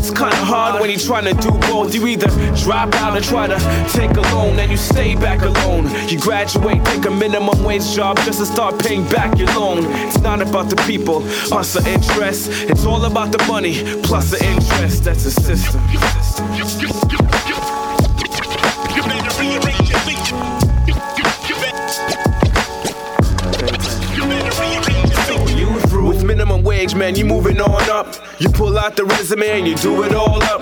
It's 0.01 0.09
kinda 0.09 0.35
hard 0.35 0.81
when 0.81 0.89
you're 0.89 0.97
trying 0.99 1.25
to 1.25 1.33
do 1.35 1.51
both. 1.69 1.93
You 1.93 2.07
either 2.07 2.27
drop 2.63 2.91
out 2.95 3.15
or 3.15 3.21
try 3.21 3.45
to 3.45 3.59
take 3.93 4.17
a 4.17 4.21
loan, 4.33 4.57
and 4.57 4.71
you 4.71 4.75
stay 4.75 5.13
back 5.13 5.43
alone. 5.43 5.91
You 6.09 6.17
graduate, 6.17 6.83
take 6.85 7.05
a 7.05 7.11
minimum 7.11 7.63
wage 7.63 7.87
job 7.93 8.17
just 8.25 8.39
to 8.39 8.47
start 8.47 8.79
paying 8.79 9.07
back 9.09 9.37
your 9.37 9.49
loan. 9.53 9.85
It's 10.07 10.19
not 10.19 10.41
about 10.41 10.71
the 10.71 10.75
people, 10.87 11.21
plus 11.49 11.73
the 11.73 11.87
interest. 11.87 12.49
It's 12.49 12.83
all 12.83 13.05
about 13.05 13.31
the 13.31 13.45
money, 13.45 13.75
plus 14.01 14.31
the 14.31 14.43
interest. 14.43 15.03
That's 15.03 15.23
the 15.23 15.29
system. 15.29 15.81
Wage, 26.81 26.95
man, 26.95 27.15
you 27.15 27.25
moving 27.25 27.61
on 27.61 27.89
up. 27.89 28.15
You 28.39 28.49
pull 28.49 28.77
out 28.77 28.95
the 28.95 29.05
resume 29.05 29.59
and 29.59 29.67
you 29.67 29.75
do 29.75 30.03
it 30.03 30.15
all 30.15 30.41
up. 30.43 30.61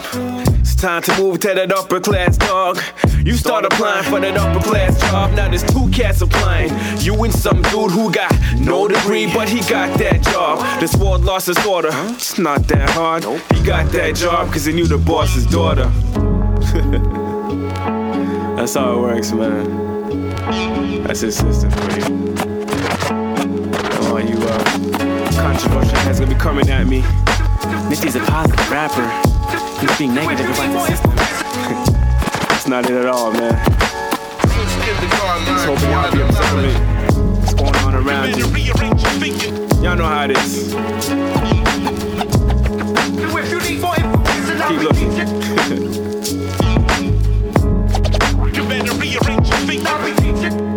It's 0.59 0.75
time 0.75 1.01
to 1.03 1.17
move 1.17 1.39
to 1.41 1.53
that 1.53 1.71
upper 1.71 1.99
class 2.01 2.35
dog. 2.37 2.79
You 3.23 3.33
start 3.33 3.65
applying 3.65 4.03
for 4.03 4.19
that 4.19 4.35
upper 4.35 4.61
class 4.67 4.99
job. 4.99 5.31
Now 5.31 5.47
there's 5.47 5.63
two 5.63 5.89
cats 5.91 6.21
applying. 6.21 6.71
You 6.99 7.23
and 7.23 7.33
some 7.33 7.61
dude 7.63 7.91
who 7.91 8.11
got 8.11 8.33
no 8.59 8.87
degree, 8.87 9.31
but 9.33 9.47
he 9.47 9.61
got 9.61 9.97
that 9.99 10.21
job. 10.23 10.81
This 10.81 10.93
world 10.95 11.23
lost 11.23 11.47
his 11.47 11.65
order. 11.65 11.91
It's 11.93 12.37
not 12.37 12.67
that 12.67 12.89
hard. 12.89 13.23
He 13.53 13.63
got 13.63 13.89
that 13.93 14.15
job 14.15 14.47
because 14.47 14.65
he 14.65 14.73
knew 14.73 14.87
the 14.87 14.97
boss's 14.97 15.45
daughter. 15.45 15.85
That's 18.57 18.73
how 18.73 18.93
it 18.93 19.01
works, 19.01 19.31
man. 19.31 21.03
That's 21.03 21.21
his 21.21 21.37
system 21.37 21.71
for 21.71 22.11
you 22.11 22.58
controversial 25.39 25.97
heads 25.99 26.19
gonna 26.19 26.33
be 26.33 26.39
coming 26.39 26.69
at 26.69 26.85
me. 26.85 27.01
Nifty's 27.89 28.15
a 28.15 28.19
positive 28.19 28.69
rapper. 28.69 29.07
He's 29.79 29.97
being 29.97 30.13
negative 30.13 30.45
about 30.45 30.71
the 30.73 30.79
system. 30.87 31.15
That's 31.15 32.67
not 32.73 32.89
it 32.89 32.91
at 32.91 33.05
all, 33.05 33.31
man. 33.31 33.53
Just 35.45 35.65
hoping 35.65 35.89
y'all 35.89 36.11
be 36.11 36.21
observant. 36.21 36.77
What's 37.39 37.53
going 37.53 37.75
on 37.75 37.95
around 37.95 38.37
you? 38.37 38.45
Y'all 39.81 39.95
know 39.95 40.05
how 40.05 40.25
it 40.25 40.31
is. 40.31 40.73
Keep 44.67 44.81
looking. 44.81 45.11
you 48.53 48.63
better 48.67 48.93
rearrange 48.99 49.47
your 49.49 49.57
thinking. 49.65 50.68